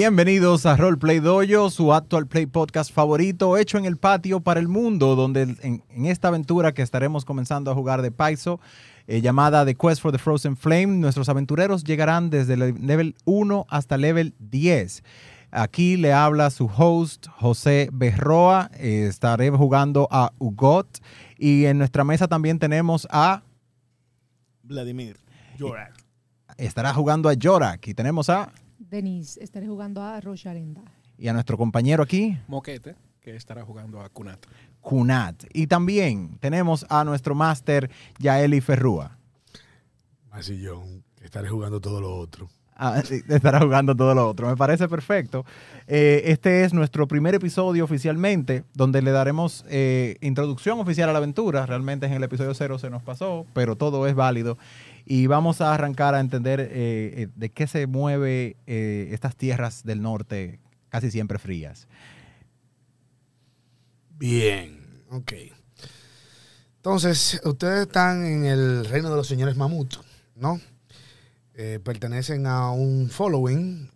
Bienvenidos 0.00 0.64
a 0.64 0.76
Roleplay 0.76 1.18
Dojo, 1.18 1.70
su 1.70 1.92
actual 1.92 2.28
play 2.28 2.46
podcast 2.46 2.92
favorito, 2.92 3.56
hecho 3.56 3.78
en 3.78 3.84
el 3.84 3.96
patio 3.96 4.38
para 4.38 4.60
el 4.60 4.68
mundo, 4.68 5.16
donde 5.16 5.42
en, 5.42 5.82
en 5.88 6.06
esta 6.06 6.28
aventura 6.28 6.72
que 6.72 6.82
estaremos 6.82 7.24
comenzando 7.24 7.72
a 7.72 7.74
jugar 7.74 8.00
de 8.00 8.12
Paizo, 8.12 8.60
eh, 9.08 9.20
llamada 9.20 9.66
The 9.66 9.74
Quest 9.74 10.00
for 10.00 10.12
the 10.12 10.18
Frozen 10.18 10.56
Flame, 10.56 10.86
nuestros 10.86 11.28
aventureros 11.28 11.82
llegarán 11.82 12.30
desde 12.30 12.54
el 12.54 12.76
level 12.86 13.16
1 13.24 13.66
hasta 13.68 13.96
level 13.96 14.36
10. 14.38 15.02
Aquí 15.50 15.96
le 15.96 16.12
habla 16.12 16.50
su 16.50 16.66
host, 16.66 17.26
José 17.36 17.88
Berroa. 17.92 18.70
Eh, 18.74 19.06
estaré 19.08 19.50
jugando 19.50 20.06
a 20.12 20.32
Ugot. 20.38 21.00
Y 21.38 21.64
en 21.64 21.78
nuestra 21.78 22.04
mesa 22.04 22.28
también 22.28 22.60
tenemos 22.60 23.08
a. 23.10 23.42
Vladimir 24.62 25.16
Jorak. 25.58 25.92
Estará 26.56 26.94
jugando 26.94 27.28
a 27.28 27.34
Jorak. 27.36 27.88
Y 27.88 27.94
tenemos 27.94 28.30
a. 28.30 28.52
Denise, 28.90 29.42
estaré 29.42 29.66
jugando 29.66 30.02
a 30.02 30.20
Rocha 30.20 30.50
Arenda. 30.50 30.82
Y 31.18 31.28
a 31.28 31.32
nuestro 31.32 31.58
compañero 31.58 32.02
aquí, 32.02 32.38
Moquete, 32.46 32.96
que 33.20 33.36
estará 33.36 33.64
jugando 33.64 34.00
a 34.00 34.08
Kunat. 34.08 34.46
Kunat. 34.80 35.44
Y 35.52 35.66
también 35.66 36.38
tenemos 36.40 36.86
a 36.88 37.04
nuestro 37.04 37.34
máster, 37.34 37.90
Yaeli 38.18 38.60
Ferrúa. 38.60 39.18
Así 40.30 40.60
yo, 40.60 40.84
que 41.16 41.24
estaré 41.24 41.48
jugando 41.48 41.80
todo 41.80 42.00
lo 42.00 42.16
otro. 42.16 42.48
Ah, 42.80 43.02
sí, 43.04 43.22
estará 43.28 43.58
jugando 43.58 43.96
todo 43.96 44.14
lo 44.14 44.28
otro. 44.28 44.46
Me 44.46 44.56
parece 44.56 44.88
perfecto. 44.88 45.44
Eh, 45.88 46.22
este 46.26 46.62
es 46.62 46.72
nuestro 46.72 47.08
primer 47.08 47.34
episodio 47.34 47.82
oficialmente, 47.82 48.62
donde 48.72 49.02
le 49.02 49.10
daremos 49.10 49.64
eh, 49.68 50.16
introducción 50.20 50.78
oficial 50.78 51.08
a 51.08 51.12
la 51.12 51.18
aventura. 51.18 51.66
Realmente 51.66 52.06
en 52.06 52.12
el 52.12 52.22
episodio 52.22 52.54
cero 52.54 52.78
se 52.78 52.88
nos 52.88 53.02
pasó, 53.02 53.46
pero 53.52 53.74
todo 53.74 54.06
es 54.06 54.14
válido. 54.14 54.58
Y 55.10 55.26
vamos 55.26 55.62
a 55.62 55.72
arrancar 55.72 56.14
a 56.14 56.20
entender 56.20 56.60
eh, 56.60 56.68
eh, 56.74 57.28
de 57.34 57.48
qué 57.48 57.66
se 57.66 57.86
mueve 57.86 58.56
eh, 58.66 59.08
estas 59.12 59.36
tierras 59.36 59.82
del 59.82 60.02
norte, 60.02 60.60
casi 60.90 61.10
siempre 61.10 61.38
frías. 61.38 61.88
Bien, 64.18 65.02
ok. 65.10 65.32
Entonces, 66.76 67.40
ustedes 67.44 67.86
están 67.86 68.24
en 68.26 68.44
el 68.44 68.84
reino 68.84 69.08
de 69.10 69.16
los 69.16 69.26
señores 69.26 69.56
mamut, 69.56 69.94
¿no? 70.36 70.60
Eh, 71.54 71.80
pertenecen 71.82 72.46
a 72.46 72.70
un 72.70 73.08
following. 73.08 73.90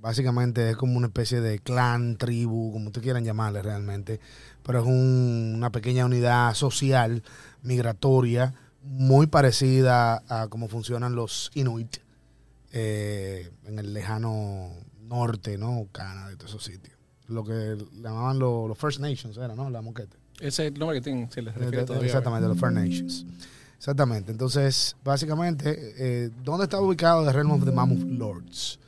Básicamente 0.00 0.70
es 0.70 0.76
como 0.76 0.96
una 0.96 1.06
especie 1.06 1.40
de 1.40 1.60
clan, 1.60 2.16
tribu, 2.16 2.72
como 2.72 2.86
ustedes 2.86 3.04
quieran 3.04 3.24
llamarle 3.24 3.62
realmente. 3.62 4.18
Pero 4.64 4.80
es 4.80 4.86
un- 4.86 5.52
una 5.56 5.70
pequeña 5.70 6.04
unidad 6.06 6.54
social, 6.54 7.22
migratoria, 7.62 8.52
muy 8.86 9.26
parecida 9.26 10.22
a 10.28 10.48
cómo 10.48 10.68
funcionan 10.68 11.14
los 11.14 11.50
Inuit 11.54 11.96
eh, 12.72 13.50
en 13.64 13.78
el 13.78 13.92
lejano 13.92 14.70
norte, 15.02 15.58
¿no? 15.58 15.86
Canadá 15.92 16.32
y 16.32 16.36
todos 16.36 16.50
esos 16.50 16.64
sitios. 16.64 16.96
Lo 17.28 17.44
que 17.44 17.76
llamaban 18.00 18.38
los, 18.38 18.68
los 18.68 18.78
First 18.78 19.00
Nations, 19.00 19.36
era, 19.36 19.54
¿no? 19.54 19.68
La 19.70 19.82
moquete. 19.82 20.16
Ese 20.40 20.66
es 20.66 20.72
el 20.72 20.78
nombre 20.78 20.98
que 20.98 21.02
tienen, 21.02 21.30
se 21.30 21.42
les 21.42 21.54
refiere 21.54 21.84
todavía. 21.84 22.06
Exactamente, 22.06 22.48
los 22.48 22.58
First 22.58 22.74
Nations. 22.74 23.26
Exactamente. 23.76 24.32
Entonces, 24.32 24.96
básicamente, 25.04 25.94
eh, 25.98 26.30
¿dónde 26.42 26.64
está 26.64 26.80
ubicado 26.80 27.24
The 27.24 27.32
Realm 27.32 27.52
of 27.52 27.64
the 27.64 27.72
Mammoth 27.72 28.02
Lords? 28.02 28.78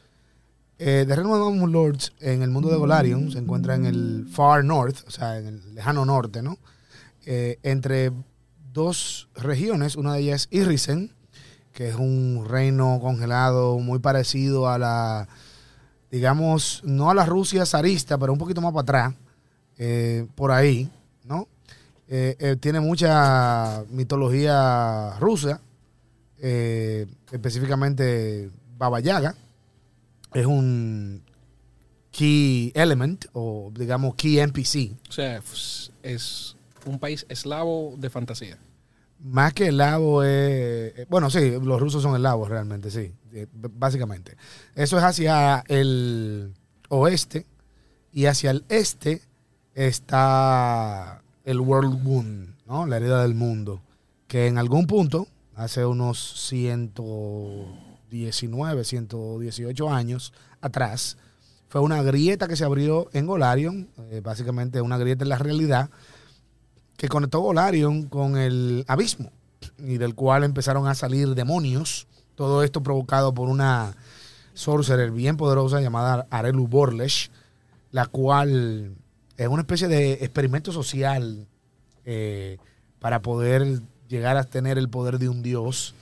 Eh, 0.79 1.05
the 1.07 1.17
Realm 1.17 1.31
of 1.31 1.39
the 1.39 1.55
Mammoth 1.55 1.73
Lords 1.73 2.13
en 2.21 2.43
el 2.43 2.51
mundo 2.51 2.71
de 2.71 2.77
Golarion 2.77 3.31
se 3.31 3.39
encuentra 3.39 3.75
en 3.75 3.87
el 3.87 4.27
Far 4.31 4.65
North, 4.65 4.99
o 5.07 5.11
sea, 5.11 5.39
en 5.39 5.47
el 5.47 5.75
lejano 5.75 6.05
norte, 6.05 6.43
¿no? 6.43 6.59
Eh, 7.27 7.59
entre 7.63 8.13
dos 8.79 9.29
regiones, 9.35 9.97
una 9.97 10.15
de 10.15 10.21
ellas 10.21 10.49
es 10.51 10.61
Irrisen, 10.61 11.13
que 11.73 11.89
es 11.89 11.97
un 11.97 12.47
reino 12.49 13.01
congelado 13.01 13.79
muy 13.81 13.99
parecido 13.99 14.69
a 14.69 14.79
la, 14.79 15.29
digamos, 16.11 16.83
no 16.85 17.11
a 17.11 17.15
la 17.15 17.27
Rusia 17.27 17.67
zarista, 17.67 18.17
pero 18.19 18.33
un 18.33 18.39
poquito 18.39 18.61
más 18.61 18.73
para 18.73 18.83
atrás, 18.83 19.15
eh, 19.79 20.27
por 20.37 20.53
ahí, 20.53 20.89
¿no? 21.25 21.49
Eh, 22.07 22.37
eh, 22.39 22.57
tiene 22.57 22.79
mucha 22.81 23.85
mitología 23.91 25.19
rusa, 25.19 25.61
específicamente 26.41 28.51
Baba 28.77 29.01
Yaga. 29.01 29.35
Es 30.35 30.47
un 30.47 31.23
key 32.13 32.71
element 32.77 33.25
o 33.33 33.73
digamos 33.75 34.15
key 34.15 34.39
NPC. 34.39 34.93
O 35.09 35.13
sea, 35.13 35.43
es 36.03 36.57
un 36.87 36.99
país 36.99 37.27
eslavo 37.29 37.95
de 37.99 38.11
fantasía. 38.11 38.59
Más 39.21 39.53
que 39.53 39.67
eslavo 39.69 40.23
es... 40.23 40.29
eh, 40.97 41.07
Bueno, 41.09 41.31
sí, 41.31 41.53
los 41.61 41.81
rusos 41.81 42.03
son 42.03 42.15
eslavos 42.15 42.49
realmente, 42.49 42.91
sí, 42.91 43.13
eh, 43.33 43.47
básicamente. 43.53 44.37
Eso 44.75 44.99
es 44.99 45.05
hacia 45.05 45.65
el 45.69 46.55
oeste 46.89 47.47
y 48.13 48.27
hacia 48.27 48.51
el 48.53 48.65
este 48.69 49.23
está 49.75 51.23
el 51.45 51.61
World 51.61 52.05
Wound, 52.05 52.55
¿no? 52.67 52.87
La 52.87 52.97
herida 52.97 53.23
del 53.23 53.35
mundo, 53.35 53.83
que 54.27 54.47
en 54.47 54.59
algún 54.59 54.87
punto, 54.87 55.29
hace 55.55 55.85
unos 55.85 56.19
119, 56.49 58.85
118 58.85 59.91
años 59.91 60.33
atrás, 60.61 61.17
fue 61.69 61.81
una 61.81 62.03
grieta 62.03 62.49
que 62.49 62.57
se 62.57 62.65
abrió 62.65 63.09
en 63.13 63.27
Golarion, 63.27 63.89
eh, 64.11 64.21
básicamente 64.23 64.81
una 64.81 64.99
grieta 64.99 65.25
en 65.25 65.29
la 65.29 65.39
realidad, 65.39 65.91
que 66.99 67.09
conectó 67.09 67.39
Golarion 67.39 68.09
con 68.09 68.37
el 68.37 68.85
abismo 68.89 69.31
y 69.79 69.99
del 69.99 70.17
cual 70.17 70.43
empezaron 70.43 70.89
a 70.89 70.97
salir 70.97 71.35
demonios. 71.37 72.09
Todo 72.35 72.65
esto 72.65 72.83
provocado 72.83 73.33
por 73.33 73.49
una 73.49 73.95
sorcerer 74.53 75.13
bien 75.13 75.37
poderosa 75.37 75.81
llamada 75.81 76.27
Arelu 76.29 76.67
Borlesh, 76.67 77.31
la 77.93 78.07
cual 78.07 78.97
es 79.37 79.47
una 79.47 79.63
especie 79.63 79.87
de 79.87 80.15
experimento 80.15 80.73
social 80.73 81.47
eh, 82.05 82.59
para 82.99 83.23
poder 83.23 83.81
llegar 84.09 84.37
a 84.37 84.43
tener 84.43 84.77
el 84.77 84.89
poder 84.89 85.21
de 85.21 85.29
un 85.29 85.41
dios. 85.41 85.95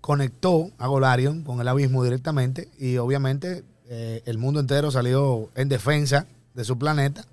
Conectó 0.00 0.72
a 0.78 0.88
Golarion 0.88 1.44
con 1.44 1.60
el 1.60 1.68
abismo 1.68 2.02
directamente 2.02 2.68
y 2.76 2.96
obviamente 2.96 3.62
eh, 3.88 4.20
el 4.26 4.38
mundo 4.38 4.58
entero 4.58 4.90
salió 4.90 5.48
en 5.54 5.68
defensa 5.68 6.26
de 6.54 6.64
su 6.64 6.76
planeta 6.76 7.24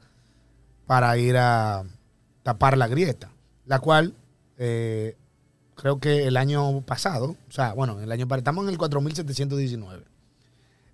para 0.86 1.18
ir 1.18 1.38
a 1.38 1.84
tapar 2.46 2.78
la 2.78 2.88
grieta, 2.88 3.32
la 3.66 3.80
cual 3.80 4.14
eh, 4.60 5.18
creo 5.74 6.00
que 6.00 6.28
el 6.28 6.38
año 6.38 6.82
pasado, 6.82 7.36
o 7.50 7.52
sea, 7.52 7.74
bueno, 7.74 8.00
el 8.00 8.12
año 8.12 8.28
estamos 8.36 8.66
en 8.66 8.70
el 8.70 8.78
4719. 8.78 10.06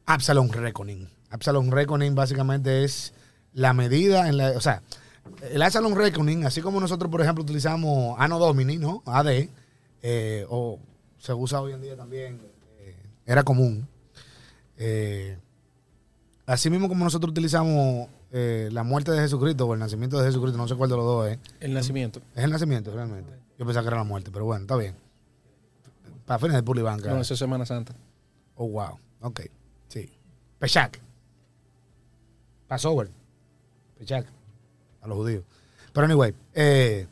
Absalom 0.06 0.50
Reckoning. 0.50 1.10
Absalom 1.30 1.70
Reckoning 1.70 2.16
básicamente 2.16 2.86
es 2.86 3.14
la 3.52 3.74
medida 3.74 4.30
en 4.30 4.38
la, 4.38 4.52
o 4.52 4.62
sea, 4.62 4.82
el 5.52 5.62
Absalom 5.62 5.94
Reckoning, 5.94 6.46
así 6.46 6.62
como 6.62 6.80
nosotros, 6.80 7.12
por 7.12 7.20
ejemplo, 7.20 7.44
utilizamos 7.44 8.16
Anno 8.18 8.40
Domini, 8.40 8.78
¿no? 8.78 9.04
AD, 9.06 9.50
eh, 10.04 10.46
o 10.50 10.80
se 11.18 11.34
usa 11.34 11.60
hoy 11.60 11.74
en 11.74 11.82
día 11.82 11.98
también, 11.98 12.40
eh, 12.80 12.96
era 13.26 13.44
común. 13.44 13.90
Así 16.46 16.70
mismo 16.70 16.88
como 16.88 17.04
nosotros 17.04 17.32
utilizamos 17.32 18.08
eh, 18.32 18.70
la 18.72 18.84
muerte 18.84 19.12
de 19.12 19.20
Jesucristo 19.20 19.66
o 19.66 19.74
el 19.74 19.80
nacimiento 19.80 20.18
de 20.18 20.26
Jesucristo, 20.26 20.58
no 20.58 20.68
sé 20.68 20.76
cuál 20.76 20.90
de 20.90 20.96
los 20.96 21.06
dos 21.06 21.28
es. 21.28 21.40
El 21.60 21.74
nacimiento. 21.74 22.22
Es 22.34 22.44
el 22.44 22.52
nacimiento, 22.52 22.92
realmente. 22.94 23.34
Yo 23.60 23.66
pensaba 23.66 23.84
que 23.84 23.88
era 23.90 23.98
la 23.98 24.04
muerte, 24.04 24.32
pero 24.32 24.46
bueno, 24.46 24.62
está 24.62 24.78
bien. 24.78 24.96
Para 26.26 26.40
fines 26.40 26.56
de 26.56 26.64
Pulibanca. 26.64 27.10
No, 27.10 27.20
eso 27.20 27.34
es 27.34 27.40
Semana 27.40 27.66
Santa. 27.66 27.94
Oh, 28.56 28.68
wow. 28.70 28.98
Ok. 29.22 29.42
Sí. 29.90 30.10
Peshak. 30.60 31.00
Passover. 32.68 33.10
Peshak. 33.98 34.26
A 35.02 35.08
los 35.08 35.18
judíos. 35.18 35.44
Pero 35.92 36.06
anyway, 36.06 36.34
eh, 36.54 37.08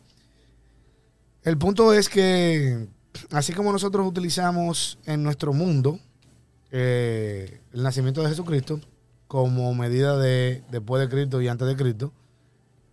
el 1.44 1.58
punto 1.58 1.94
es 1.94 2.08
que 2.08 2.88
así 3.32 3.52
como 3.54 3.72
nosotros 3.74 4.08
utilizamos 4.08 5.00
en 5.06 5.24
nuestro 5.24 5.52
mundo 5.52 6.00
eh, 6.72 7.62
el 7.74 7.84
nacimiento 7.84 8.22
de 8.22 8.30
Jesucristo 8.30 8.80
como 9.30 9.72
medida 9.76 10.18
de 10.18 10.64
después 10.72 11.00
de 11.00 11.08
Cristo 11.08 11.40
y 11.40 11.48
antes 11.48 11.68
de 11.68 11.76
Cristo, 11.76 12.12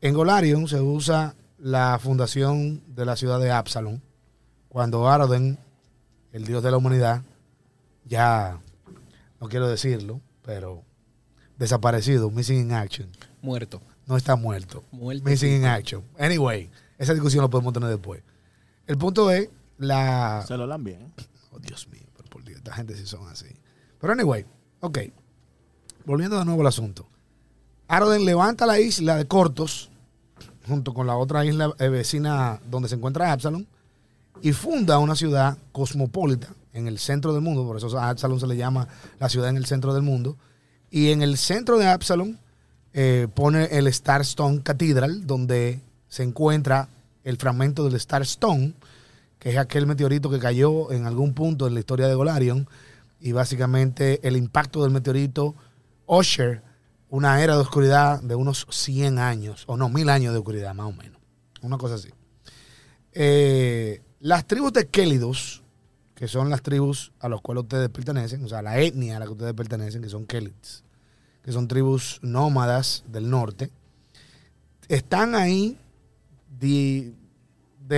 en 0.03 0.13
Golarion 0.13 0.69
se 0.69 0.83
usa 0.83 1.35
la 1.59 1.99
fundación 1.99 2.83
de 2.95 3.07
la 3.07 3.17
ciudad 3.17 3.41
de 3.41 3.51
Absalom, 3.51 4.01
cuando 4.69 5.09
Aroden, 5.09 5.59
el 6.33 6.45
dios 6.45 6.63
de 6.63 6.71
la 6.71 6.77
humanidad, 6.77 7.23
ya, 8.05 8.61
no 9.41 9.49
quiero 9.49 9.67
decirlo, 9.67 10.21
pero 10.43 10.85
desaparecido, 11.57 12.31
missing 12.31 12.61
in 12.61 12.73
action. 12.73 13.09
Muerto. 13.41 13.81
No 14.05 14.19
está 14.19 14.37
muerto. 14.37 14.85
Muerto. 14.93 15.25
Missing 15.25 15.57
in 15.57 15.65
action. 15.65 16.05
Anyway, 16.19 16.71
esa 16.99 17.15
discusión 17.15 17.43
la 17.43 17.49
podemos 17.49 17.73
tener 17.73 17.89
después. 17.89 18.23
El 18.87 18.99
punto 18.99 19.31
es 19.31 19.49
la... 19.79 20.45
Se 20.47 20.55
lo 20.55 20.65
hablan 20.65 20.85
bien. 20.85 21.15
Oh, 21.51 21.59
Dios 21.59 21.89
mío, 21.89 22.07
pero 22.15 22.29
por 22.29 22.45
Dios, 22.45 22.59
esta 22.59 22.75
gente 22.75 22.95
sí 22.95 23.07
son 23.07 23.27
así. 23.27 23.49
Pero 23.99 24.13
anyway, 24.13 24.45
ok. 24.81 24.99
Volviendo 26.07 26.39
de 26.39 26.45
nuevo 26.45 26.61
al 26.61 26.69
asunto. 26.69 27.05
Aroden 27.89 28.25
levanta 28.25 28.65
la 28.65 28.79
isla 28.79 29.17
de 29.17 29.27
Cortos, 29.27 29.91
junto 30.69 30.95
con 30.95 31.09
la 31.09 31.17
otra 31.17 31.45
isla 31.45 31.75
eh, 31.81 31.89
vecina 31.89 32.61
donde 32.71 32.89
se 32.89 32.95
encuentra 32.95 33.33
Absalom, 33.33 33.65
y 34.41 34.53
funda 34.53 35.01
una 35.01 35.17
ciudad 35.17 35.59
cosmopolita 35.73 36.55
en 36.73 36.87
el 36.87 37.01
centro 37.01 37.33
del 37.33 37.43
mundo, 37.43 37.67
por 37.67 37.77
eso 37.77 37.99
a 37.99 38.09
Absalom 38.09 38.39
se 38.39 38.47
le 38.47 38.57
llama 38.57 38.87
la 39.19 39.29
ciudad 39.29 39.49
en 39.49 39.57
el 39.57 39.67
centro 39.67 39.95
del 39.95 40.05
mundo, 40.05 40.37
Y 40.93 41.11
en 41.11 41.23
el 41.23 41.37
centro 41.37 41.77
de 41.77 41.89
Absalom 41.89 42.37
eh, 42.93 43.27
pone 43.35 43.65
el 43.65 43.89
Star 43.89 44.21
Stone 44.21 44.63
Cathedral, 44.63 45.27
donde 45.27 45.81
se 46.09 46.23
encuentra 46.23 46.89
el 47.25 47.37
fragmento 47.37 47.83
del 47.85 47.97
Star 47.97 48.23
Stone, 48.23 48.75
que 49.41 49.51
es 49.51 49.59
aquel 49.59 49.89
meteorito 49.89 50.31
que 50.31 50.39
cayó 50.39 50.93
en 50.93 51.05
algún 51.05 51.35
punto 51.35 51.67
en 51.67 51.75
la 51.75 51.81
historia 51.81 52.07
de 52.07 52.15
Golarion. 52.15 52.69
Y 53.19 53.33
básicamente 53.33 54.21
el 54.27 54.37
impacto 54.37 54.85
del 54.85 54.93
meteorito 54.93 55.57
Usher 56.07 56.63
una 57.09 57.43
era 57.43 57.55
de 57.55 57.61
oscuridad 57.61 58.21
de 58.21 58.35
unos 58.35 58.67
100 58.69 59.19
años, 59.19 59.65
o 59.67 59.77
no, 59.77 59.89
mil 59.89 60.09
años 60.09 60.33
de 60.33 60.39
oscuridad, 60.39 60.75
más 60.75 60.87
o 60.87 60.93
menos. 60.93 61.21
Una 61.63 61.79
cosa 61.79 61.95
así. 61.95 62.11
Eh, 63.13 64.03
las 64.21 64.47
tribus 64.47 64.73
de 64.73 64.89
Kélidos, 64.89 65.63
que 66.15 66.29
son 66.29 66.51
las 66.51 66.63
tribus 66.63 67.13
a 67.21 67.29
las 67.29 67.41
cuales 67.41 67.65
ustedes 67.65 67.89
pertenecen, 67.91 68.45
o 68.45 68.49
sea, 68.49 68.63
la 68.63 68.79
etnia 68.79 69.17
a 69.17 69.21
la 69.21 69.27
que 69.27 69.33
ustedes 69.33 69.55
pertenecen, 69.55 70.03
que 70.03 70.09
son 70.09 70.27
Kélids, 70.27 70.85
que 71.43 71.53
son 71.53 71.69
tribus 71.69 72.19
nómadas 72.23 73.05
del 73.07 73.31
norte, 73.31 73.71
están 74.89 75.35
ahí 75.35 75.79
de, 76.59 77.15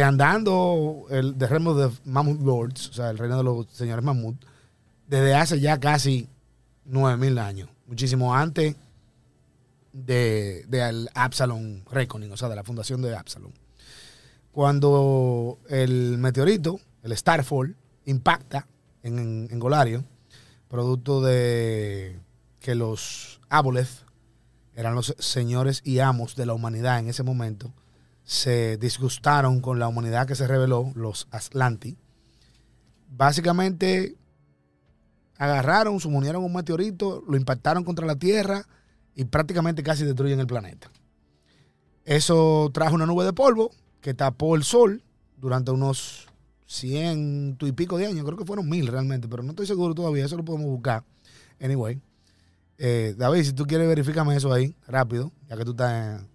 andando 0.03 1.07
el 1.11 1.39
de 1.39 1.47
reino 1.47 1.75
de 1.75 1.91
Mammoth 2.05 2.41
Lords, 2.41 2.89
o 2.91 2.93
sea, 2.93 3.11
el 3.11 3.19
reino 3.19 3.37
de 3.37 3.45
los 3.45 3.67
señores 3.71 4.05
Mammoth, 4.05 4.37
desde 5.07 5.35
hace 5.35 5.61
ya 5.61 5.79
casi 5.79 6.29
9000 6.85 7.39
años, 7.39 7.71
muchísimo 7.89 8.35
antes 8.35 8.77
de, 9.93 10.65
de 10.69 11.09
Absalom 11.15 11.83
Reckoning, 11.91 12.31
o 12.31 12.37
sea, 12.37 12.49
de 12.49 12.57
la 12.57 12.63
fundación 12.63 13.03
de 13.03 13.17
Absalom. 13.17 13.53
Cuando 14.53 15.59
el 15.69 16.19
meteorito, 16.19 16.81
el 17.03 17.17
Starfall, 17.17 17.77
impacta 18.05 18.67
en, 19.03 19.59
Golarion, 19.59 20.07
producto 20.69 21.21
de 21.23 22.19
que 22.61 22.75
los 22.75 23.41
Aboleth 23.49 24.05
eran 24.75 24.95
los 24.95 25.15
señores 25.19 25.81
y 25.85 25.99
amos 26.01 26.37
de 26.37 26.47
la 26.47 26.55
humanidad 26.55 26.99
en 26.99 27.09
ese 27.09 27.23
momento, 27.23 27.73
se 28.25 28.77
disgustaron 28.77 29.61
con 29.61 29.79
la 29.79 29.89
humanidad 29.89 30.27
que 30.27 30.35
se 30.35 30.47
reveló, 30.47 30.93
los 30.95 31.29
Aslanti. 31.31 31.97
Básicamente 33.11 34.17
agarraron, 35.39 36.01
sumonieron 36.01 36.45
un 36.45 36.53
meteorito, 36.53 37.25
lo 37.27 37.37
impactaron 37.37 37.85
contra 37.85 38.07
la 38.07 38.17
Tierra 38.17 38.67
y 39.15 39.25
prácticamente 39.25 39.83
casi 39.83 40.05
destruyen 40.05 40.41
el 40.41 40.47
planeta. 40.47 40.91
Eso 42.05 42.71
trajo 42.75 42.95
una 42.95 43.07
nube 43.07 43.25
de 43.25 43.33
polvo 43.33 43.71
que 44.01 44.15
tapó 44.15 44.57
el 44.57 44.65
sol 44.65 45.03
durante 45.37 45.71
unos 45.71 46.27
ciento 46.67 47.67
y 47.67 47.73
pico 47.73 47.97
de 47.97 48.07
años. 48.07 48.25
Creo 48.25 48.37
que 48.37 48.45
fueron 48.45 48.69
mil 48.69 48.87
realmente, 48.87 49.29
pero 49.29 49.43
no 49.43 49.51
estoy 49.51 49.67
seguro 49.67 49.95
todavía. 49.95 50.25
Eso 50.25 50.37
lo 50.37 50.45
podemos 50.45 50.69
buscar. 50.69 51.05
Anyway. 51.61 52.01
Eh, 52.81 53.15
David, 53.19 53.43
si 53.43 53.53
tú 53.53 53.67
quieres, 53.67 53.89
verifícame 53.89 54.37
eso 54.37 54.53
ahí, 54.53 54.73
rápido, 54.87 55.33
ya 55.49 55.57
que 55.57 55.65
tú 55.65 55.73
estás 55.73 56.21
en 56.21 56.29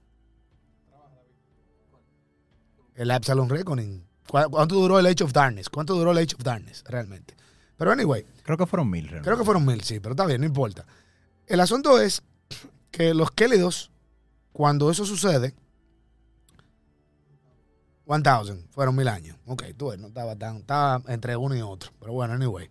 el 2.95 3.11
Absalom 3.11 3.47
Reckoning. 3.47 4.05
¿Cuánto 4.27 4.75
duró 4.75 4.99
el 4.99 5.05
Age 5.05 5.23
of 5.23 5.31
Darkness? 5.31 5.69
¿Cuánto 5.69 5.95
duró 5.95 6.11
el 6.11 6.17
Age 6.17 6.35
of 6.35 6.43
Darkness 6.43 6.83
realmente? 6.87 7.35
Pero 7.83 7.91
anyway. 7.91 8.25
Creo 8.43 8.57
que 8.57 8.65
fueron 8.65 8.89
mil, 8.89 9.03
realmente. 9.03 9.25
Creo 9.25 9.37
que 9.37 9.43
fueron 9.43 9.65
mil, 9.65 9.83
sí, 9.83 9.99
pero 9.99 10.13
está 10.13 10.25
bien, 10.25 10.39
no 10.39 10.47
importa. 10.47 10.85
El 11.45 11.59
asunto 11.59 11.99
es 11.99 12.23
que 12.91 13.13
los 13.13 13.29
Kélidos, 13.31 13.91
cuando 14.53 14.89
eso 14.89 15.05
sucede, 15.05 15.53
1000, 18.07 18.23
fueron 18.69 18.95
mil 18.95 19.09
años. 19.09 19.35
Ok, 19.47 19.63
tú 19.75 19.89
ves, 19.89 19.99
no 19.99 20.07
estaba 20.07 20.37
tan, 20.37 20.59
estaba 20.59 21.03
entre 21.11 21.35
uno 21.35 21.57
y 21.57 21.61
otro. 21.61 21.91
Pero 21.99 22.13
bueno, 22.13 22.35
anyway. 22.35 22.69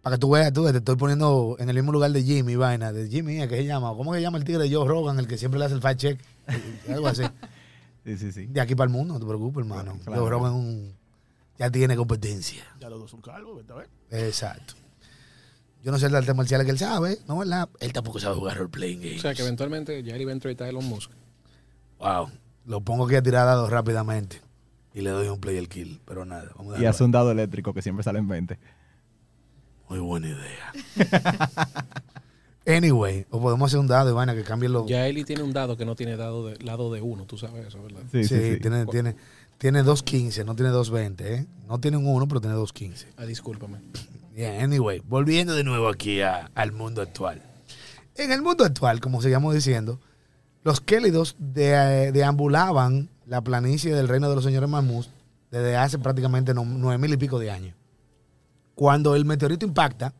Para 0.00 0.16
que 0.16 0.20
tú 0.20 0.30
veas, 0.30 0.54
tú 0.54 0.64
te 0.72 0.78
estoy 0.78 0.96
poniendo 0.96 1.56
en 1.58 1.68
el 1.68 1.74
mismo 1.74 1.92
lugar 1.92 2.10
de 2.10 2.22
Jimmy, 2.22 2.56
vaina, 2.56 2.94
de 2.94 3.10
Jimmy, 3.10 3.46
¿qué 3.46 3.58
se 3.58 3.66
llama? 3.66 3.94
¿Cómo 3.94 4.14
se 4.14 4.22
llama 4.22 4.38
el 4.38 4.44
tigre 4.44 4.66
de 4.66 4.74
Joe 4.74 4.88
Rogan, 4.88 5.18
el 5.18 5.28
que 5.28 5.36
siempre 5.36 5.58
le 5.58 5.66
hace 5.66 5.74
el 5.74 5.82
fact 5.82 6.00
check? 6.00 6.20
Algo 6.88 7.08
así. 7.08 7.24
sí, 8.06 8.16
sí, 8.16 8.32
sí. 8.32 8.46
De 8.46 8.62
aquí 8.62 8.74
para 8.74 8.86
el 8.86 8.92
mundo, 8.92 9.12
no 9.12 9.20
te 9.20 9.26
preocupes, 9.26 9.64
hermano. 9.64 9.98
Claro, 10.02 10.22
Joe 10.22 10.30
Rogan 10.30 10.54
un, 10.54 11.03
ya 11.58 11.70
tiene 11.70 11.96
competencia. 11.96 12.64
Ya 12.80 12.88
los 12.88 13.00
dos 13.00 13.10
son 13.10 13.20
calvos, 13.20 13.56
¿verdad? 13.56 13.86
Exacto. 14.10 14.74
Yo 15.82 15.92
no 15.92 15.98
sé 15.98 16.06
el 16.06 16.14
arte 16.14 16.32
marcial 16.32 16.64
que 16.64 16.70
él 16.70 16.78
sabe, 16.78 17.18
¿no? 17.28 17.38
¿verdad? 17.38 17.68
Él 17.80 17.92
tampoco 17.92 18.18
sabe 18.18 18.36
jugar 18.36 18.56
role-playing 18.56 19.00
games. 19.00 19.18
O 19.18 19.22
sea, 19.22 19.34
que 19.34 19.42
eventualmente 19.42 20.02
ya 20.02 20.16
él 20.16 20.26
va 20.26 20.30
a 20.30 20.32
entrevistar 20.32 20.66
a 20.66 20.70
Elon 20.70 20.84
Musk. 20.86 21.10
Wow. 21.98 22.30
Lo 22.64 22.80
pongo 22.80 23.04
aquí 23.06 23.16
a 23.16 23.22
tirar 23.22 23.44
dados 23.44 23.68
rápidamente. 23.68 24.40
Y 24.94 25.02
le 25.02 25.10
doy 25.10 25.28
un 25.28 25.40
play 25.40 25.58
el 25.58 25.68
kill. 25.68 26.00
Pero 26.06 26.24
nada. 26.24 26.50
Vamos 26.56 26.78
a 26.78 26.80
y 26.80 26.86
hace 26.86 27.04
un 27.04 27.10
dado 27.10 27.30
eléctrico 27.30 27.74
que 27.74 27.82
siempre 27.82 28.02
sale 28.02 28.18
en 28.18 28.28
20. 28.28 28.58
Muy 29.88 29.98
buena 29.98 30.28
idea. 30.28 30.72
anyway, 32.66 33.26
o 33.28 33.40
podemos 33.40 33.70
hacer 33.70 33.80
un 33.80 33.86
dado, 33.86 34.08
Ivana, 34.08 34.34
que 34.34 34.42
cambie 34.42 34.68
los. 34.68 34.86
Ya 34.86 35.06
Eli 35.06 35.24
tiene 35.24 35.42
un 35.42 35.52
dado 35.52 35.76
que 35.76 35.84
no 35.84 35.94
tiene 35.94 36.16
dado 36.16 36.46
de, 36.46 36.56
lado 36.64 36.92
de 36.92 37.02
uno, 37.02 37.26
tú 37.26 37.36
sabes 37.36 37.66
eso, 37.66 37.82
¿verdad? 37.82 38.00
Sí, 38.10 38.24
sí, 38.24 38.54
sí, 38.54 38.60
Tiene, 38.60 38.86
tiene, 38.86 39.16
tiene 39.64 39.82
2.15, 39.82 40.44
no 40.44 40.54
tiene 40.54 40.72
2.20, 40.72 41.20
¿eh? 41.22 41.46
No 41.66 41.80
tiene 41.80 41.96
un 41.96 42.06
1, 42.06 42.28
pero 42.28 42.38
tiene 42.38 42.54
2.15. 42.54 43.06
Ah, 43.16 43.24
discúlpame. 43.24 43.78
Bien, 44.34 44.62
anyway, 44.62 45.00
volviendo 45.08 45.54
de 45.54 45.64
nuevo 45.64 45.88
aquí 45.88 46.20
al 46.20 46.72
mundo 46.72 47.00
actual. 47.00 47.40
En 48.14 48.30
el 48.30 48.42
mundo 48.42 48.62
actual, 48.62 49.00
como 49.00 49.22
seguíamos 49.22 49.54
diciendo, 49.54 50.00
los 50.64 50.82
Kélidos 50.82 51.36
de, 51.38 52.12
deambulaban 52.12 53.08
la 53.24 53.40
planicie 53.40 53.94
del 53.94 54.06
reino 54.06 54.28
de 54.28 54.34
los 54.34 54.44
señores 54.44 54.68
Mamús 54.68 55.08
desde 55.50 55.78
hace 55.78 55.98
prácticamente 55.98 56.52
nueve 56.52 56.98
mil 56.98 57.14
y 57.14 57.16
pico 57.16 57.38
de 57.38 57.50
años. 57.50 57.74
Cuando 58.74 59.16
el 59.16 59.24
meteorito 59.24 59.64
impacta 59.64 60.12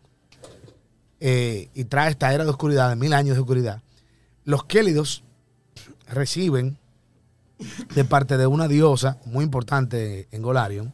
eh, 1.21 1.69
y 1.75 1.85
trae 1.85 2.11
esta 2.11 2.33
era 2.33 2.45
de 2.45 2.51
oscuridad, 2.51 2.89
de 2.89 2.97
mil 2.97 3.13
años 3.13 3.37
de 3.37 3.43
oscuridad, 3.43 3.83
los 4.45 4.65
Kélidos 4.65 5.23
reciben 6.09 6.79
de 7.95 8.05
parte 8.05 8.37
de 8.37 8.47
una 8.47 8.69
diosa 8.69 9.19
muy 9.25 9.45
importante 9.45 10.29
en 10.31 10.43
Golarion, 10.43 10.93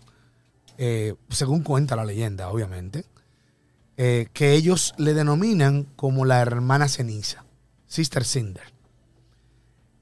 eh, 0.78 1.14
según 1.28 1.62
cuenta 1.62 1.96
la 1.96 2.04
leyenda, 2.04 2.48
obviamente, 2.48 3.04
eh, 3.96 4.28
que 4.32 4.54
ellos 4.54 4.94
le 4.96 5.14
denominan 5.14 5.84
como 5.96 6.24
la 6.24 6.40
hermana 6.40 6.88
ceniza, 6.88 7.44
Sister 7.86 8.24
Cinder. 8.24 8.72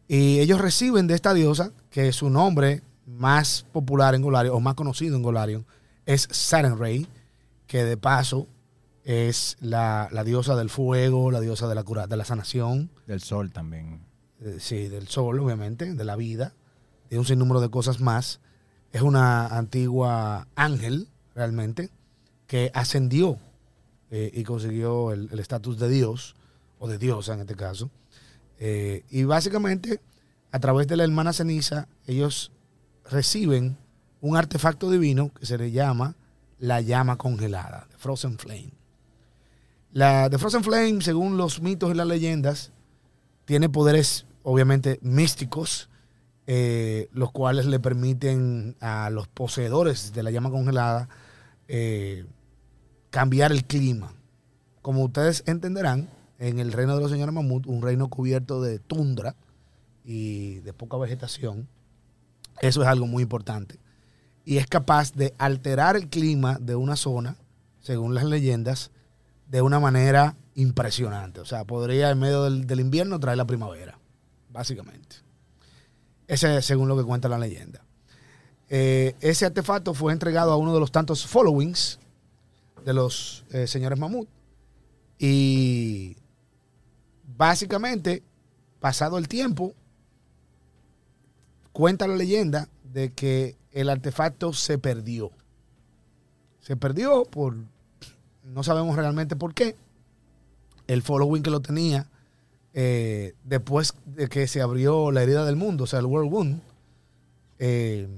Y 0.06 0.38
ellos 0.38 0.60
reciben 0.60 1.06
de 1.06 1.14
esta 1.14 1.34
diosa, 1.34 1.72
que 1.90 2.12
su 2.12 2.30
nombre 2.30 2.82
más 3.06 3.66
popular 3.72 4.14
en 4.14 4.22
Golarion, 4.22 4.54
o 4.54 4.60
más 4.60 4.74
conocido 4.74 5.16
en 5.16 5.22
Golarion, 5.22 5.66
es 6.06 6.28
Sarenrae, 6.30 7.06
que 7.66 7.84
de 7.84 7.96
paso 7.96 8.46
es 9.04 9.56
la, 9.60 10.08
diosa 10.24 10.54
del 10.54 10.70
fuego, 10.70 11.30
la 11.30 11.40
diosa 11.40 11.66
de 11.66 11.74
la 11.74 11.82
cura, 11.82 12.06
de 12.06 12.16
la 12.16 12.24
sanación. 12.24 12.90
Del 13.06 13.20
sol 13.20 13.50
también. 13.50 14.07
Eh, 14.40 14.56
sí, 14.60 14.88
del 14.88 15.08
sol, 15.08 15.40
obviamente, 15.40 15.94
de 15.94 16.04
la 16.04 16.16
vida, 16.16 16.54
de 17.10 17.18
un 17.18 17.24
sinnúmero 17.24 17.60
de 17.60 17.70
cosas 17.70 18.00
más 18.00 18.40
es 18.92 19.02
una 19.02 19.46
antigua 19.46 20.48
ángel, 20.54 21.08
realmente, 21.34 21.90
que 22.46 22.70
ascendió 22.74 23.38
eh, 24.10 24.30
y 24.32 24.44
consiguió 24.44 25.12
el 25.12 25.38
estatus 25.38 25.78
de 25.78 25.88
Dios, 25.88 26.34
o 26.78 26.88
de 26.88 26.98
diosa 26.98 27.34
en 27.34 27.40
este 27.40 27.54
caso. 27.54 27.90
Eh, 28.58 29.04
y 29.10 29.24
básicamente, 29.24 30.00
a 30.50 30.58
través 30.58 30.86
de 30.86 30.96
la 30.96 31.04
hermana 31.04 31.32
ceniza, 31.32 31.88
ellos 32.06 32.52
reciben 33.10 33.76
un 34.20 34.36
artefacto 34.36 34.90
divino 34.90 35.32
que 35.32 35.46
se 35.46 35.58
le 35.58 35.70
llama 35.70 36.16
la 36.58 36.80
llama 36.80 37.16
congelada, 37.16 37.86
The 37.90 37.98
Frozen 37.98 38.38
Flame. 38.38 38.72
La 39.92 40.28
The 40.28 40.38
Frozen 40.38 40.64
Flame, 40.64 41.00
según 41.02 41.36
los 41.36 41.60
mitos 41.62 41.90
y 41.90 41.94
las 41.94 42.06
leyendas, 42.06 42.72
tiene 43.44 43.68
poderes 43.68 44.26
obviamente 44.48 44.98
místicos 45.02 45.90
eh, 46.46 47.10
los 47.12 47.30
cuales 47.30 47.66
le 47.66 47.78
permiten 47.78 48.74
a 48.80 49.10
los 49.10 49.28
poseedores 49.28 50.14
de 50.14 50.22
la 50.22 50.30
llama 50.30 50.48
congelada 50.48 51.10
eh, 51.68 52.24
cambiar 53.10 53.52
el 53.52 53.64
clima. 53.64 54.14
Como 54.80 55.04
ustedes 55.04 55.44
entenderán, 55.46 56.08
en 56.38 56.58
el 56.58 56.72
reino 56.72 56.94
de 56.94 57.02
los 57.02 57.10
señores 57.10 57.34
mamut, 57.34 57.66
un 57.66 57.82
reino 57.82 58.08
cubierto 58.08 58.62
de 58.62 58.78
tundra 58.78 59.36
y 60.06 60.60
de 60.60 60.72
poca 60.72 60.96
vegetación, 60.96 61.68
eso 62.62 62.80
es 62.80 62.88
algo 62.88 63.06
muy 63.06 63.24
importante. 63.24 63.78
Y 64.46 64.56
es 64.56 64.66
capaz 64.66 65.12
de 65.12 65.34
alterar 65.36 65.94
el 65.94 66.08
clima 66.08 66.56
de 66.58 66.74
una 66.74 66.96
zona, 66.96 67.36
según 67.80 68.14
las 68.14 68.24
leyendas, 68.24 68.90
de 69.48 69.60
una 69.60 69.80
manera 69.80 70.36
impresionante. 70.54 71.40
O 71.40 71.44
sea, 71.44 71.66
podría 71.66 72.08
en 72.08 72.18
medio 72.18 72.44
del, 72.44 72.66
del 72.66 72.80
invierno 72.80 73.20
traer 73.20 73.36
la 73.36 73.46
primavera, 73.46 73.98
básicamente. 74.58 75.14
Ese 76.26 76.56
es 76.56 76.66
según 76.66 76.88
lo 76.88 76.96
que 76.96 77.04
cuenta 77.04 77.28
la 77.28 77.38
leyenda. 77.38 77.84
Eh, 78.68 79.14
ese 79.20 79.46
artefacto 79.46 79.94
fue 79.94 80.12
entregado 80.12 80.50
a 80.50 80.56
uno 80.56 80.74
de 80.74 80.80
los 80.80 80.90
tantos 80.90 81.24
followings 81.28 82.00
de 82.84 82.92
los 82.92 83.44
eh, 83.52 83.68
señores 83.68 84.00
Mamut. 84.00 84.28
Y 85.16 86.16
básicamente, 87.36 88.24
pasado 88.80 89.16
el 89.16 89.28
tiempo, 89.28 89.74
cuenta 91.70 92.08
la 92.08 92.16
leyenda 92.16 92.68
de 92.82 93.12
que 93.12 93.56
el 93.70 93.88
artefacto 93.88 94.52
se 94.52 94.76
perdió. 94.76 95.30
Se 96.62 96.76
perdió 96.76 97.26
por, 97.26 97.54
no 98.42 98.64
sabemos 98.64 98.96
realmente 98.96 99.36
por 99.36 99.54
qué, 99.54 99.76
el 100.88 101.02
following 101.02 101.44
que 101.44 101.50
lo 101.50 101.60
tenía 101.60 102.08
eh, 102.74 103.34
después 103.44 103.94
de 104.06 104.28
que 104.28 104.46
se 104.46 104.60
abrió 104.60 105.10
la 105.10 105.22
herida 105.22 105.44
del 105.44 105.56
mundo, 105.56 105.84
o 105.84 105.86
sea, 105.86 105.98
el 105.98 106.06
World 106.06 106.32
Wound, 106.32 106.60
eh, 107.58 108.08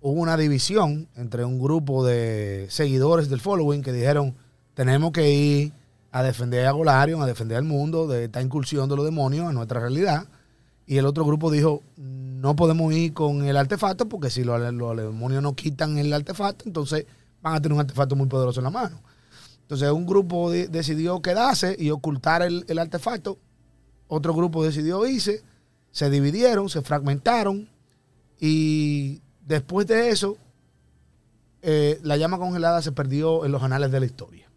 hubo 0.00 0.20
una 0.20 0.36
división 0.36 1.08
entre 1.16 1.44
un 1.44 1.60
grupo 1.60 2.04
de 2.04 2.66
seguidores 2.70 3.28
del 3.28 3.40
following 3.40 3.82
que 3.82 3.92
dijeron, 3.92 4.34
tenemos 4.74 5.12
que 5.12 5.30
ir 5.30 5.72
a 6.12 6.22
defender 6.22 6.66
a 6.66 6.72
Golarion, 6.72 7.22
a 7.22 7.26
defender 7.26 7.56
al 7.58 7.64
mundo 7.64 8.06
de 8.06 8.24
esta 8.24 8.40
incursión 8.40 8.88
de 8.88 8.96
los 8.96 9.04
demonios 9.04 9.48
en 9.48 9.54
nuestra 9.54 9.80
realidad. 9.80 10.26
Y 10.86 10.98
el 10.98 11.06
otro 11.06 11.24
grupo 11.24 11.50
dijo, 11.50 11.82
no 11.96 12.54
podemos 12.54 12.92
ir 12.92 13.14
con 13.14 13.44
el 13.44 13.56
artefacto 13.56 14.08
porque 14.08 14.30
si 14.30 14.44
los, 14.44 14.60
demonios 14.60 15.42
no 15.42 15.54
quitan 15.54 15.98
el 15.98 16.12
artefacto, 16.12 16.64
entonces 16.66 17.06
van 17.40 17.54
a 17.54 17.60
tener 17.60 17.72
un 17.74 17.80
artefacto 17.80 18.14
muy 18.14 18.26
poderoso 18.26 18.60
en 18.60 18.64
la 18.64 18.70
mano. 18.70 19.00
Entonces 19.62 19.90
un 19.90 20.06
grupo 20.06 20.50
de- 20.50 20.68
decidió 20.68 21.20
quedarse 21.22 21.74
y 21.78 21.90
ocultar 21.90 22.42
el 22.42 22.78
artefacto. 22.78 23.38
Otro 24.14 24.32
grupo 24.32 24.64
decidió 24.64 25.06
irse. 25.06 25.42
Se 25.90 26.08
dividieron, 26.08 26.68
se 26.68 26.82
fragmentaron. 26.82 27.68
Y 28.40 29.20
después 29.44 29.86
de 29.86 30.10
eso, 30.10 30.36
eh, 31.62 31.98
la 32.02 32.16
llama 32.16 32.38
congelada 32.38 32.80
se 32.82 32.92
perdió 32.92 33.44
en 33.44 33.52
los 33.52 33.62
anales 33.62 33.90
de 33.90 34.00
la 34.00 34.06
historia. 34.06 34.48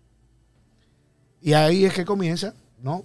Y 1.41 1.53
ahí 1.53 1.85
es 1.85 1.93
que 1.93 2.05
comienza, 2.05 2.53
¿no? 2.81 3.03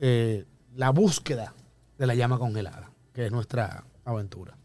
Eh, 0.00 0.44
la 0.74 0.90
búsqueda 0.90 1.54
de 1.96 2.06
la 2.06 2.14
llama 2.14 2.38
congelada, 2.38 2.90
que 3.14 3.26
es 3.26 3.32
nuestra 3.32 3.84
aventura. 4.04 4.56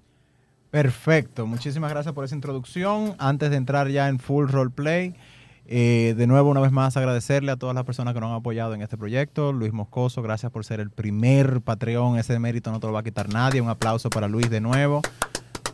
Perfecto, 0.72 1.46
muchísimas 1.46 1.92
gracias 1.92 2.14
por 2.14 2.26
esa 2.26 2.36
introducción. 2.36 3.16
Antes 3.20 3.52
de 3.52 3.58
entrar 3.58 3.88
ya 3.90 4.10
en 4.10 4.20
full 4.20 4.50
roleplay, 4.50 5.16
eh, 5.70 6.14
de 6.16 6.28
nuevo, 6.28 6.50
una 6.50 6.62
vez 6.62 6.72
más, 6.72 6.96
agradecerle 6.98 7.52
a 7.52 7.58
todas 7.58 7.76
las 7.76 7.84
personas 7.84 8.14
que 8.14 8.20
nos 8.20 8.30
han 8.30 8.38
apoyado 8.38 8.74
en 8.74 8.82
este 8.82 8.98
proyecto. 8.98 9.52
Luis 9.52 9.74
Moscoso, 9.74 10.22
gracias 10.22 10.52
por 10.52 10.64
ser 10.64 10.80
el 10.80 10.90
primer 10.90 11.62
Patreon. 11.62 12.18
Ese 12.18 12.40
mérito 12.40 12.72
no 12.72 12.80
te 12.80 12.88
lo 12.88 12.94
va 12.94 13.02
a 13.02 13.04
quitar 13.04 13.30
nadie. 13.30 13.60
Un 13.60 13.70
aplauso 13.70 14.10
para 14.10 14.28
Luis 14.28 14.50
de 14.50 14.62
nuevo. 14.62 15.02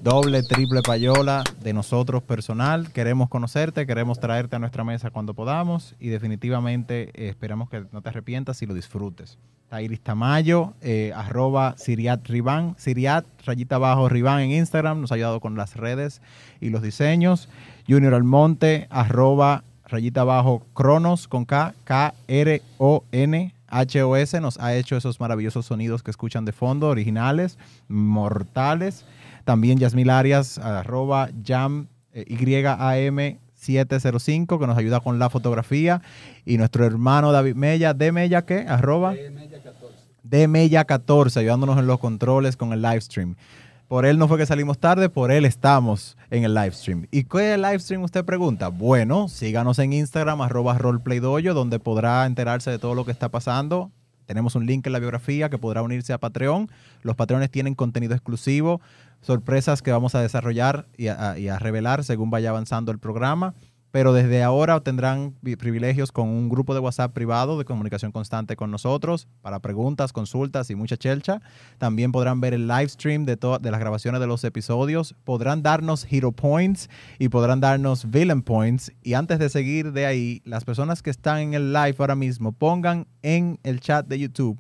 Doble, 0.03 0.43
triple 0.43 0.81
payola 0.81 1.45
de 1.61 1.71
nosotros 1.71 2.23
personal. 2.23 2.91
Queremos 2.91 3.29
conocerte, 3.29 3.87
queremos 3.87 4.19
traerte 4.19 4.57
a 4.57 4.59
nuestra 4.59 4.83
mesa 4.83 5.11
cuando 5.11 5.33
podamos 5.33 5.95
y 5.97 6.09
definitivamente 6.09 7.09
eh, 7.13 7.29
esperamos 7.29 7.69
que 7.69 7.85
no 7.91 8.01
te 8.01 8.09
arrepientas 8.09 8.61
y 8.61 8.65
lo 8.65 8.73
disfrutes. 8.73 9.37
Está 9.63 9.81
Iris 9.81 10.01
Tamayo, 10.01 10.73
eh, 10.81 11.13
arroba 11.15 11.75
Siriat 11.77 12.27
Ribán, 12.27 12.75
Siriat, 12.77 13.25
rayita 13.45 13.75
abajo 13.75 14.09
Ribán 14.09 14.41
en 14.41 14.51
Instagram, 14.51 14.99
nos 14.99 15.13
ha 15.13 15.15
ayudado 15.15 15.39
con 15.39 15.55
las 15.55 15.77
redes 15.77 16.21
y 16.59 16.69
los 16.69 16.81
diseños. 16.81 17.47
Junior 17.87 18.13
Almonte, 18.13 18.87
arroba 18.89 19.63
rayita 19.93 20.21
abajo 20.21 20.65
Cronos 20.73 21.27
con 21.27 21.45
K, 21.45 21.73
K-R-O-N. 21.83 23.53
HOS 23.71 24.33
nos 24.41 24.59
ha 24.59 24.75
hecho 24.75 24.97
esos 24.97 25.19
maravillosos 25.19 25.65
sonidos 25.65 26.03
que 26.03 26.11
escuchan 26.11 26.45
de 26.45 26.51
fondo, 26.51 26.89
originales, 26.89 27.57
mortales. 27.87 29.05
También 29.45 29.79
Yasmil 29.79 30.09
Arias, 30.09 30.57
arroba 30.57 31.29
Jam, 31.45 31.87
eh, 32.13 32.25
YAM 32.27 33.37
705, 33.55 34.59
que 34.59 34.67
nos 34.67 34.77
ayuda 34.77 34.99
con 34.99 35.17
la 35.19 35.29
fotografía. 35.29 36.01
Y 36.45 36.57
nuestro 36.57 36.85
hermano 36.85 37.31
David 37.31 37.55
Mella, 37.55 37.93
de 37.93 38.11
Mella, 38.11 38.45
¿qué? 38.45 38.65
Arroba. 38.67 39.13
De 40.23 40.47
Mella 40.47 40.85
14, 40.85 41.39
ayudándonos 41.39 41.77
en 41.77 41.87
los 41.87 41.99
controles 41.99 42.57
con 42.57 42.73
el 42.73 42.81
live 42.81 43.01
stream. 43.01 43.35
Por 43.93 44.07
él 44.07 44.17
no 44.17 44.27
fue 44.27 44.39
que 44.39 44.47
salimos 44.47 44.79
tarde, 44.79 45.07
por 45.07 45.31
él 45.31 45.45
estamos 45.45 46.17
en 46.31 46.43
el 46.43 46.55
live 46.55 46.71
stream. 46.71 47.05
¿Y 47.11 47.25
qué 47.25 47.49
es 47.49 47.53
el 47.53 47.61
live 47.61 47.77
stream? 47.77 48.01
Usted 48.01 48.25
pregunta. 48.25 48.69
Bueno, 48.69 49.27
síganos 49.27 49.77
en 49.77 49.93
Instagram, 49.93 50.41
arroba 50.41 50.75
roleplaydoyo, 50.79 51.53
donde 51.53 51.77
podrá 51.77 52.25
enterarse 52.25 52.71
de 52.71 52.79
todo 52.79 52.95
lo 52.95 53.05
que 53.05 53.11
está 53.11 53.29
pasando. 53.29 53.91
Tenemos 54.25 54.55
un 54.55 54.65
link 54.65 54.87
en 54.87 54.93
la 54.93 54.99
biografía 54.99 55.51
que 55.51 55.59
podrá 55.59 55.83
unirse 55.83 56.11
a 56.11 56.17
Patreon. 56.17 56.71
Los 57.03 57.15
Patreones 57.15 57.51
tienen 57.51 57.75
contenido 57.75 58.15
exclusivo, 58.15 58.81
sorpresas 59.21 59.83
que 59.83 59.91
vamos 59.91 60.15
a 60.15 60.21
desarrollar 60.21 60.87
y 60.97 61.09
a, 61.09 61.37
y 61.37 61.49
a 61.49 61.59
revelar 61.59 62.03
según 62.03 62.31
vaya 62.31 62.49
avanzando 62.49 62.91
el 62.91 62.97
programa. 62.97 63.53
Pero 63.93 64.11
desde 64.11 64.41
ahora 64.41 64.79
tendrán 64.79 65.35
vi- 65.43 65.55
privilegios 65.55 66.11
con 66.11 66.27
un 66.27 66.49
grupo 66.49 66.73
de 66.73 66.79
WhatsApp 66.79 67.13
privado 67.13 67.59
de 67.59 67.63
comunicación 67.63 68.11
constante 68.11 68.55
con 68.55 68.71
nosotros 68.71 69.27
para 69.43 69.59
preguntas, 69.59 70.11
consultas 70.11 70.71
y 70.71 70.75
mucha 70.75 70.97
chelcha. 70.97 71.43
También 71.77 72.11
podrán 72.11 72.41
ver 72.41 72.55
el 72.55 72.67
live 72.67 72.89
stream 72.89 73.25
de, 73.25 73.35
de 73.35 73.71
las 73.71 73.79
grabaciones 73.79 74.19
de 74.19 74.25
los 74.25 74.43
episodios. 74.45 75.13
Podrán 75.23 75.61
darnos 75.61 76.07
Hero 76.09 76.31
Points 76.31 76.89
y 77.19 77.29
podrán 77.29 77.59
darnos 77.59 78.09
Villain 78.09 78.41
Points. 78.41 78.91
Y 79.03 79.13
antes 79.13 79.37
de 79.37 79.47
seguir 79.49 79.91
de 79.91 80.07
ahí, 80.07 80.41
las 80.43 80.65
personas 80.65 81.03
que 81.03 81.11
están 81.11 81.37
en 81.37 81.53
el 81.53 81.71
live 81.71 81.95
ahora 81.99 82.15
mismo, 82.15 82.51
pongan 82.51 83.05
en 83.21 83.59
el 83.61 83.79
chat 83.79 84.07
de 84.07 84.17
YouTube. 84.17 84.59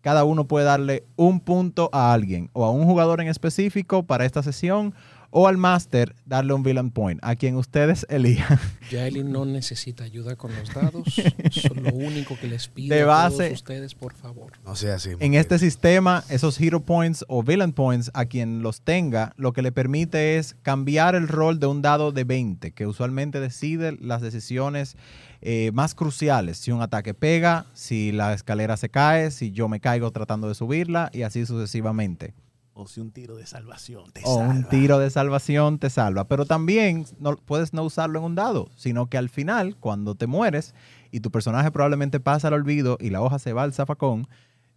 Cada 0.00 0.24
uno 0.24 0.46
puede 0.48 0.66
darle 0.66 1.04
un 1.16 1.38
punto 1.38 1.88
a 1.92 2.12
alguien 2.12 2.50
o 2.52 2.64
a 2.64 2.70
un 2.72 2.84
jugador 2.84 3.20
en 3.22 3.28
específico 3.28 4.02
para 4.02 4.26
esta 4.26 4.42
sesión 4.42 4.94
o 5.36 5.48
al 5.48 5.56
máster 5.56 6.14
darle 6.24 6.54
un 6.54 6.62
villain 6.62 6.92
point 6.92 7.18
a 7.24 7.34
quien 7.34 7.56
ustedes 7.56 8.06
elijan. 8.08 8.60
Yaeli 8.88 9.24
no 9.24 9.44
necesita 9.44 10.04
ayuda 10.04 10.36
con 10.36 10.54
los 10.54 10.72
dados. 10.72 11.02
Es 11.44 11.74
lo 11.74 11.92
único 11.92 12.38
que 12.38 12.46
les 12.46 12.68
pido 12.68 12.94
De 12.94 13.02
a 13.02 13.28
todos 13.28 13.50
ustedes, 13.50 13.94
por 13.96 14.14
favor. 14.14 14.52
No 14.64 14.76
sea 14.76 14.94
así. 14.94 15.10
En 15.18 15.34
este 15.34 15.58
sistema, 15.58 16.22
esos 16.28 16.60
hero 16.60 16.84
points 16.84 17.24
o 17.28 17.42
villain 17.42 17.72
points, 17.72 18.12
a 18.14 18.26
quien 18.26 18.62
los 18.62 18.82
tenga, 18.82 19.32
lo 19.36 19.52
que 19.52 19.62
le 19.62 19.72
permite 19.72 20.38
es 20.38 20.54
cambiar 20.62 21.16
el 21.16 21.26
rol 21.26 21.58
de 21.58 21.66
un 21.66 21.82
dado 21.82 22.12
de 22.12 22.22
20, 22.22 22.70
que 22.70 22.86
usualmente 22.86 23.40
decide 23.40 23.96
las 24.00 24.22
decisiones 24.22 24.96
eh, 25.40 25.72
más 25.74 25.96
cruciales. 25.96 26.58
Si 26.58 26.70
un 26.70 26.80
ataque 26.80 27.12
pega, 27.12 27.66
si 27.74 28.12
la 28.12 28.34
escalera 28.34 28.76
se 28.76 28.88
cae, 28.88 29.32
si 29.32 29.50
yo 29.50 29.68
me 29.68 29.80
caigo 29.80 30.12
tratando 30.12 30.46
de 30.46 30.54
subirla 30.54 31.10
y 31.12 31.22
así 31.22 31.44
sucesivamente. 31.44 32.34
O 32.76 32.88
si 32.88 33.00
un 33.00 33.12
tiro 33.12 33.36
de 33.36 33.46
salvación 33.46 34.10
te 34.12 34.22
o 34.24 34.36
un 34.36 34.54
salva. 34.54 34.68
tiro 34.68 34.98
de 34.98 35.08
salvación 35.08 35.78
te 35.78 35.90
salva. 35.90 36.24
Pero 36.26 36.44
también 36.44 37.06
no, 37.20 37.36
puedes 37.36 37.72
no 37.72 37.84
usarlo 37.84 38.18
en 38.18 38.24
un 38.24 38.34
dado, 38.34 38.68
sino 38.74 39.06
que 39.08 39.16
al 39.16 39.28
final, 39.28 39.76
cuando 39.76 40.16
te 40.16 40.26
mueres 40.26 40.74
y 41.12 41.20
tu 41.20 41.30
personaje 41.30 41.70
probablemente 41.70 42.18
pasa 42.18 42.48
al 42.48 42.54
olvido 42.54 42.98
y 43.00 43.10
la 43.10 43.22
hoja 43.22 43.38
se 43.38 43.52
va 43.52 43.62
al 43.62 43.72
zafacón, 43.72 44.26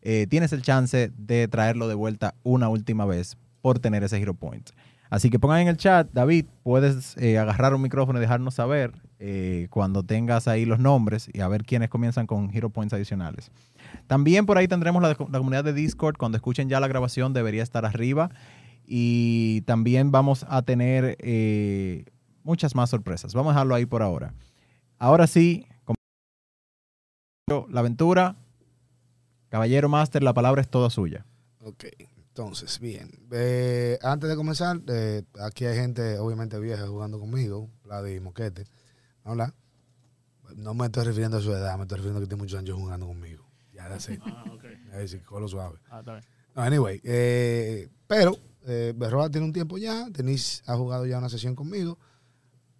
eh, 0.03 0.27
tienes 0.29 0.53
el 0.53 0.61
chance 0.61 1.11
de 1.17 1.47
traerlo 1.47 1.87
de 1.87 1.95
vuelta 1.95 2.35
una 2.43 2.69
última 2.69 3.05
vez 3.05 3.35
por 3.61 3.79
tener 3.79 4.03
ese 4.03 4.21
hero 4.21 4.35
point. 4.35 4.69
Así 5.09 5.29
que 5.29 5.39
pongan 5.39 5.61
en 5.61 5.67
el 5.69 5.77
chat, 5.77 6.09
David, 6.13 6.45
puedes 6.63 7.17
eh, 7.17 7.37
agarrar 7.39 7.73
un 7.73 7.81
micrófono 7.81 8.19
y 8.19 8.21
dejarnos 8.21 8.53
saber 8.53 8.93
eh, 9.19 9.67
cuando 9.69 10.03
tengas 10.03 10.47
ahí 10.47 10.65
los 10.65 10.79
nombres 10.79 11.29
y 11.33 11.41
a 11.41 11.47
ver 11.47 11.63
quiénes 11.63 11.89
comienzan 11.89 12.27
con 12.27 12.49
hero 12.53 12.69
points 12.69 12.93
adicionales. 12.93 13.51
También 14.07 14.45
por 14.45 14.57
ahí 14.57 14.67
tendremos 14.67 15.01
la, 15.01 15.09
la 15.09 15.15
comunidad 15.15 15.63
de 15.63 15.73
Discord. 15.73 16.17
Cuando 16.17 16.37
escuchen 16.37 16.69
ya 16.69 16.79
la 16.79 16.87
grabación 16.87 17.33
debería 17.33 17.63
estar 17.63 17.85
arriba. 17.85 18.29
Y 18.85 19.61
también 19.61 20.11
vamos 20.11 20.45
a 20.47 20.61
tener 20.61 21.17
eh, 21.19 22.05
muchas 22.43 22.73
más 22.73 22.89
sorpresas. 22.89 23.33
Vamos 23.33 23.51
a 23.51 23.53
dejarlo 23.53 23.75
ahí 23.75 23.85
por 23.85 24.01
ahora. 24.01 24.33
Ahora 24.97 25.27
sí, 25.27 25.67
la 27.47 27.79
aventura. 27.81 28.37
Caballero 29.49 29.89
Master, 29.89 30.23
la 30.23 30.33
palabra 30.33 30.61
es 30.61 30.69
toda 30.69 30.89
suya. 30.89 31.25
Ok, 31.59 31.85
entonces, 32.17 32.79
bien. 32.79 33.11
Eh, 33.31 33.97
antes 34.01 34.29
de 34.29 34.35
comenzar, 34.35 34.81
eh, 34.87 35.23
aquí 35.41 35.65
hay 35.65 35.75
gente, 35.77 36.19
obviamente 36.19 36.59
vieja, 36.59 36.87
jugando 36.87 37.19
conmigo, 37.19 37.69
Vladi 37.83 38.15
y 38.15 38.19
Moquete. 38.19 38.65
Hola. 39.27 39.53
No 40.55 40.73
me 40.73 40.85
estoy 40.85 41.03
refiriendo 41.03 41.37
a 41.37 41.41
su 41.41 41.51
edad, 41.51 41.75
me 41.75 41.83
estoy 41.83 41.97
refiriendo 41.97 42.19
a 42.19 42.21
que 42.21 42.27
tiene 42.27 42.41
muchos 42.41 42.57
años 42.59 42.77
jugando 42.79 43.07
conmigo. 43.07 43.45
Ya, 43.73 43.89
that's 43.89 44.07
it. 44.09 44.21
Ah, 44.25 44.45
ok. 44.53 44.63
Ahí 44.93 45.07
sí, 45.07 45.19
colo 45.19 45.47
suave. 45.49 45.77
Ah, 45.89 45.99
está 45.99 46.13
bien. 46.13 46.23
No, 46.55 46.61
anyway, 46.61 47.01
eh, 47.03 47.89
pero 48.07 48.37
eh, 48.65 48.93
Berroa 48.95 49.29
tiene 49.29 49.45
un 49.45 49.51
tiempo 49.53 49.77
ya, 49.77 50.09
Denise 50.09 50.63
ha 50.65 50.75
jugado 50.77 51.05
ya 51.05 51.17
una 51.17 51.27
sesión 51.29 51.55
conmigo, 51.55 51.97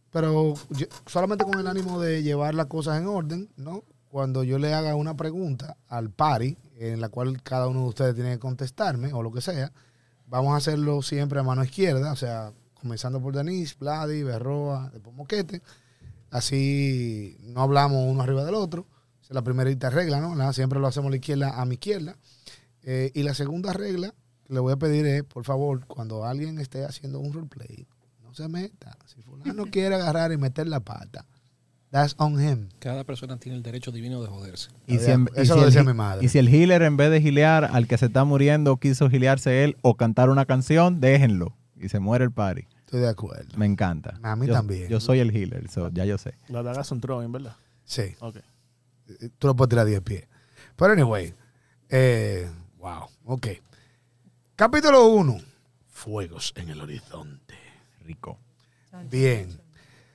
pero 0.09 0.53
yo- 0.69 0.87
solamente 1.05 1.43
con 1.43 1.59
el 1.59 1.67
ánimo 1.67 1.99
de 1.99 2.23
llevar 2.23 2.55
las 2.55 2.67
cosas 2.67 2.99
en 2.99 3.07
orden, 3.07 3.49
¿no? 3.57 3.83
Cuando 4.09 4.43
yo 4.43 4.57
le 4.57 4.73
haga 4.73 4.95
una 4.95 5.15
pregunta 5.17 5.75
al 5.89 6.09
pari, 6.09 6.57
en 6.77 7.01
la 7.01 7.09
cual 7.09 7.43
cada 7.43 7.67
uno 7.67 7.81
de 7.81 7.87
ustedes 7.89 8.15
tiene 8.15 8.31
que 8.31 8.39
contestarme, 8.39 9.11
o 9.13 9.21
lo 9.21 9.31
que 9.31 9.41
sea, 9.41 9.71
vamos 10.27 10.53
a 10.53 10.57
hacerlo 10.57 11.01
siempre 11.01 11.39
a 11.39 11.43
mano 11.43 11.63
izquierda, 11.63 12.13
o 12.13 12.15
sea, 12.15 12.53
comenzando 12.73 13.21
por 13.21 13.35
Denise, 13.35 13.75
Vladi, 13.77 14.23
Berroa, 14.23 14.89
después 14.93 15.13
Moquete, 15.15 15.61
así 16.31 17.37
no 17.41 17.61
hablamos 17.61 18.03
uno 18.07 18.21
arriba 18.21 18.43
del 18.45 18.55
otro, 18.55 18.85
esa 19.21 19.29
es 19.33 19.35
la 19.35 19.41
primerita 19.43 19.89
regla, 19.89 20.19
¿no? 20.21 20.35
La- 20.35 20.53
Siempre 20.53 20.79
lo 20.79 20.87
hacemos 20.87 21.07
a 21.07 21.11
la 21.11 21.15
izquierda 21.17 21.59
a 21.61 21.65
mi 21.65 21.73
izquierda. 21.75 22.15
Eh, 22.83 23.11
y 23.13 23.23
la 23.23 23.33
segunda 23.33 23.73
regla 23.73 24.13
que 24.45 24.53
le 24.53 24.59
voy 24.61 24.71
a 24.73 24.77
pedir 24.77 25.05
es, 25.05 25.23
por 25.23 25.43
favor, 25.43 25.85
cuando 25.87 26.23
alguien 26.25 26.57
esté 26.59 26.85
haciendo 26.85 27.19
un 27.19 27.33
roleplay, 27.33 27.85
no 28.23 28.33
se 28.33 28.47
meta. 28.47 28.97
Si 29.05 29.21
fulano 29.21 29.65
quiere 29.71 29.95
agarrar 29.95 30.31
y 30.31 30.37
meter 30.37 30.67
la 30.67 30.79
pata, 30.79 31.25
that's 31.91 32.15
on 32.17 32.41
him. 32.41 32.69
Cada 32.79 33.03
persona 33.03 33.37
tiene 33.37 33.57
el 33.57 33.63
derecho 33.63 33.91
divino 33.91 34.21
de 34.21 34.27
joderse. 34.29 34.69
Y 34.87 34.95
Eso 34.95 35.11
en- 35.11 35.29
y 35.35 35.39
el 35.41 35.65
decía 35.65 35.81
hi- 35.81 35.85
mi 35.87 35.93
madre. 35.93 36.25
Y 36.25 36.29
si 36.29 36.37
el 36.37 36.47
healer 36.47 36.81
en 36.83 36.95
vez 36.95 37.11
de 37.11 37.21
gilear 37.21 37.65
al 37.65 37.87
que 37.87 37.97
se 37.97 38.05
está 38.05 38.23
muriendo 38.23 38.77
quiso 38.77 39.09
gilearse 39.09 39.65
él 39.65 39.75
o 39.81 39.95
cantar 39.95 40.29
una 40.29 40.45
canción, 40.45 41.01
déjenlo. 41.01 41.53
Y 41.79 41.89
se 41.89 41.99
muere 41.99 42.23
el 42.23 42.31
party. 42.31 42.63
Estoy 42.87 43.01
de 43.01 43.09
acuerdo. 43.09 43.57
Me 43.57 43.65
encanta. 43.65 44.17
A 44.23 44.37
mí 44.37 44.47
Yo- 44.47 44.53
también. 44.53 44.87
Yo 44.87 45.01
soy 45.01 45.19
el 45.19 45.35
healer, 45.35 45.69
so, 45.69 45.89
ya 45.89 46.05
yo 46.05 46.17
sé. 46.17 46.35
Las 46.47 46.63
dagas 46.63 46.87
son 46.87 47.01
throwing, 47.01 47.29
¿verdad? 47.33 47.55
Sí. 47.83 48.15
Ok. 48.21 48.37
eh, 48.37 49.29
tú 49.37 49.47
lo 49.47 49.55
puedes 49.57 49.69
tirar 49.69 49.85
a 49.85 49.89
10 49.89 50.01
pies. 50.01 50.25
Pero 50.77 50.93
anyway, 50.93 51.33
eh, 51.89 52.49
wow, 52.77 53.07
ok. 53.25 53.47
Capítulo 54.55 55.05
1, 55.07 55.37
Fuegos 55.89 56.53
en 56.55 56.69
el 56.69 56.79
Horizonte. 56.81 57.55
Rico. 58.05 58.37
Bien. 59.11 59.49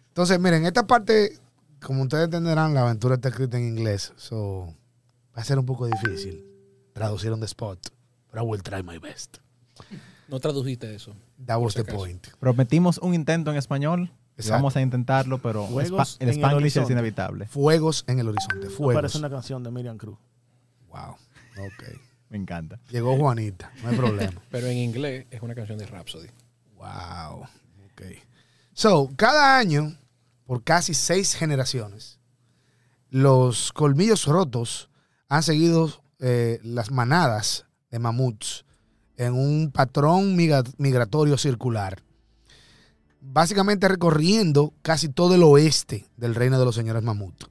Entonces, 0.09 0.41
miren, 0.41 0.65
esta 0.65 0.87
parte, 0.87 1.39
como 1.83 2.03
ustedes 2.03 2.25
entenderán, 2.25 2.73
la 2.75 2.83
aventura 2.83 3.17
está 3.17 3.29
escrita 3.29 3.59
en 3.59 3.65
inglés. 3.69 4.13
So, 4.17 4.75
va 5.37 5.43
a 5.43 5.45
ser 5.45 5.59
un 5.59 5.67
poco 5.67 5.87
difícil 5.87 6.43
traducir 6.95 7.33
on 7.33 7.41
the 7.41 7.47
spot. 7.47 7.79
But 8.33 8.41
I 8.43 8.45
will 8.47 8.63
try 8.63 8.83
my 8.83 8.99
best. 8.99 9.39
No 10.29 10.41
tradujiste 10.41 10.95
eso. 10.95 11.15
That 11.47 11.59
was 11.59 11.75
the 11.75 11.85
point. 11.85 12.27
Prometimos 12.39 12.99
un 12.99 13.15
intento 13.15 13.51
en 13.51 13.57
español. 13.57 14.11
Exacto. 14.37 14.55
Vamos 14.55 14.77
a 14.77 14.81
intentarlo, 14.81 15.39
pero 15.39 15.67
Fuegos 15.67 16.17
el 16.21 16.31
en 16.31 16.45
el 16.45 16.65
es 16.65 16.77
inevitable. 16.77 17.47
Fuegos 17.47 18.05
en 18.07 18.19
el 18.19 18.29
horizonte. 18.29 18.57
Parece 18.61 18.77
Fuegos. 18.77 19.15
una 19.17 19.31
canción 19.31 19.63
de 19.63 19.71
Miriam 19.71 19.99
Cruz. 19.99 20.19
Wow. 20.89 21.17
Ok. 21.67 21.99
Me 22.31 22.39
encanta. 22.39 22.81
Llegó 22.91 23.17
Juanita. 23.17 23.71
No 23.83 23.91
hay 23.91 23.97
problema. 23.97 24.41
Pero 24.51 24.67
en 24.69 24.79
inglés 24.79 25.27
es 25.31 25.43
una 25.43 25.55
canción 25.55 25.79
de 25.79 25.87
Rhapsody. 25.87 26.29
Wow. 26.77 27.43
Ok. 27.93 28.03
So, 28.73 29.11
cada 29.17 29.59
año, 29.59 29.95
por 30.47 30.65
casi 30.65 30.95
seis 30.95 31.35
generaciones, 31.35 32.19
los 33.11 33.71
colmillos 33.73 34.27
rotos 34.27 34.89
han 35.29 35.43
seguido 35.43 36.03
eh, 36.21 36.59
las 36.63 36.91
manadas 36.91 37.67
de 37.91 37.99
mamuts 37.99 38.65
en 39.17 39.35
un 39.35 39.71
patrón 39.71 40.37
migra- 40.37 40.65
migratorio 40.79 41.37
circular. 41.39 42.03
Básicamente 43.21 43.89
recorriendo 43.89 44.73
casi 44.83 45.09
todo 45.09 45.35
el 45.35 45.43
oeste 45.43 46.07
del 46.17 46.35
reino 46.35 46.59
de 46.59 46.65
los 46.65 46.75
señores 46.75 47.03
mamut. 47.03 47.45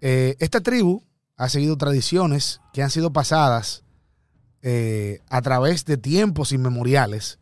Eh, 0.00 0.36
esta 0.40 0.60
tribu 0.60 1.02
ha 1.36 1.48
seguido 1.48 1.76
tradiciones 1.76 2.60
que 2.72 2.82
han 2.82 2.90
sido 2.90 3.12
pasadas 3.12 3.82
eh, 4.62 5.20
a 5.28 5.40
través 5.42 5.84
de 5.84 5.96
tiempos 5.96 6.52
inmemoriales 6.52 7.38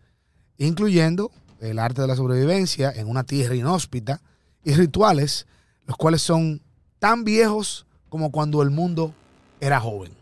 incluyendo 0.56 1.32
el 1.60 1.78
arte 1.78 2.02
de 2.02 2.08
la 2.08 2.16
sobrevivencia 2.16 2.92
en 2.92 3.08
una 3.08 3.24
tierra 3.24 3.56
inhóspita 3.56 4.20
y 4.62 4.74
rituales, 4.74 5.46
los 5.86 5.96
cuales 5.96 6.22
son 6.22 6.62
tan 6.98 7.24
viejos 7.24 7.86
como 8.08 8.30
cuando 8.30 8.62
el 8.62 8.70
mundo 8.70 9.14
era 9.60 9.80
joven. 9.80 10.12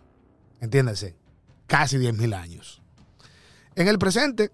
Entiéndase, 0.61 1.17
casi 1.73 1.97
10.000 1.97 2.35
años. 2.35 2.83
En 3.77 3.89
el 3.89 3.99
presente, 3.99 4.51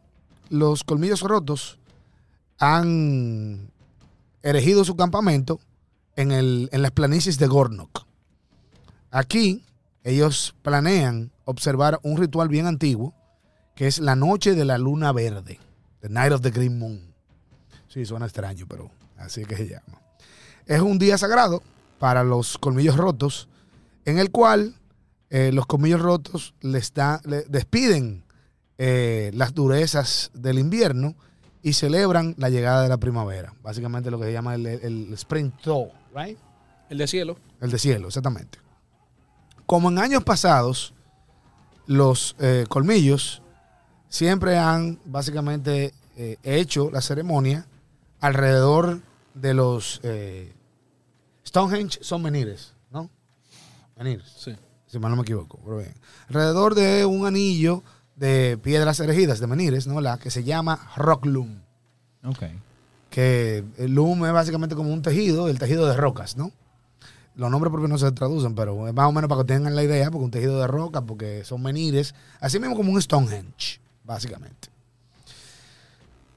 los 0.50 0.84
colmillos 0.84 1.22
rotos 1.22 1.80
han 2.58 3.70
erigido 4.42 4.84
su 4.84 4.94
campamento 4.94 5.58
en, 6.14 6.30
el- 6.30 6.68
en 6.70 6.80
las 6.82 6.92
planicies 6.92 7.38
de 7.40 7.48
Gornok. 7.48 8.04
Aquí, 9.10 9.64
ellos 10.04 10.54
planean 10.62 11.32
observar 11.44 11.98
un 12.04 12.18
ritual 12.18 12.48
bien 12.48 12.66
antiguo, 12.66 13.14
que 13.74 13.88
es 13.88 13.98
la 13.98 14.14
noche 14.14 14.54
de 14.54 14.64
la 14.64 14.78
luna 14.78 15.12
verde. 15.12 15.58
The 16.00 16.08
Night 16.08 16.32
of 16.32 16.40
the 16.42 16.50
Green 16.52 16.78
Moon. 16.78 17.00
Sí, 17.88 18.04
suena 18.04 18.26
extraño, 18.26 18.66
pero 18.68 18.90
así 19.16 19.44
que 19.44 19.56
se 19.56 19.68
llama. 19.68 20.00
Es 20.66 20.80
un 20.80 20.98
día 21.00 21.18
sagrado 21.18 21.62
para 21.98 22.22
los 22.22 22.58
colmillos 22.58 22.96
rotos, 22.96 23.48
en 24.04 24.18
el 24.18 24.30
cual 24.30 24.76
eh, 25.30 25.52
los 25.52 25.66
colmillos 25.66 26.00
rotos 26.00 26.54
les 26.60 26.92
da- 26.94 27.20
le 27.24 27.42
despiden 27.48 28.24
eh, 28.78 29.30
las 29.34 29.54
durezas 29.54 30.30
del 30.34 30.58
invierno 30.58 31.14
y 31.62 31.72
celebran 31.72 32.34
la 32.38 32.48
llegada 32.50 32.82
de 32.82 32.88
la 32.88 32.96
primavera. 32.98 33.52
Básicamente 33.62 34.10
lo 34.10 34.18
que 34.18 34.26
se 34.26 34.32
llama 34.32 34.54
el, 34.54 34.66
el 34.66 35.12
Spring 35.14 35.50
Thaw, 35.62 35.90
right? 36.14 36.38
El 36.88 36.98
de 36.98 37.06
cielo. 37.06 37.36
El 37.60 37.70
de 37.70 37.78
cielo, 37.78 38.08
exactamente. 38.08 38.58
Como 39.66 39.90
en 39.90 39.98
años 39.98 40.24
pasados, 40.24 40.94
los 41.86 42.36
eh, 42.38 42.64
colmillos 42.68 43.42
siempre 44.08 44.56
han 44.56 44.98
básicamente 45.04 45.92
eh, 46.16 46.36
hecho 46.42 46.90
la 46.90 47.00
ceremonia 47.02 47.66
alrededor 48.20 49.00
de 49.34 49.54
los 49.54 50.00
eh, 50.04 50.52
Stonehenge 51.46 51.98
son 52.02 52.22
menires, 52.22 52.74
¿no? 52.90 53.10
Menires, 53.96 54.28
Sí. 54.38 54.54
Si 54.88 54.98
mal 54.98 55.10
no 55.10 55.16
me 55.16 55.22
equivoco. 55.22 55.58
pero 55.64 55.78
bien. 55.78 55.94
Alrededor 56.28 56.74
de 56.74 57.04
un 57.06 57.26
anillo 57.26 57.82
de 58.16 58.58
piedras 58.62 58.98
erigidas, 59.00 59.38
de 59.38 59.46
menires, 59.46 59.86
¿no? 59.86 60.00
La 60.00 60.18
que 60.18 60.30
se 60.30 60.42
llama 60.42 60.90
rock 60.96 61.24
loom 61.26 61.60
Ok. 62.24 62.42
que 63.10 63.64
el 63.78 63.94
loom 63.94 64.26
es 64.26 64.32
básicamente 64.32 64.74
como 64.74 64.92
un 64.92 65.02
tejido, 65.02 65.48
el 65.48 65.58
tejido 65.58 65.86
de 65.86 65.96
rocas, 65.96 66.36
¿no? 66.36 66.50
Los 67.36 67.50
nombres 67.52 67.70
propios 67.70 67.88
no 67.90 67.98
se 67.98 68.10
traducen, 68.10 68.56
pero 68.56 68.88
es 68.88 68.94
más 68.94 69.06
o 69.06 69.12
menos 69.12 69.28
para 69.28 69.42
que 69.42 69.46
tengan 69.46 69.76
la 69.76 69.84
idea, 69.84 70.10
porque 70.10 70.24
un 70.24 70.30
tejido 70.32 70.58
de 70.60 70.66
roca, 70.66 71.02
porque 71.02 71.44
son 71.44 71.62
menires, 71.62 72.14
así 72.40 72.58
mismo 72.58 72.74
como 72.74 72.90
un 72.92 73.00
Stonehenge, 73.00 73.78
básicamente. 74.02 74.68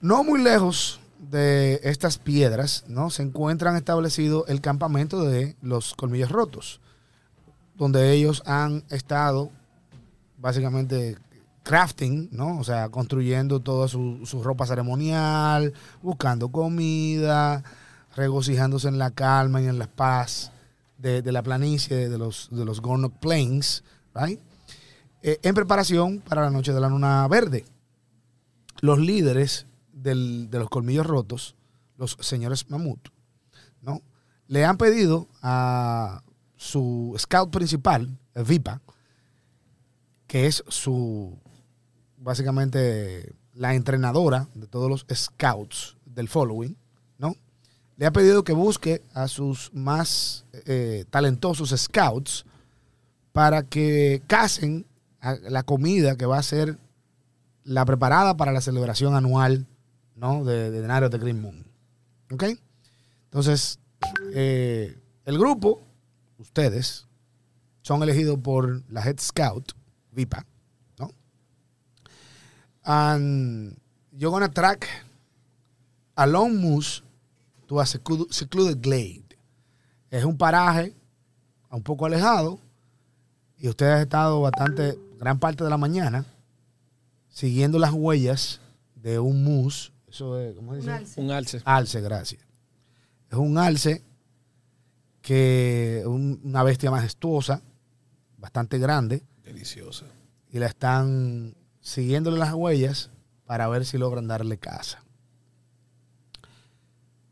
No 0.01 0.23
muy 0.23 0.41
lejos 0.43 0.99
de 1.19 1.79
estas 1.83 2.17
piedras, 2.17 2.83
¿no? 2.87 3.09
Se 3.09 3.23
encuentran 3.23 3.75
establecido 3.75 4.45
el 4.47 4.61
campamento 4.61 5.23
de 5.23 5.55
los 5.61 5.95
colmillos 5.95 6.29
rotos, 6.31 6.80
donde 7.81 8.11
ellos 8.13 8.43
han 8.45 8.83
estado 8.91 9.49
básicamente 10.37 11.17
crafting, 11.63 12.29
¿no? 12.31 12.59
O 12.59 12.63
sea, 12.63 12.89
construyendo 12.89 13.59
toda 13.59 13.87
su, 13.87 14.23
su 14.27 14.43
ropa 14.43 14.67
ceremonial, 14.67 15.73
buscando 16.03 16.49
comida, 16.49 17.63
regocijándose 18.15 18.87
en 18.87 18.99
la 18.99 19.09
calma 19.09 19.63
y 19.63 19.65
en 19.65 19.79
la 19.79 19.87
paz 19.87 20.51
de, 20.99 21.23
la 21.31 21.41
planicie 21.41 22.07
de 22.07 22.17
los, 22.19 22.49
de 22.51 22.65
los 22.65 22.81
Gornok 22.81 23.13
Plains, 23.17 23.83
right? 24.13 24.39
Eh, 25.23 25.39
en 25.41 25.55
preparación 25.55 26.19
para 26.19 26.43
la 26.43 26.51
noche 26.51 26.73
de 26.73 26.81
la 26.81 26.87
luna 26.89 27.27
verde. 27.27 27.65
Los 28.81 28.99
líderes 28.99 29.65
del- 29.91 30.51
de 30.51 30.59
los 30.59 30.69
colmillos 30.69 31.07
rotos, 31.07 31.55
los 31.97 32.15
señores 32.19 32.69
mamut, 32.69 33.09
¿no? 33.81 34.01
Le 34.47 34.65
han 34.65 34.77
pedido 34.77 35.27
a 35.41 36.21
su 36.61 37.15
scout 37.17 37.49
principal, 37.49 38.07
el 38.35 38.43
Vipa, 38.43 38.81
que 40.27 40.45
es 40.45 40.63
su, 40.67 41.35
básicamente, 42.17 43.33
la 43.55 43.73
entrenadora 43.73 44.47
de 44.53 44.67
todos 44.67 44.87
los 44.87 45.05
scouts 45.11 45.97
del 46.05 46.27
following, 46.27 46.77
¿no? 47.17 47.35
Le 47.97 48.05
ha 48.05 48.11
pedido 48.11 48.43
que 48.43 48.53
busque 48.53 49.01
a 49.15 49.27
sus 49.27 49.73
más 49.73 50.45
eh, 50.67 51.05
talentosos 51.09 51.71
scouts 51.75 52.45
para 53.31 53.63
que 53.63 54.21
casen 54.27 54.85
a 55.19 55.33
la 55.33 55.63
comida 55.63 56.15
que 56.15 56.27
va 56.27 56.37
a 56.37 56.43
ser 56.43 56.77
la 57.63 57.85
preparada 57.85 58.37
para 58.37 58.51
la 58.51 58.61
celebración 58.61 59.15
anual, 59.15 59.65
¿no? 60.15 60.43
De, 60.45 60.69
de 60.69 61.05
of 61.05 61.09
the 61.09 61.17
Green 61.17 61.41
Moon. 61.41 61.65
¿Ok? 62.31 62.43
Entonces, 63.25 63.79
eh, 64.35 64.95
el 65.25 65.39
grupo, 65.39 65.81
ustedes, 66.41 67.07
son 67.81 68.03
elegidos 68.03 68.39
por 68.39 68.83
la 68.91 69.01
Head 69.03 69.19
Scout, 69.19 69.71
VIPA, 70.11 70.45
¿no? 70.99 71.11
And 72.83 73.77
you're 74.11 74.31
gonna 74.31 74.49
track 74.51 74.87
a 76.15 76.25
long 76.25 76.57
moose 76.59 77.01
to 77.67 77.79
a 77.79 77.85
seclu- 77.85 78.31
secluded 78.31 78.81
glade. 78.81 79.23
Es 80.09 80.25
un 80.25 80.37
paraje 80.37 80.93
un 81.69 81.81
poco 81.83 82.05
alejado 82.05 82.59
y 83.57 83.69
ustedes 83.69 83.93
han 83.95 84.01
estado 84.01 84.41
bastante, 84.41 84.97
gran 85.17 85.39
parte 85.39 85.63
de 85.63 85.69
la 85.69 85.77
mañana, 85.77 86.25
siguiendo 87.29 87.79
las 87.79 87.93
huellas 87.93 88.59
de 88.95 89.19
un 89.19 89.43
moose. 89.43 89.91
Eso 90.07 90.37
es, 90.39 90.55
¿cómo 90.55 90.75
dice? 90.75 90.89
Un 90.89 90.93
alce. 90.93 91.21
Un 91.21 91.31
alce. 91.31 91.61
Alce, 91.63 92.01
gracias. 92.01 92.41
Es 93.29 93.37
un 93.37 93.57
alce 93.57 94.03
que 95.21 96.03
un- 96.05 96.39
una 96.43 96.63
bestia 96.63 96.89
majestuosa, 96.91 97.61
bastante 98.37 98.79
grande, 98.79 99.23
Deliciosa. 99.43 100.05
y 100.51 100.59
la 100.59 100.65
están 100.67 101.55
siguiéndole 101.79 102.37
las 102.37 102.53
huellas 102.53 103.09
para 103.45 103.67
ver 103.67 103.85
si 103.85 103.97
logran 103.97 104.27
darle 104.27 104.57
casa. 104.57 105.03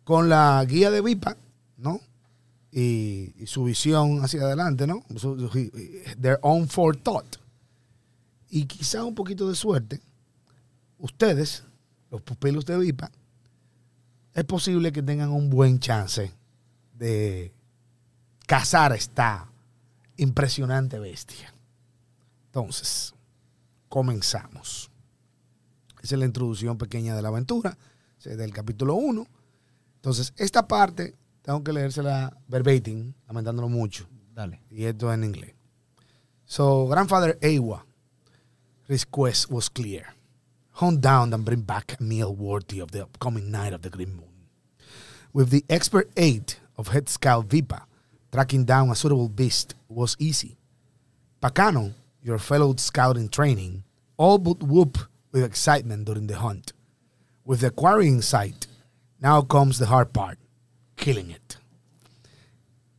Con 0.03 0.29
la 0.29 0.63
guía 0.67 0.89
de 0.91 1.01
Vipa, 1.01 1.37
¿no? 1.77 1.99
Y, 2.71 3.33
y 3.37 3.47
su 3.47 3.63
visión 3.63 4.23
hacia 4.23 4.41
adelante, 4.41 4.85
¿no? 4.87 5.03
Su- 5.15 5.39
su- 5.49 5.71
their 6.21 6.39
own 6.41 6.67
forethought. 6.67 7.37
Y 8.49 8.65
quizá 8.65 9.03
un 9.03 9.13
poquito 9.15 9.47
de 9.47 9.55
suerte, 9.55 10.01
ustedes, 10.97 11.63
los 12.11 12.21
pupilos 12.21 12.65
de 12.65 12.77
Vipa, 12.77 13.11
es 14.33 14.43
posible 14.45 14.91
que 14.91 15.03
tengan 15.03 15.29
un 15.29 15.49
buen 15.49 15.79
chance 15.79 16.31
de 16.93 17.51
cazar 18.49 18.91
a 18.91 18.95
esta 18.95 19.47
impresionante 20.17 20.97
bestia. 20.97 21.53
Entonces, 22.47 23.13
comenzamos. 23.87 24.89
Esa 26.01 26.15
es 26.15 26.19
la 26.19 26.25
introducción 26.25 26.75
pequeña 26.75 27.15
de 27.15 27.21
la 27.21 27.27
aventura, 27.27 27.77
del 28.23 28.51
capítulo 28.51 28.95
1. 28.95 29.27
Entonces, 29.97 30.33
esta 30.35 30.67
parte 30.67 31.15
tengo 31.43 31.63
que 31.63 31.71
leérsela 31.71 32.35
verbatim, 32.47 33.13
lamentándolo 33.27 33.69
mucho, 33.69 34.09
Dale. 34.33 34.59
y 34.71 34.85
esto 34.85 35.13
en 35.13 35.25
inglés. 35.25 35.53
So, 36.45 36.87
grandfather 36.87 37.37
Awa, 37.43 37.85
request 38.87 39.51
was 39.51 39.69
clear. 39.69 40.07
Hunt 40.71 41.01
down 41.01 41.35
and 41.35 41.45
bring 41.45 41.61
back 41.61 41.95
a 41.99 42.03
meal 42.03 42.33
worthy 42.35 42.79
of 42.79 42.89
the 42.89 43.03
upcoming 43.03 43.51
night 43.51 43.73
of 43.73 43.81
the 43.81 43.91
Green 43.91 44.15
Moon. 44.15 44.49
With 45.33 45.51
the 45.51 45.63
expert 45.69 46.09
aid 46.17 46.53
of 46.79 46.87
head 46.87 47.09
scout 47.09 47.47
Vipa, 47.47 47.83
tracking 48.31 48.65
down 48.65 48.89
a 48.89 48.95
suitable 48.95 49.29
beast 49.29 49.75
was 49.87 50.15
easy. 50.19 50.57
Pacano, 51.41 51.93
your 52.21 52.37
fellow 52.37 52.75
scout 52.75 53.17
in 53.17 53.29
training, 53.29 53.83
all 54.17 54.37
but 54.37 54.61
whoop 54.61 54.97
with 55.31 55.43
excitement 55.43 56.05
during 56.05 56.27
the 56.27 56.35
hunt. 56.35 56.73
With 57.45 57.61
the 57.61 57.67
acquiring 57.67 58.21
sight, 58.21 58.67
now 59.21 59.41
comes 59.41 59.79
the 59.79 59.87
hard 59.87 60.13
part 60.13 60.37
killing 60.99 61.31
it. 61.31 61.57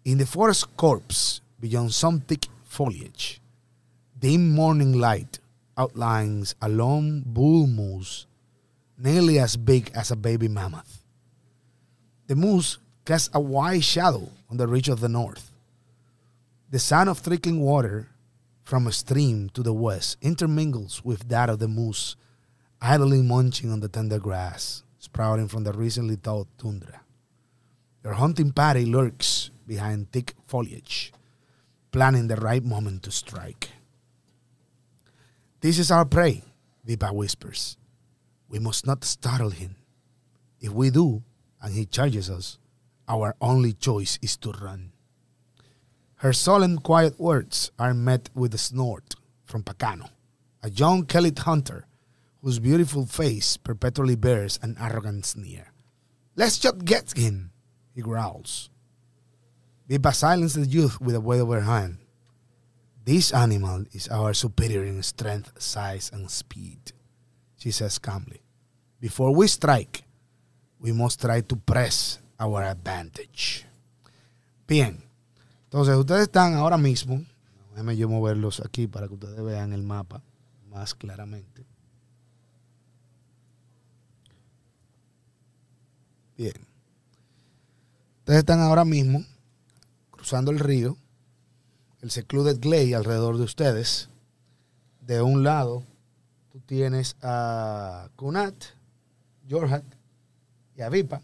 In 0.04 0.18
the 0.18 0.26
forest 0.26 0.76
corpse, 0.76 1.40
beyond 1.60 1.92
some 1.92 2.20
thick 2.20 2.46
foliage, 2.64 3.40
dim 4.18 4.50
morning 4.50 4.98
light 4.98 5.38
outlines 5.76 6.54
a 6.60 6.68
long 6.68 7.22
bull 7.24 7.66
moose 7.66 8.26
nearly 8.98 9.38
as 9.38 9.56
big 9.56 9.90
as 9.94 10.10
a 10.10 10.16
baby 10.16 10.48
mammoth. 10.48 11.04
The 12.26 12.36
moose 12.36 12.78
casts 13.10 13.28
a 13.34 13.40
wide 13.40 13.82
shadow 13.82 14.30
on 14.48 14.56
the 14.56 14.68
ridge 14.68 14.88
of 14.88 15.00
the 15.00 15.08
north. 15.08 15.50
The 16.70 16.78
sound 16.78 17.08
of 17.08 17.20
trickling 17.20 17.60
water 17.60 18.06
from 18.62 18.86
a 18.86 18.92
stream 18.92 19.48
to 19.54 19.64
the 19.64 19.72
west 19.72 20.16
intermingles 20.22 21.04
with 21.04 21.28
that 21.28 21.50
of 21.50 21.58
the 21.58 21.66
moose 21.66 22.14
idly 22.80 23.20
munching 23.20 23.72
on 23.72 23.80
the 23.80 23.88
tender 23.88 24.20
grass 24.20 24.84
sprouting 25.00 25.48
from 25.48 25.64
the 25.64 25.72
recently 25.72 26.14
thawed 26.14 26.46
tundra. 26.56 27.00
Your 28.04 28.12
hunting 28.12 28.52
party 28.52 28.86
lurks 28.86 29.50
behind 29.66 30.12
thick 30.12 30.34
foliage, 30.46 31.12
planning 31.90 32.28
the 32.28 32.36
right 32.36 32.62
moment 32.62 33.02
to 33.02 33.10
strike. 33.10 33.70
This 35.60 35.80
is 35.80 35.90
our 35.90 36.04
prey, 36.04 36.44
Vipa 36.86 37.12
whispers. 37.12 37.76
We 38.48 38.60
must 38.60 38.86
not 38.86 39.02
startle 39.02 39.50
him. 39.50 39.74
If 40.60 40.70
we 40.70 40.90
do, 40.90 41.24
and 41.60 41.74
he 41.74 41.86
charges 41.86 42.30
us, 42.30 42.56
our 43.10 43.34
only 43.40 43.72
choice 43.72 44.18
is 44.22 44.36
to 44.38 44.52
run. 44.52 44.92
Her 46.22 46.32
solemn, 46.32 46.78
quiet 46.78 47.18
words 47.18 47.72
are 47.78 47.92
met 47.92 48.30
with 48.34 48.54
a 48.54 48.58
snort 48.58 49.16
from 49.44 49.64
Pacano, 49.64 50.08
a 50.62 50.70
young 50.70 51.04
Kellit 51.04 51.40
hunter 51.40 51.86
whose 52.40 52.60
beautiful 52.60 53.04
face 53.04 53.56
perpetually 53.56 54.14
bears 54.14 54.58
an 54.62 54.76
arrogant 54.80 55.26
sneer. 55.26 55.72
Let's 56.36 56.58
just 56.58 56.84
get 56.84 57.18
him, 57.18 57.50
he 57.94 58.00
growls. 58.00 58.70
Vipa 59.88 60.14
silences 60.14 60.66
the 60.66 60.70
youth 60.70 61.00
with 61.00 61.16
a 61.16 61.20
wave 61.20 61.42
of 61.42 61.48
her 61.48 61.62
hand. 61.62 61.98
This 63.04 63.32
animal 63.32 63.84
is 63.92 64.06
our 64.08 64.32
superior 64.34 64.84
in 64.84 65.02
strength, 65.02 65.60
size, 65.60 66.10
and 66.12 66.30
speed, 66.30 66.92
she 67.58 67.72
says 67.72 67.98
calmly. 67.98 68.40
Before 69.00 69.34
we 69.34 69.48
strike, 69.48 70.04
we 70.78 70.92
must 70.92 71.20
try 71.20 71.40
to 71.40 71.56
press 71.56 72.18
our 72.40 72.64
advantage. 72.64 73.66
Bien, 74.66 75.04
entonces 75.64 75.96
ustedes 75.96 76.22
están 76.22 76.54
ahora 76.54 76.78
mismo, 76.78 77.24
déjenme 77.70 77.96
yo 77.96 78.08
moverlos 78.08 78.60
aquí 78.60 78.86
para 78.86 79.06
que 79.06 79.14
ustedes 79.14 79.42
vean 79.42 79.72
el 79.72 79.82
mapa 79.82 80.22
más 80.70 80.94
claramente. 80.94 81.64
Bien. 86.36 86.54
Ustedes 88.20 88.38
están 88.38 88.60
ahora 88.60 88.84
mismo 88.84 89.24
cruzando 90.10 90.50
el 90.50 90.58
río, 90.58 90.96
el 92.00 92.10
secluded 92.10 92.58
glade 92.58 92.94
alrededor 92.94 93.36
de 93.36 93.44
ustedes. 93.44 94.08
De 95.02 95.20
un 95.20 95.42
lado, 95.42 95.84
tú 96.50 96.60
tienes 96.60 97.16
a 97.20 98.08
Kunat, 98.16 98.54
Jorhat 99.50 99.84
y 100.76 100.82
a 100.82 100.88
Vipa. 100.88 101.20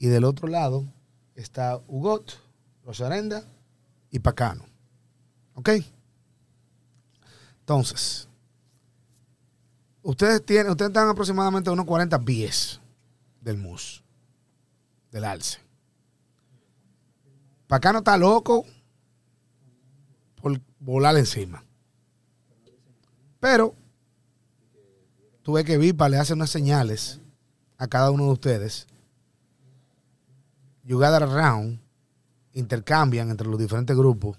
Y 0.00 0.08
del 0.08 0.24
otro 0.24 0.48
lado 0.48 0.84
está 1.34 1.78
Ugot, 1.86 2.32
Rosarenda 2.84 3.44
y 4.10 4.18
Pacano. 4.18 4.64
¿Ok? 5.54 5.68
Entonces, 7.60 8.26
ustedes 10.02 10.44
tienen, 10.44 10.70
ustedes 10.70 10.88
están 10.88 11.10
aproximadamente 11.10 11.68
a 11.68 11.74
unos 11.74 11.84
40 11.84 12.18
pies 12.20 12.80
del 13.42 13.58
mus, 13.58 14.02
del 15.12 15.24
alce. 15.24 15.58
Pacano 17.66 17.98
está 17.98 18.16
loco 18.16 18.64
por 20.40 20.58
volar 20.78 21.14
encima. 21.18 21.62
Pero 23.38 23.74
tú 25.42 25.52
ves 25.52 25.66
que 25.66 25.76
Vipa 25.76 26.08
le 26.08 26.16
hace 26.16 26.32
unas 26.32 26.48
señales 26.48 27.20
a 27.76 27.86
cada 27.86 28.10
uno 28.10 28.24
de 28.24 28.32
ustedes. 28.32 28.86
You 30.90 30.98
gather 30.98 31.22
around, 31.22 31.78
intercambian 32.52 33.30
entre 33.30 33.46
los 33.46 33.60
diferentes 33.60 33.96
grupos, 33.96 34.36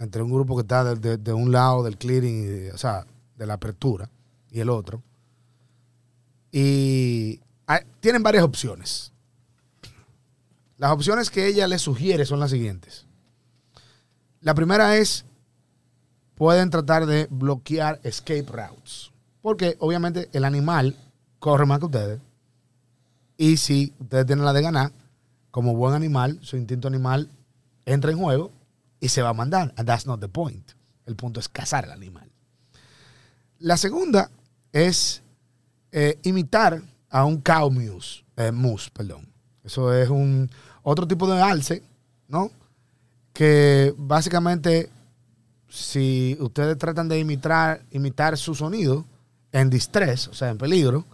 entre 0.00 0.20
un 0.20 0.32
grupo 0.32 0.56
que 0.56 0.62
está 0.62 0.96
de, 0.96 1.32
un 1.32 1.52
lado 1.52 1.84
del 1.84 1.96
clearing, 1.96 2.42
y 2.42 2.46
de- 2.46 2.72
o 2.72 2.76
sea, 2.76 3.06
de 3.36 3.46
la 3.46 3.54
apertura, 3.54 4.10
y 4.50 4.58
el 4.58 4.68
otro. 4.68 5.00
Y 6.50 7.38
tienen 8.00 8.24
varias 8.24 8.42
opciones. 8.42 9.12
Las 10.76 10.90
opciones 10.90 11.30
que 11.30 11.46
ella 11.46 11.68
les 11.68 11.82
sugiere 11.82 12.26
son 12.26 12.40
las 12.40 12.50
siguientes. 12.50 13.06
La 14.40 14.54
primera 14.56 14.96
es, 14.96 15.24
pueden 16.34 16.70
tratar 16.70 17.06
de 17.06 17.28
bloquear 17.30 18.00
escape 18.02 18.46
routes. 18.48 19.12
Porque 19.40 19.76
obviamente 19.78 20.28
el 20.32 20.44
animal 20.44 20.96
corre 21.38 21.64
más 21.64 21.78
que 21.78 21.84
ustedes. 21.84 22.20
Y 23.36 23.56
si 23.58 23.94
ustedes 24.00 24.26
tienen 24.26 24.44
la 24.44 24.52
de 24.52 24.62
ganar, 24.62 24.92
como 25.50 25.74
buen 25.74 25.94
animal, 25.94 26.38
su 26.42 26.56
instinto 26.56 26.88
animal 26.88 27.30
entra 27.84 28.10
en 28.10 28.18
juego 28.18 28.52
y 29.00 29.08
se 29.08 29.22
va 29.22 29.30
a 29.30 29.34
mandar. 29.34 29.72
And 29.76 29.86
that's 29.86 30.06
not 30.06 30.20
the 30.20 30.28
point. 30.28 30.72
El 31.06 31.16
punto 31.16 31.40
es 31.40 31.48
cazar 31.48 31.84
al 31.84 31.92
animal. 31.92 32.30
La 33.58 33.76
segunda 33.76 34.30
es 34.72 35.22
eh, 35.92 36.18
imitar 36.22 36.82
a 37.08 37.24
un 37.24 37.40
cow 37.40 37.70
moose, 37.70 38.24
eh, 38.36 38.52
moose, 38.52 38.90
perdón. 38.92 39.28
Eso 39.64 39.92
es 39.92 40.08
un 40.08 40.50
otro 40.82 41.06
tipo 41.06 41.28
de 41.28 41.40
alce, 41.40 41.82
¿no? 42.28 42.50
Que 43.32 43.92
básicamente, 43.96 44.88
si 45.68 46.36
ustedes 46.40 46.78
tratan 46.78 47.08
de 47.08 47.18
imitar, 47.18 47.84
imitar 47.90 48.38
su 48.38 48.54
sonido 48.54 49.04
en 49.52 49.68
distress, 49.68 50.28
o 50.28 50.34
sea, 50.34 50.50
en 50.50 50.58
peligro, 50.58 51.04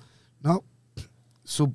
¿no? 0.41 0.63
Su, 1.43 1.73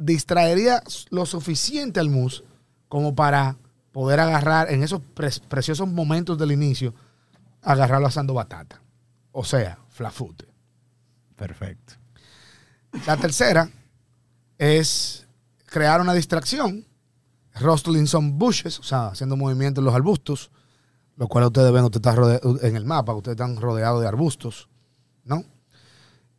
distraería 0.00 0.82
lo 1.10 1.26
suficiente 1.26 2.00
al 2.00 2.10
mus 2.10 2.44
como 2.88 3.14
para 3.14 3.56
poder 3.92 4.20
agarrar 4.20 4.70
en 4.72 4.82
esos 4.82 5.00
pre- 5.14 5.30
preciosos 5.48 5.88
momentos 5.88 6.38
del 6.38 6.52
inicio, 6.52 6.94
agarrarlo 7.62 8.06
asando 8.06 8.34
batata. 8.34 8.80
O 9.32 9.44
sea, 9.44 9.78
flafute. 9.88 10.46
Perfecto. 11.36 11.94
La 13.06 13.16
tercera 13.16 13.68
es 14.58 15.26
crear 15.66 16.00
una 16.00 16.14
distracción, 16.14 16.86
rustling 17.60 18.06
some 18.06 18.32
bushes, 18.34 18.78
o 18.78 18.82
sea, 18.82 19.08
haciendo 19.08 19.36
movimientos 19.36 19.82
en 19.82 19.86
los 19.86 19.94
arbustos, 19.94 20.50
lo 21.16 21.28
cual 21.28 21.44
ustedes 21.44 21.72
ven, 21.72 21.84
usted 21.84 22.00
está 22.04 22.66
en 22.66 22.76
el 22.76 22.84
mapa, 22.84 23.14
ustedes 23.14 23.34
están 23.34 23.56
rodeados 23.56 24.00
de 24.00 24.08
arbustos, 24.08 24.68
¿no? 25.24 25.44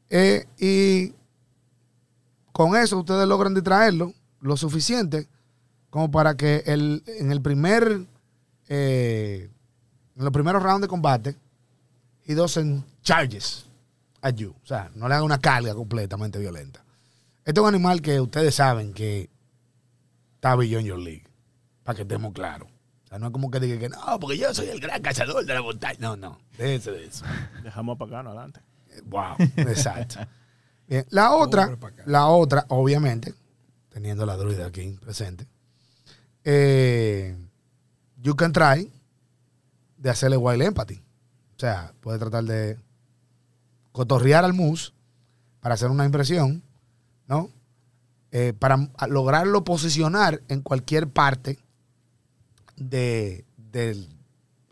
Eh, 0.09 0.45
y 0.57 1.13
con 2.57 2.75
eso 2.75 2.97
ustedes 2.97 3.27
logran 3.27 3.53
distraerlo 3.53 4.15
lo 4.41 4.57
suficiente 4.57 5.27
como 5.91 6.09
para 6.09 6.35
que 6.35 6.63
el, 6.65 7.03
en 7.05 7.31
el 7.31 7.39
primer, 7.39 8.07
eh, 8.67 9.51
en 10.15 10.23
los 10.23 10.33
primeros 10.33 10.63
rounds 10.63 10.81
de 10.81 10.87
combate, 10.87 11.35
he 12.25 12.33
doesn't 12.33 12.83
charges 13.03 13.67
at 14.23 14.33
you. 14.37 14.55
O 14.63 14.65
sea, 14.65 14.89
no 14.95 15.07
le 15.07 15.13
haga 15.13 15.23
una 15.23 15.37
carga 15.37 15.75
completamente 15.75 16.39
violenta. 16.39 16.83
Este 17.45 17.59
es 17.59 17.61
un 17.61 17.67
animal 17.67 18.01
que 18.01 18.19
ustedes 18.19 18.55
saben 18.55 18.91
que 18.91 19.29
está 20.33 20.55
beyond 20.55 20.87
your 20.87 20.97
league. 20.97 21.27
Para 21.83 21.95
que 21.95 22.01
estemos 22.01 22.33
claros. 22.33 22.67
O 23.05 23.07
sea, 23.07 23.19
no 23.19 23.27
es 23.27 23.33
como 23.33 23.51
que 23.51 23.59
diga 23.59 23.77
que 23.77 23.89
no, 23.89 24.19
porque 24.19 24.35
yo 24.35 24.51
soy 24.55 24.69
el 24.69 24.79
gran 24.79 25.03
cazador 25.03 25.45
de 25.45 25.53
la 25.53 25.61
montaña. 25.61 25.99
No, 25.99 26.17
no. 26.17 26.39
Déjense 26.57 26.89
de 26.89 27.05
eso. 27.05 27.23
Dejamos 27.61 27.97
a 27.97 27.99
Pacano 27.99 28.31
adelante. 28.31 28.61
Wow, 29.05 29.35
exacto. 29.57 30.21
Bien, 30.87 31.05
la 31.09 31.33
otra, 31.33 31.77
la 32.05 32.27
otra, 32.27 32.65
obviamente, 32.69 33.33
teniendo 33.89 34.25
la 34.25 34.37
druida 34.37 34.67
aquí 34.67 34.97
presente, 35.01 35.45
eh, 36.43 37.35
you 38.21 38.35
can 38.35 38.53
try 38.53 38.89
de 39.97 40.09
hacerle 40.09 40.37
wild 40.37 40.61
empathy. 40.61 40.95
O 40.95 41.59
sea, 41.59 41.93
puede 41.99 42.19
tratar 42.19 42.43
de 42.45 42.77
cotorrear 43.91 44.45
al 44.45 44.53
mus 44.53 44.93
para 45.59 45.75
hacer 45.75 45.89
una 45.89 46.05
impresión, 46.05 46.63
¿no? 47.27 47.49
Eh, 48.31 48.53
para 48.57 48.89
lograrlo 49.09 49.63
posicionar 49.63 50.41
en 50.47 50.61
cualquier 50.61 51.09
parte 51.09 51.59
de, 52.75 53.45
del, 53.57 54.07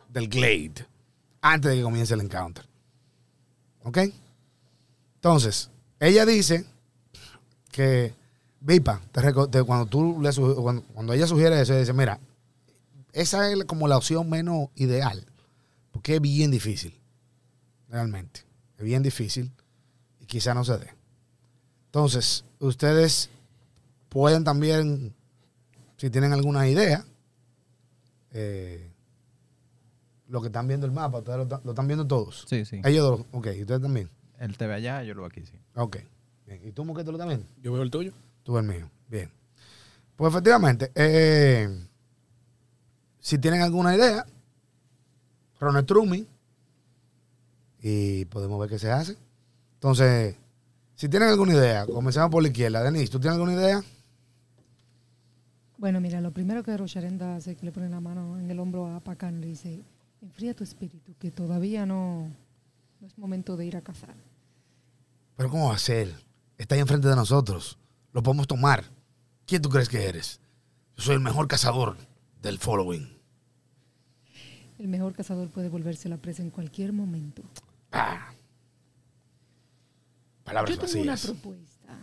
del 0.10 0.30
Glade 0.30 0.86
antes 1.41 1.71
de 1.71 1.78
que 1.78 1.84
comience 1.84 2.13
el 2.13 2.21
encounter. 2.21 2.65
¿Ok? 3.84 3.99
Entonces, 5.15 5.69
ella 6.06 6.26
dice 6.26 6.65
que 7.72 8.13
Vipa, 8.60 9.02
te 9.12 9.22
te- 9.22 9.63
cuando, 9.63 9.86
tú 9.86 10.22
le 10.22 10.32
cuando, 10.34 10.82
cuando 10.94 11.13
ella 11.13 11.28
sugiere 11.28 11.62
eso, 11.62 11.74
ella 11.74 11.82
dice, 11.82 11.94
mira, 11.94 12.20
esa 13.13 13.52
es 13.52 13.63
como 13.65 13.88
la 13.88 13.98
opción 13.98 14.30
menos 14.30 14.70
ideal, 14.76 15.26
porque 15.91 16.15
es 16.15 16.22
bien 16.22 16.52
difícil, 16.52 17.00
realmente, 17.89 18.41
es 18.78 18.84
bien 18.84 19.04
difícil 19.04 19.52
y 20.20 20.26
quizá 20.26 20.54
no 20.54 20.63
se 20.65 20.78
dé. 20.78 20.94
Entonces, 21.86 22.44
ustedes 22.60 23.30
pueden 24.10 24.44
también, 24.44 25.13
si 25.98 26.10
tienen 26.10 26.34
alguna 26.34 26.68
idea, 26.68 27.06
eh, 28.32 28.91
lo 30.28 30.41
que 30.41 30.48
están 30.48 30.68
viendo 30.68 30.86
el 30.86 30.91
mapa, 30.91 31.20
ustedes 31.20 31.48
lo, 31.63 31.70
están 31.72 31.88
viendo 31.88 32.06
todos. 32.06 32.46
Sí, 32.50 32.65
sí. 32.65 32.82
Ellos 32.84 33.04
dos, 33.04 33.26
ok, 33.32 33.48
y 33.56 33.62
ustedes 33.62 33.82
también. 33.82 34.10
Él 34.39 34.58
te 34.58 34.67
ve 34.67 34.74
allá, 34.74 35.04
yo 35.04 35.13
lo 35.13 35.21
veo 35.21 35.30
aquí, 35.30 35.45
sí. 35.45 35.58
Ok. 35.76 35.98
Bien. 36.45 36.62
¿Y 36.63 36.71
tú, 36.71 36.86
Moquete, 36.86 37.12
lo 37.12 37.17
también? 37.17 37.45
Yo 37.62 37.74
veo 37.74 37.82
el 37.82 37.91
tuyo. 37.91 38.12
Tú 38.43 38.58
el 38.58 38.65
mío. 38.65 38.89
Bien. 39.10 39.32
Pues 40.15 40.32
efectivamente, 40.32 40.91
eh, 40.95 41.67
si 43.19 43.38
tienen 43.38 43.62
alguna 43.62 43.95
idea, 43.95 44.26
Ronald 45.60 45.86
Trumi, 45.86 46.28
y 47.82 48.26
podemos 48.26 48.60
ver 48.60 48.69
qué 48.69 48.80
se 48.80 48.91
hace. 48.91 49.17
Entonces, 49.76 50.36
si 50.95 51.10
tienen 51.10 51.30
alguna 51.30 51.54
idea, 51.54 51.86
comencemos 51.86 52.30
por 52.30 52.41
la 52.41 52.48
izquierda. 52.48 52.82
Denise, 52.84 53.12
¿tú 53.12 53.19
tienes 53.19 53.36
alguna 53.36 53.54
idea? 53.54 53.84
Bueno, 55.78 56.00
mira, 56.00 56.21
lo 56.21 56.32
primero 56.32 56.63
que 56.63 56.76
Rocharenda 56.78 57.36
hace 57.36 57.52
es 57.52 57.58
que 57.58 57.65
le 57.65 57.71
pone 57.71 57.89
la 57.89 58.00
mano 58.00 58.39
en 58.39 58.50
el 58.50 58.60
hombro 58.60 58.88
a 58.88 59.02
Pacan 59.02 59.38
y 59.38 59.41
le 59.41 59.48
dice, 59.48 59.82
enfría 60.21 60.56
tu 60.56 60.63
espíritu, 60.63 61.13
que 61.19 61.32
todavía 61.32 61.86
no, 61.86 62.32
no 62.99 63.08
es 63.08 63.17
momento 63.17 63.58
de 63.58 63.65
ir 63.65 63.77
a 63.77 63.81
cazar. 63.81 64.15
Pero 65.36 65.49
¿cómo 65.49 65.69
va 65.69 65.75
a 65.75 65.79
ser? 65.79 66.13
Está 66.58 66.75
ahí 66.75 66.81
enfrente 66.81 67.08
de 67.08 67.15
nosotros. 67.15 67.77
Lo 68.13 68.23
podemos 68.23 68.47
tomar. 68.47 68.86
¿Quién 69.45 69.62
tú 69.62 69.69
crees 69.69 69.89
que 69.89 70.08
eres? 70.08 70.39
Yo 70.95 71.03
soy 71.03 71.15
el 71.15 71.21
mejor 71.21 71.47
cazador 71.47 71.97
del 72.41 72.58
following. 72.58 73.15
El 74.79 74.88
mejor 74.88 75.13
cazador 75.13 75.49
puede 75.49 75.69
volverse 75.69 76.10
la 76.10 76.17
presa 76.17 76.41
en 76.41 76.49
cualquier 76.49 76.93
momento. 76.93 77.43
Ah. 77.91 78.34
Palabras 80.43 80.75
Yo 80.75 80.86
tengo 80.86 81.03
una 81.03 81.15
propuesta. 81.15 81.97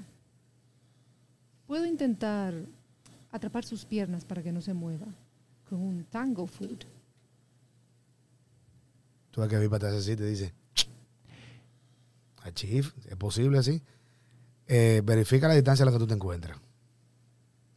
Puedo 1.66 1.86
intentar 1.86 2.54
atrapar 3.30 3.64
sus 3.64 3.84
piernas 3.84 4.24
para 4.24 4.42
que 4.42 4.52
no 4.52 4.60
se 4.60 4.74
mueva 4.74 5.06
con 5.68 5.80
un 5.80 6.04
tango 6.04 6.46
food. 6.46 6.84
Tú 9.30 9.40
ves 9.40 9.48
que 9.48 9.58
Vipa 9.58 9.78
te 9.78 9.86
hace 9.86 9.96
así 9.96 10.16
te 10.16 10.26
dice, 10.26 10.52
a 12.42 12.52
Chief, 12.52 12.92
es 13.08 13.16
posible 13.16 13.58
así. 13.58 13.82
Eh, 14.66 15.02
verifica 15.04 15.48
la 15.48 15.54
distancia 15.54 15.82
a 15.82 15.86
la 15.86 15.92
que 15.92 15.98
tú 15.98 16.06
te 16.06 16.14
encuentras 16.14 16.58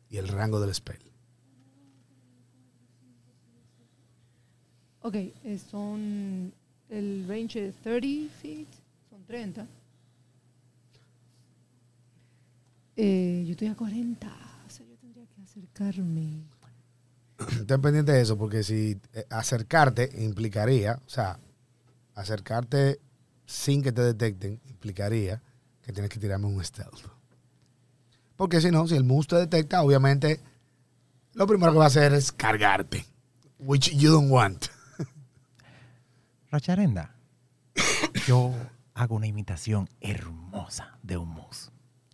y 0.10 0.18
el 0.18 0.28
rango 0.28 0.60
del 0.60 0.74
spell. 0.74 1.02
Ok, 5.02 5.16
eh, 5.16 5.60
son 5.70 6.54
el 6.90 7.26
range 7.28 7.62
de 7.62 7.72
30 7.72 8.34
feet, 8.42 8.68
son 9.10 9.24
30. 9.26 9.68
Eh, 12.98 13.44
yo 13.46 13.52
estoy 13.52 13.68
a 13.68 13.76
40, 13.76 14.28
o 14.28 14.70
sea, 14.70 14.86
yo 14.86 14.96
tendría 14.96 15.26
que 15.28 15.42
acercarme. 15.42 16.44
Ten 17.68 17.82
pendiente 17.82 18.14
de 18.14 18.22
eso, 18.22 18.38
porque 18.38 18.64
si 18.64 19.00
acercarte 19.30 20.10
implicaría, 20.24 21.00
o 21.06 21.10
sea, 21.10 21.38
acercarte 22.16 23.00
sin 23.46 23.82
que 23.84 23.92
te 23.92 24.02
detecten 24.02 24.60
implicaría 24.68 25.42
que 25.82 25.94
tienes 25.94 26.10
que 26.10 26.20
tirarme 26.20 26.48
un 26.48 26.64
stealth. 26.64 27.08
Porque 28.36 28.60
si 28.62 28.72
no, 28.72 28.88
si 28.88 28.96
el 28.96 29.04
mus 29.04 29.28
te 29.28 29.36
detecta, 29.36 29.82
obviamente 29.82 30.42
lo 31.34 31.48
primero 31.48 31.72
que 31.72 31.78
va 31.78 31.86
a 31.86 31.88
hacer 31.88 32.14
es 32.14 32.32
cargarte, 32.32 33.06
which 33.60 33.92
you 33.96 34.12
don't 34.12 34.32
want. 34.32 34.66
Racharenda, 36.52 37.16
yo 38.28 38.54
hago 38.94 39.16
una 39.16 39.28
imitación 39.28 39.90
hermosa 40.02 40.98
de 41.04 41.18
un 41.18 41.30
mus. 41.30 41.72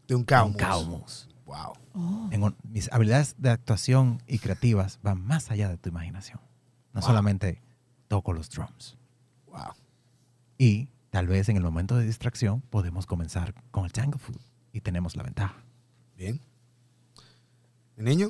De 0.08 0.15
un 0.15 0.22
Un 0.22 0.26
cow. 0.54 0.84
mus. 0.84 0.88
mus. 0.88 1.28
Wow. 1.46 1.74
Oh, 1.94 2.30
En 2.32 2.44
un- 2.44 2.56
mis 2.63 2.91
habilidades 2.91 3.36
de 3.38 3.50
actuación 3.50 4.22
y 4.28 4.39
creativas 4.39 5.00
van 5.04 5.22
más 5.26 5.52
allá 5.52 5.70
de 5.70 5.78
tu 5.78 5.89
imaginación. 5.89 6.39
No 6.94 7.02
Wow. 7.02 7.08
solamente 7.10 7.62
toco 8.08 8.34
los 8.34 8.50
drums. 8.50 8.98
Wow. 9.48 9.74
Y 10.58 10.89
tal 11.12 11.28
vez 11.28 11.47
en 11.50 11.58
el 11.58 11.63
momento 11.63 11.95
de 11.95 12.06
distracción 12.06 12.62
podemos 12.62 13.06
comenzar 13.06 13.54
con 13.69 13.86
el 13.86 13.91
Tango 13.91 14.17
Food 14.17 14.39
y 14.74 14.82
tenemos 14.82 15.15
la 15.15 15.24
ventaja. 15.24 15.56
Bien. 16.17 16.39
¿Mi 17.95 18.04
niño? 18.06 18.30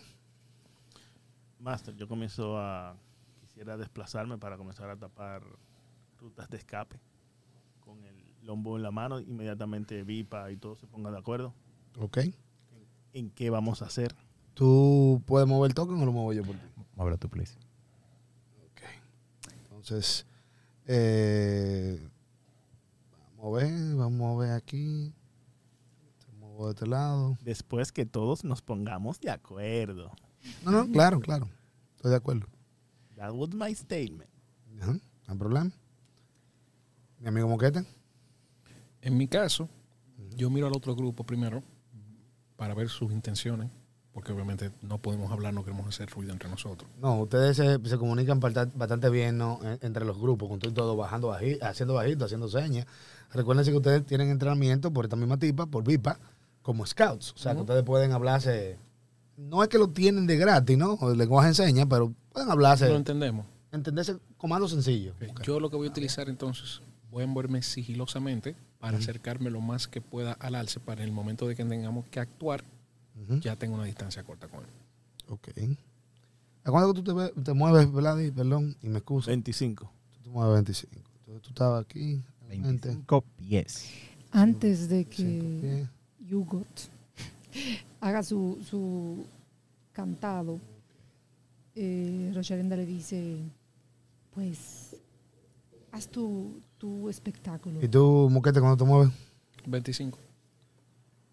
Master, 1.60 1.96
yo 1.96 2.08
comienzo 2.08 2.58
a. 2.58 2.98
Quisiera 3.40 3.78
desplazarme 3.78 4.38
para 4.38 4.58
comenzar 4.58 4.90
a 4.90 4.96
tapar 4.98 5.44
rutas 6.20 6.50
de 6.50 6.58
escape. 6.58 7.00
Con 7.82 8.04
el 8.06 8.16
lombo 8.44 8.78
en 8.78 8.84
la 8.84 8.92
mano, 8.92 9.20
inmediatamente 9.20 10.04
Vipa 10.04 10.52
y 10.52 10.58
todo 10.58 10.76
se 10.76 10.88
pongan 10.88 11.14
de 11.14 11.20
acuerdo 11.20 11.54
Ok. 12.00 12.20
en 13.14 13.30
qué 13.32 13.50
vamos 13.50 13.82
a 13.82 13.86
hacer. 13.86 14.16
¿Tú 14.54 15.22
puedes 15.26 15.48
mover 15.48 15.70
el 15.72 15.76
token 15.76 16.02
o 16.02 16.06
lo 16.06 16.12
muevo 16.12 16.34
yo 16.34 16.44
por 16.44 16.56
ti? 16.56 16.62
Muévelo 16.96 17.18
tú, 17.18 17.30
please. 17.30 17.56
Ok. 18.72 18.82
Entonces, 19.64 20.26
eh, 20.88 22.08
vamos 23.42 23.62
a 23.62 23.66
ver, 23.66 23.96
vamos 23.96 24.36
a 24.36 24.40
ver 24.46 24.52
aquí. 24.54 25.14
Te 26.26 26.32
muevo 26.38 26.68
de 26.68 26.74
este 26.74 26.88
lado. 26.88 27.38
Después 27.42 27.92
que 27.92 28.06
todos 28.06 28.44
nos 28.44 28.62
pongamos 28.62 29.20
de 29.20 29.32
acuerdo. 29.32 30.12
No, 30.64 30.72
no, 30.72 30.92
claro, 30.92 31.20
claro. 31.20 31.48
Estoy 31.96 32.12
de 32.12 32.18
acuerdo. 32.18 32.48
That 33.16 33.32
was 33.34 33.54
my 33.54 33.74
statement. 33.76 34.30
Ajá, 34.82 34.94
no 34.94 35.00
hay 35.28 35.38
problema. 35.38 35.72
Mi 37.20 37.28
amigo 37.28 37.48
Moquete. 37.48 37.86
En 39.02 39.18
mi 39.18 39.28
caso, 39.28 39.70
yo 40.36 40.50
miro 40.50 40.68
al 40.68 40.74
otro 40.76 40.96
grupo 40.96 41.24
primero 41.24 41.64
para 42.56 42.74
ver 42.76 42.90
sus 42.90 43.12
intenciones, 43.12 43.70
porque 44.12 44.32
obviamente 44.32 44.72
no 44.82 45.00
podemos 45.00 45.32
hablar, 45.32 45.54
no 45.54 45.64
queremos 45.64 45.88
hacer 45.88 46.10
ruido 46.10 46.32
entre 46.34 46.50
nosotros. 46.50 46.90
No, 47.00 47.20
ustedes 47.22 47.58
se, 47.58 47.80
se 47.88 47.98
comunican 47.98 48.40
bastante 48.40 49.10
bien 49.10 49.38
¿no? 49.38 49.60
En- 49.64 49.80
entre 49.82 50.06
los 50.06 50.20
grupos, 50.20 50.50
con 50.50 50.60
todo 50.60 50.72
y 50.72 50.74
todo 50.76 50.96
bajando 50.96 51.30
baji- 51.30 51.60
haciendo 51.62 51.96
bajito, 51.96 52.26
haciendo 52.26 52.48
señas. 52.48 52.86
Recuérdense 53.34 53.72
que 53.72 53.78
ustedes 53.78 54.06
tienen 54.06 54.30
entrenamiento 54.30 54.92
por 54.92 55.06
esta 55.06 55.16
misma 55.16 55.38
tipa, 55.38 55.66
por 55.66 55.84
VIPA, 55.84 56.20
como 56.62 56.86
scouts. 56.86 57.34
O 57.34 57.38
sea, 57.38 57.54
que 57.56 57.62
ustedes 57.62 57.84
pueden 57.84 58.12
hablarse. 58.12 58.78
No 59.38 59.64
es 59.64 59.70
que 59.70 59.78
lo 59.78 59.90
tienen 59.90 60.28
de 60.28 60.38
gratis, 60.38 60.78
¿no? 60.78 60.94
O 60.94 61.12
el 61.12 61.18
lenguaje 61.18 61.48
enseña, 61.50 61.86
pero 61.88 62.14
pueden 62.32 62.52
hablarse, 62.52 62.88
Lo 62.90 62.96
entendemos. 62.98 63.46
entenderse 63.72 64.18
comando 64.38 64.68
sencillo. 64.68 65.14
Yo 65.44 65.60
lo 65.60 65.70
que 65.70 65.78
voy 65.78 65.88
a 65.88 65.90
utilizar 65.92 66.30
entonces, 66.30 66.82
voy 67.10 67.24
a 67.24 67.28
moverme 67.28 67.62
sigilosamente 67.62 68.56
para 68.80 68.98
acercarme 68.98 69.50
lo 69.50 69.62
más 69.62 69.88
que 69.88 70.02
pueda 70.02 70.34
al 70.34 70.56
alce 70.56 70.80
para 70.80 71.02
en 71.04 71.10
el 71.10 71.14
momento 71.16 71.48
de 71.48 71.56
que 71.56 71.64
tengamos 71.64 72.06
que 72.08 72.20
actuar, 72.20 72.64
ya 73.40 73.56
tengo 73.56 73.76
una 73.76 73.86
distancia 73.86 74.24
corta 74.24 74.48
con 74.48 74.60
él. 74.62 74.70
Ok. 75.30 75.48
¿A 76.64 76.70
cuándo 76.72 76.94
tú 76.94 77.04
te, 77.04 77.42
te 77.42 77.54
mueves, 77.54 77.92
Vladi? 77.92 78.32
Perdón, 78.32 78.76
y 78.84 78.90
me 78.90 78.98
excuso. 79.00 79.28
25. 79.30 79.92
Tú 80.14 80.20
te 80.22 80.30
mueves 80.30 80.54
25. 80.54 80.94
Entonces 81.20 81.42
tú 81.44 81.50
estabas 81.50 81.82
aquí. 81.84 82.22
Realmente, 82.52 82.90
25 82.90 83.22
pies. 83.38 83.90
antes 84.32 84.90
de 84.90 85.04
25 85.04 85.62
que. 85.62 85.88
Yugot 86.28 86.90
haga 88.00 88.24
su, 88.24 88.58
su 88.70 89.26
cantado, 89.92 90.60
eh, 91.76 92.32
Rocharenda 92.34 92.76
le 92.76 92.86
dice, 92.86 93.38
pues, 94.34 94.96
haz 95.92 96.08
tu, 96.08 96.62
tu 96.78 97.10
espectáculo. 97.10 97.84
¿Y 97.84 97.88
tú, 97.88 98.30
Moquete, 98.32 98.60
cuándo 98.60 98.78
te 98.78 98.90
mueves? 98.90 99.14
25. 99.66 100.18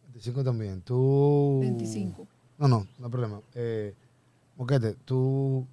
25 0.08 0.44
también. 0.44 0.80
Tú. 0.82 1.58
25. 1.60 2.26
No, 2.58 2.68
no, 2.68 2.86
no 2.98 3.06
hay 3.06 3.10
problema. 3.10 3.40
Eh, 3.54 3.94
Moquete, 4.56 4.94
tú 5.04 5.64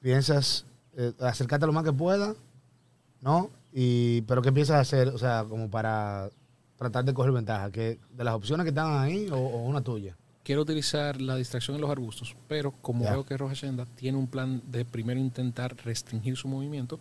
piensas 0.00 0.64
eh, 0.96 1.12
acercarte 1.20 1.66
lo 1.66 1.72
más 1.72 1.84
que 1.84 1.92
pueda, 1.92 2.34
¿no? 3.20 3.50
Y, 3.76 4.22
pero 4.22 4.40
¿qué 4.40 4.52
piensas 4.52 4.80
hacer? 4.80 5.08
O 5.08 5.18
sea, 5.18 5.44
como 5.48 5.68
para 5.68 6.30
tratar 6.76 7.04
de 7.04 7.12
coger 7.12 7.32
ventaja. 7.32 7.70
que 7.72 7.98
¿De 8.16 8.22
las 8.24 8.34
opciones 8.34 8.62
que 8.64 8.68
están 8.68 9.00
ahí 9.02 9.28
o, 9.30 9.36
o 9.36 9.64
una 9.64 9.80
tuya? 9.82 10.16
Quiero 10.44 10.62
utilizar 10.62 11.20
la 11.20 11.34
distracción 11.36 11.74
en 11.74 11.80
los 11.80 11.90
arbustos, 11.90 12.36
pero 12.46 12.70
como 12.70 13.02
Ya. 13.04 13.12
veo 13.12 13.24
que 13.26 13.36
Roja 13.36 13.54
Shenda 13.54 13.84
tiene 13.96 14.16
un 14.18 14.28
plan 14.28 14.62
de 14.70 14.84
primero 14.84 15.18
intentar 15.18 15.74
restringir 15.84 16.36
su 16.36 16.46
movimiento, 16.48 16.96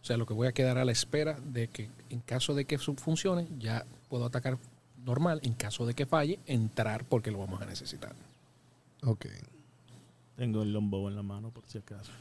o 0.00 0.04
sea, 0.06 0.16
lo 0.16 0.24
que 0.24 0.32
voy 0.34 0.46
a 0.46 0.52
quedar 0.52 0.78
a 0.78 0.84
la 0.84 0.92
espera 0.92 1.36
de 1.44 1.66
que 1.68 1.90
en 2.10 2.20
caso 2.20 2.54
de 2.54 2.64
que 2.64 2.78
funcione, 2.78 3.48
ya 3.58 3.84
puedo 4.08 4.24
atacar 4.24 4.56
normal, 5.04 5.40
en 5.42 5.52
caso 5.54 5.84
de 5.84 5.94
que 5.94 6.06
falle, 6.06 6.38
entrar 6.46 7.04
porque 7.04 7.30
lo 7.32 7.38
vamos 7.40 7.60
a 7.60 7.66
necesitar. 7.66 8.14
Ok. 9.02 9.26
Tengo 10.36 10.62
el 10.62 10.72
lombo 10.72 11.08
en 11.08 11.16
la 11.16 11.22
mano 11.22 11.50
por 11.50 11.64
si 11.66 11.78
acaso. 11.78 12.12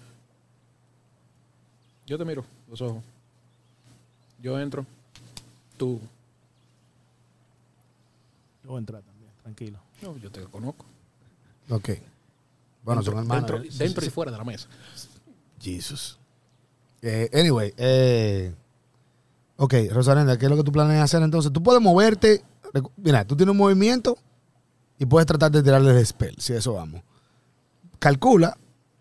Yo 2.07 2.17
te 2.17 2.25
miro 2.25 2.43
los 2.67 2.81
ojos. 2.81 3.03
Yo 4.41 4.59
entro. 4.59 4.85
Tú. 5.77 5.99
Yo 8.63 8.69
voy 8.69 8.77
a 8.77 8.79
entrar 8.79 9.01
también, 9.03 9.31
tranquilo. 9.41 9.79
No, 10.01 10.17
yo 10.17 10.31
te 10.31 10.41
conozco. 10.43 10.85
Ok. 11.69 11.89
Bueno, 12.83 13.01
son 13.01 13.15
dentro, 13.15 13.35
hermanos. 13.35 13.61
dentro, 13.61 13.77
dentro 13.77 14.05
y 14.05 14.09
fuera 14.09 14.31
de 14.31 14.37
la 14.37 14.43
mesa. 14.43 14.67
Jesus. 15.59 16.19
Eh, 17.01 17.29
anyway, 17.33 17.73
eh, 17.77 18.53
ok, 19.57 19.73
Rosalenda, 19.91 20.37
¿qué 20.37 20.45
es 20.45 20.51
lo 20.51 20.57
que 20.57 20.63
tú 20.63 20.71
planeas 20.71 21.03
hacer 21.03 21.21
entonces? 21.21 21.51
Tú 21.51 21.61
puedes 21.61 21.81
moverte. 21.81 22.43
Mira, 22.97 23.25
tú 23.25 23.35
tienes 23.35 23.51
un 23.51 23.57
movimiento 23.57 24.17
y 24.97 25.05
puedes 25.05 25.25
tratar 25.25 25.51
de 25.51 25.61
tirarle 25.63 25.91
el 25.91 26.05
spell, 26.05 26.35
si 26.39 26.53
eso 26.53 26.73
vamos. 26.73 27.01
Calcula 27.99 28.57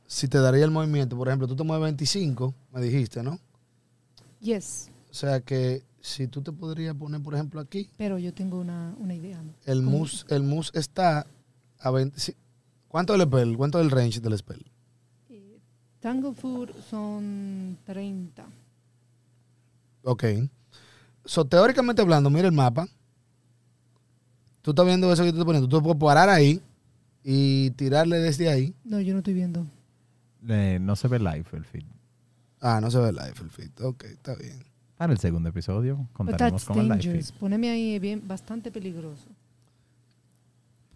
si 0.07 0.29
te 0.29 0.39
daría 0.39 0.65
el 0.65 0.71
movimiento. 0.71 1.17
Por 1.17 1.29
ejemplo, 1.29 1.49
tú 1.49 1.57
te 1.57 1.65
mueves 1.65 1.83
25, 1.85 2.55
me 2.73 2.81
dijiste, 2.81 3.23
¿no? 3.23 3.39
Yes, 4.41 4.91
O 5.15 5.17
sea 5.17 5.41
que 5.41 5.85
si 6.01 6.27
tú 6.27 6.43
te 6.43 6.51
podrías 6.51 6.93
poner, 6.97 7.23
por 7.23 7.35
ejemplo, 7.35 7.61
aquí, 7.61 7.89
pero 7.97 8.19
yo 8.19 8.35
tengo 8.35 8.59
una, 8.59 8.97
una 8.99 9.15
idea. 9.15 9.41
¿no? 9.41 9.55
el 9.65 9.81
mus, 9.81 10.27
el 10.29 10.43
mus 10.43 10.73
está 10.75 11.25
a 11.79 11.91
20. 11.93 12.19
sí. 12.19 12.35
¿Cuánto 12.89 13.15
es 13.15 13.21
el 13.21 13.29
spell? 13.29 13.57
¿Cuánto 13.57 13.79
es 13.79 13.85
el 13.85 13.93
range 13.93 14.19
del 14.19 14.37
spell? 14.37 14.67
Eh, 15.31 15.61
Tango 16.01 16.33
Food 16.33 16.71
son 16.91 17.79
30. 17.87 18.45
Ok. 20.03 20.25
So, 21.25 21.45
teóricamente 21.45 22.03
hablando, 22.03 22.29
mira 22.29 22.49
el 22.49 22.53
mapa. 22.53 22.89
Tú 24.63 24.73
estás 24.73 24.85
viendo 24.85 25.13
eso 25.13 25.23
que 25.23 25.31
te 25.31 25.37
estoy 25.37 25.45
poniendo. 25.45 25.69
Tú 25.69 25.81
puedes 25.81 26.01
parar 26.01 26.29
ahí 26.29 26.61
y 27.23 27.71
tirarle 27.71 28.19
desde 28.19 28.49
ahí. 28.49 28.75
No, 28.83 29.01
yo 29.01 29.13
no 29.13 29.21
estoy 29.21 29.35
viendo. 29.35 29.65
Eh, 30.49 30.79
no 30.81 30.97
se 30.97 31.07
ve 31.07 31.21
live 31.21 31.47
el 31.53 31.65
feed. 31.65 31.85
Ah, 32.61 32.81
no 32.81 32.91
se 32.91 32.99
ve 32.99 33.11
el 33.11 33.15
live 33.15 33.35
el 33.41 33.51
feed. 33.51 33.71
Ok, 33.81 34.03
está 34.07 34.35
bien. 34.35 34.74
Para 34.97 35.13
el 35.13 35.19
segundo 35.19 35.49
episodio 35.49 36.09
contaremos 36.13 36.65
con 36.65 36.79
el 36.79 36.85
live 36.85 36.97
feed. 36.99 37.11
dangerous. 37.13 37.33
Poneme 37.33 37.71
ahí 37.71 37.99
bien, 37.99 38.23
bastante 38.27 38.71
peligroso. 38.71 39.27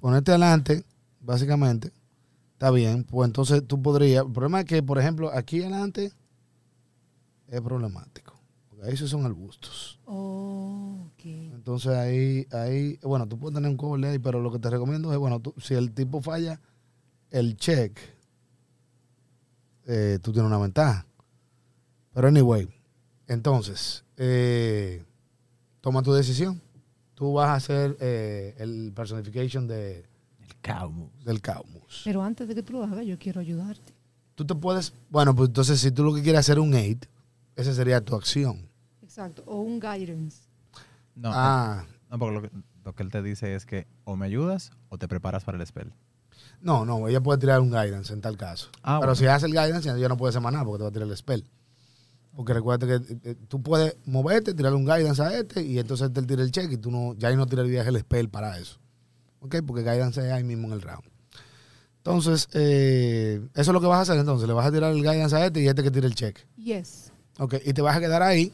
Ponerte 0.01 0.31
adelante, 0.31 0.85
básicamente. 1.21 1.91
Está 2.53 2.71
bien. 2.71 3.05
Pues 3.05 3.27
entonces 3.27 3.67
tú 3.67 3.83
podrías. 3.83 4.25
El 4.25 4.33
problema 4.33 4.61
es 4.61 4.67
que, 4.67 4.83
por 4.83 4.99
ejemplo, 4.99 5.31
aquí 5.33 5.61
adelante 5.63 6.13
es 7.49 7.61
problemático. 7.61 8.35
Porque 8.69 8.87
ahí 8.87 8.95
esos 8.95 9.11
son 9.11 9.25
arbustos. 9.27 9.99
Oh, 10.07 11.07
ok. 11.15 11.25
Entonces 11.25 11.91
ahí, 11.93 12.47
ahí, 12.53 12.99
bueno, 13.03 13.27
tú 13.27 13.37
puedes 13.39 13.55
tener 13.57 13.69
un 13.69 13.77
cover 13.77 14.05
ahí, 14.05 14.19
pero 14.21 14.41
lo 14.41 14.53
que 14.53 14.61
te 14.61 14.71
recomiendo 14.71 15.13
es, 15.13 15.19
bueno, 15.19 15.41
tú- 15.41 15.55
si 15.59 15.75
el 15.75 15.91
tipo 15.93 16.21
falla 16.23 16.61
el 17.31 17.57
check, 17.57 17.99
eh, 19.87 20.19
tú 20.23 20.33
tienes 20.33 20.49
una 20.49 20.59
ventaja. 20.59 21.05
Pero 22.15 22.29
anyway, 22.29 22.69
entonces, 23.29 24.05
eh, 24.17 25.05
toma 25.81 26.03
tu 26.03 26.13
decisión. 26.13 26.61
Tú 27.15 27.33
vas 27.35 27.49
a 27.49 27.55
hacer 27.55 27.97
eh, 28.01 28.55
el 28.59 28.93
personification 28.95 29.67
de, 29.69 30.05
El 30.41 30.57
Cowmus. 30.63 31.25
del 31.25 31.41
Caumus. 31.41 32.03
Pero 32.05 32.23
antes 32.23 32.47
de 32.49 32.55
que 32.55 32.63
tú 32.63 32.73
lo 32.75 32.85
hagas, 32.85 33.05
yo 33.07 33.19
quiero 33.19 33.41
ayudarte. 33.41 33.95
Tú 34.35 34.45
te 34.45 34.55
puedes, 34.55 34.93
bueno, 35.11 35.35
pues 35.35 35.49
entonces 35.49 35.81
si 35.81 35.91
tú 35.91 36.05
lo 36.05 36.15
que 36.15 36.23
quieres 36.23 36.41
hacer 36.41 36.59
un 36.61 36.73
aid, 36.75 36.99
esa 37.57 37.75
sería 37.75 38.01
tu 38.01 38.15
acción. 38.15 38.69
Exacto. 39.03 39.43
O 39.47 39.61
un 39.63 39.81
guidance. 39.81 40.43
No, 41.17 41.31
Ah, 41.35 41.85
no, 42.09 42.19
porque 42.21 42.35
lo 42.35 42.43
que, 42.43 42.51
lo 42.85 42.95
que 42.95 43.03
él 43.03 43.11
te 43.11 43.21
dice 43.23 43.55
es 43.57 43.67
que 43.67 43.89
o 44.05 44.15
me 44.17 44.27
ayudas 44.27 44.71
o 44.91 44.97
te 44.99 45.09
preparas 45.09 45.43
para 45.43 45.59
el 45.59 45.67
spell. 45.67 45.93
no, 46.61 46.85
no, 46.85 47.09
ella 47.09 47.21
puede 47.21 47.41
tirar 47.41 47.61
un 47.61 47.71
guidance 47.71 48.13
en 48.13 48.21
tal 48.21 48.37
caso. 48.37 48.69
Ah, 48.85 48.99
Pero 49.01 49.11
bueno. 49.13 49.15
si 49.17 49.27
hace 49.27 49.47
el 49.47 49.53
guidance, 49.53 49.99
ya 49.99 50.09
no 50.09 50.17
puede 50.17 50.31
hacer 50.31 50.41
más 50.43 50.53
nada 50.53 50.65
porque 50.65 50.79
te 50.79 50.83
va 50.85 50.89
a 50.91 50.93
tirar 50.93 51.09
el 51.09 51.17
spell. 51.17 51.45
Porque 52.39 52.55
recuerda 52.55 52.87
que 52.87 53.31
eh, 53.31 53.35
tú 53.49 53.61
puedes 53.61 53.97
moverte, 54.07 54.55
tirarle 54.55 54.79
un 54.79 54.85
guidance 54.85 55.21
a 55.21 55.37
este 55.37 55.61
y 55.61 55.77
entonces 55.77 56.13
te 56.13 56.23
tira 56.23 56.41
el 56.45 56.53
check 56.53 56.71
y 56.71 56.77
tú 56.77 56.89
no, 56.89 57.15
ya 57.15 57.31
ahí 57.31 57.37
no 57.37 57.47
tirarías 57.47 57.85
el 57.89 57.99
spell 57.99 58.29
para 58.29 58.57
eso. 58.59 58.79
¿Ok? 59.41 59.57
Porque 59.67 59.83
guidance 59.83 60.25
es 60.25 60.33
ahí 60.33 60.45
mismo 60.45 60.69
en 60.69 60.75
el 60.75 60.81
round. 60.81 61.03
Entonces, 61.97 62.49
eh, 62.53 63.41
eso 63.55 63.61
es 63.61 63.75
lo 63.75 63.81
que 63.81 63.89
vas 63.89 63.99
a 63.99 64.03
hacer 64.03 64.21
entonces. 64.21 64.47
Le 64.47 64.55
vas 64.55 64.67
a 64.67 64.71
tirar 64.71 64.93
el 64.93 65.03
guidance 65.03 65.35
a 65.35 65.47
este 65.47 65.63
y 65.63 65.67
este 65.67 65.83
que 65.83 65.91
tire 65.91 66.07
el 66.07 66.15
check. 66.15 66.39
Yes. 66.57 67.13
Ok, 67.41 67.57
y 67.65 67.73
te 67.73 67.83
vas 67.83 67.97
a 67.97 68.01
quedar 68.01 68.23
ahí. 68.23 68.53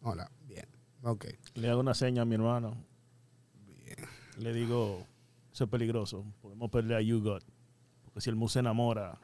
Hola, 0.00 0.30
bien. 0.46 0.66
Ok. 1.02 1.24
Le 1.54 1.68
hago 1.70 1.80
una 1.80 1.94
seña 1.94 2.22
a 2.22 2.24
mi 2.24 2.36
hermano. 2.36 2.76
Le 4.38 4.52
digo, 4.52 5.04
eso 5.52 5.64
es 5.64 5.70
peligroso. 5.70 6.24
Podemos 6.40 6.70
perder 6.70 6.98
a 6.98 7.02
You 7.02 7.20
God. 7.20 7.42
Porque 8.04 8.20
si 8.20 8.30
el 8.30 8.36
mus 8.36 8.52
se 8.52 8.60
enamora, 8.60 9.18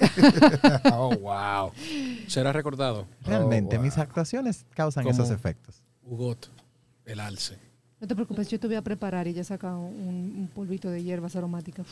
oh, 0.92 1.14
wow. 1.16 1.72
Será 2.26 2.52
recordado 2.52 3.06
Realmente, 3.24 3.76
Oh, 3.76 3.78
wow. 3.78 3.84
mis 3.84 3.98
actuaciones 3.98 4.64
causan 4.74 5.04
Como- 5.04 5.14
esos 5.14 5.30
efectos. 5.30 5.82
Ugot, 6.02 6.48
el 7.06 7.20
alce. 7.20 7.58
No 8.00 8.06
te 8.06 8.14
preocupes, 8.14 8.48
yo 8.48 8.60
te 8.60 8.66
voy 8.66 8.76
a 8.76 8.82
preparar 8.82 9.26
y 9.28 9.32
ya 9.32 9.44
saca 9.44 9.74
un, 9.76 10.34
un 10.36 10.50
polvito 10.54 10.90
de 10.90 11.02
hierbas 11.02 11.36
aromáticas 11.36 11.86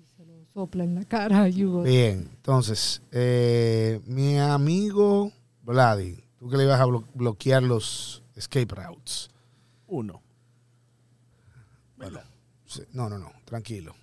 y 0.00 0.16
se 0.16 0.24
lo 0.24 0.34
sopla 0.54 0.84
en 0.84 0.94
la 0.94 1.04
cara 1.04 1.42
a. 1.50 1.82
Bien, 1.82 2.28
entonces, 2.34 3.02
eh, 3.12 4.00
mi 4.06 4.38
amigo 4.38 5.30
Vladi, 5.62 6.24
tú 6.38 6.48
que 6.48 6.56
le 6.56 6.64
ibas 6.64 6.80
a 6.80 6.86
blo- 6.86 7.04
bloquear 7.14 7.62
los 7.62 8.22
escape 8.34 8.74
routes. 8.74 9.28
uno. 9.88 10.22
Bueno, 11.98 12.20
sí, 12.64 12.82
no, 12.92 13.08
no, 13.10 13.18
no, 13.18 13.32
tranquilo. 13.44 13.94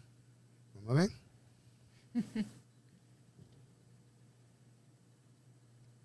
¿Me 0.85 0.93
ven? 0.93 1.09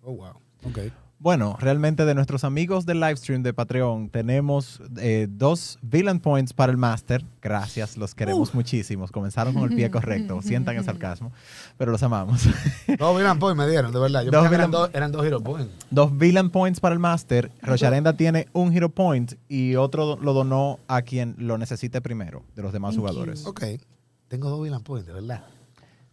Oh, 0.03 0.13
wow. 0.13 0.33
Ok. 0.65 0.79
Bueno, 1.19 1.55
realmente 1.59 2.03
de 2.05 2.15
nuestros 2.15 2.43
amigos 2.43 2.87
del 2.87 2.99
live 2.99 3.15
stream 3.15 3.43
de 3.43 3.53
Patreon 3.53 4.09
tenemos 4.09 4.81
eh, 4.97 5.27
dos 5.29 5.77
villain 5.83 6.19
points 6.19 6.51
para 6.51 6.71
el 6.71 6.79
Master. 6.79 7.23
Gracias, 7.43 7.95
los 7.95 8.15
queremos 8.15 8.55
muchísimos. 8.55 9.11
Comenzaron 9.11 9.53
con 9.53 9.69
el 9.69 9.75
pie 9.75 9.91
correcto, 9.91 10.41
sientan 10.41 10.77
el 10.77 10.83
sarcasmo, 10.83 11.31
pero 11.77 11.91
los 11.91 12.01
amamos. 12.01 12.41
Dos 12.97 13.15
Villain 13.15 13.37
Points 13.37 13.55
me 13.55 13.69
dieron, 13.69 13.91
de 13.93 13.99
verdad. 13.99 14.23
Yo 14.23 14.31
Dos 14.31 14.49
que 14.49 14.55
eran 14.55 14.71
Villain- 14.71 14.71
dos, 14.71 14.89
eran 14.93 15.11
dos 15.11 15.23
Hero 15.23 15.41
Points. 15.41 15.71
dos 15.91 16.17
villain 16.17 16.49
points 16.49 16.79
para 16.79 16.93
el 16.93 16.99
Master. 16.99 17.51
Rocharenda 17.61 18.13
tiene 18.13 18.47
un 18.53 18.73
hero 18.75 18.89
point 18.89 19.33
y 19.47 19.75
otro 19.75 20.17
lo 20.19 20.33
donó 20.33 20.79
a 20.87 21.03
quien 21.03 21.35
lo 21.37 21.59
necesite 21.59 22.01
primero 22.01 22.43
de 22.55 22.63
los 22.63 22.73
demás 22.73 22.95
Thank 22.95 22.99
jugadores. 23.01 23.43
you. 23.43 23.49
Ok. 23.51 23.63
Tengo 24.27 24.49
dos 24.49 24.63
Villain 24.63 24.81
Points, 24.81 25.05
de 25.05 25.13
verdad. 25.13 25.43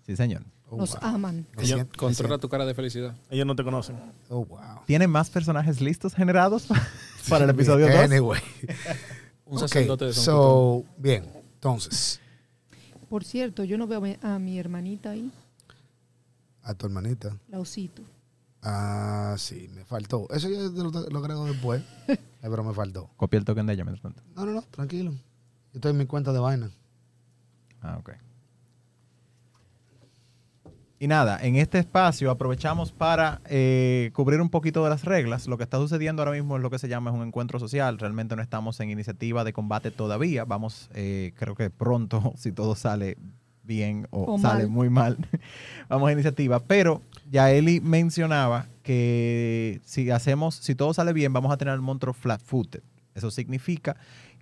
Sí, 0.05 0.17
señor. 0.17 0.43
Oh, 0.71 0.77
Nos 0.77 0.91
wow. 0.93 1.01
aman. 1.03 1.47
Me 1.57 1.63
Ella 1.63 1.77
siento- 1.77 1.93
me 1.93 1.97
controla 1.99 2.39
tu 2.39 2.49
cara 2.49 2.67
de 2.67 2.75
felicidad. 2.75 3.15
Ellos 3.31 3.47
no 3.47 3.57
te 3.57 3.65
conocen. 3.65 3.97
Oh, 4.29 4.45
wow. 4.45 4.81
¿Tiene 4.87 5.07
más 5.07 5.31
personajes 5.31 5.81
listos 5.81 6.15
generados 6.15 6.67
para 7.29 7.45
el 7.45 7.51
episodio 7.51 7.87
2? 7.87 7.97
Anyway. 7.97 8.41
Un 9.47 9.59
sacerdote 9.59 10.05
de 10.07 10.13
San 10.13 10.25
so, 10.25 10.85
bien. 10.99 11.25
Entonces, 11.55 12.21
Por 13.09 13.25
cierto, 13.25 13.65
yo 13.65 13.79
no 13.79 13.87
veo 13.87 13.99
a 13.99 14.03
mi- 14.03 14.19
a 14.23 14.39
mi 14.39 14.59
hermanita 14.59 15.11
ahí, 15.11 15.31
a 16.63 16.75
tu 16.75 16.85
hermanita. 16.87 17.35
la 17.49 17.59
osito. 17.59 18.03
Ah, 18.63 19.35
sí, 19.39 19.71
me 19.75 19.85
faltó. 19.87 20.27
Eso 20.31 20.49
yo 20.51 20.69
lo, 20.69 20.91
lo 20.91 21.19
agrego 21.19 21.47
después. 21.47 21.83
pero 22.43 22.63
me 22.65 22.75
faltó. 22.75 23.09
Copia 23.17 23.39
el 23.39 23.45
token 23.47 23.67
de 23.67 23.73
ella 23.73 23.85
mientras 23.85 24.03
tanto. 24.03 24.23
No, 24.37 24.45
no, 24.45 24.53
no, 24.53 24.63
tranquilo. 24.71 25.13
Yo 25.13 25.19
estoy 25.77 25.93
en 25.93 25.97
mi 25.99 26.05
cuenta 26.07 26.33
de 26.33 26.41
vaina. 26.41 26.71
Ah, 27.81 27.97
ok. 27.99 28.11
Y 31.01 31.07
nada, 31.07 31.39
en 31.41 31.55
este 31.55 31.79
espacio 31.79 32.29
aprovechamos 32.29 32.91
para 32.91 33.41
eh, 33.45 34.11
cubrir 34.15 34.41
un 34.41 34.49
poquito 34.51 34.83
de 34.83 34.91
las 34.91 35.05
reglas. 35.05 35.47
Lo 35.47 35.57
que 35.57 35.63
está 35.63 35.77
sucediendo 35.77 36.23
ahora 36.23 36.33
mismo 36.33 36.57
es 36.57 36.63
lo 36.63 36.71
que 36.71 36.79
se 36.81 36.89
llama 36.89 37.13
un 37.13 37.25
encuentro 37.25 37.61
social. 37.61 37.99
Realmente 37.99 38.35
no 38.35 38.43
estamos 38.43 38.81
en 38.81 38.91
iniciativa 38.91 39.45
de 39.45 39.53
combate 39.53 39.93
todavía. 39.93 40.45
Vamos, 40.45 40.91
eh, 40.95 41.33
creo 41.37 41.55
que 41.55 41.71
pronto, 41.71 42.33
si 42.37 42.51
todo 42.51 42.75
sale 42.75 43.17
bien 43.63 44.09
o, 44.11 44.35
O 44.35 44.39
sale 44.39 44.65
mal. 44.65 44.71
muy 44.71 44.91
mal, 44.91 45.17
vamos 45.89 46.09
a 46.09 46.13
iniciativa. 46.13 46.59
Pero 46.59 47.01
ya 47.31 47.53
Eli 47.53 47.81
mencionaba 47.81 48.67
que 48.83 49.81
si 49.85 50.11
hacemos, 50.11 50.57
si 50.57 50.75
todo 50.75 50.93
sale 50.95 51.13
bien, 51.13 51.33
vamos 51.33 51.53
a 51.53 51.59
tener 51.59 51.75
el 51.75 51.81
monstruo 51.81 52.13
flat-footed. 52.13 52.83
Eso 53.15 53.31
significa 53.31 53.97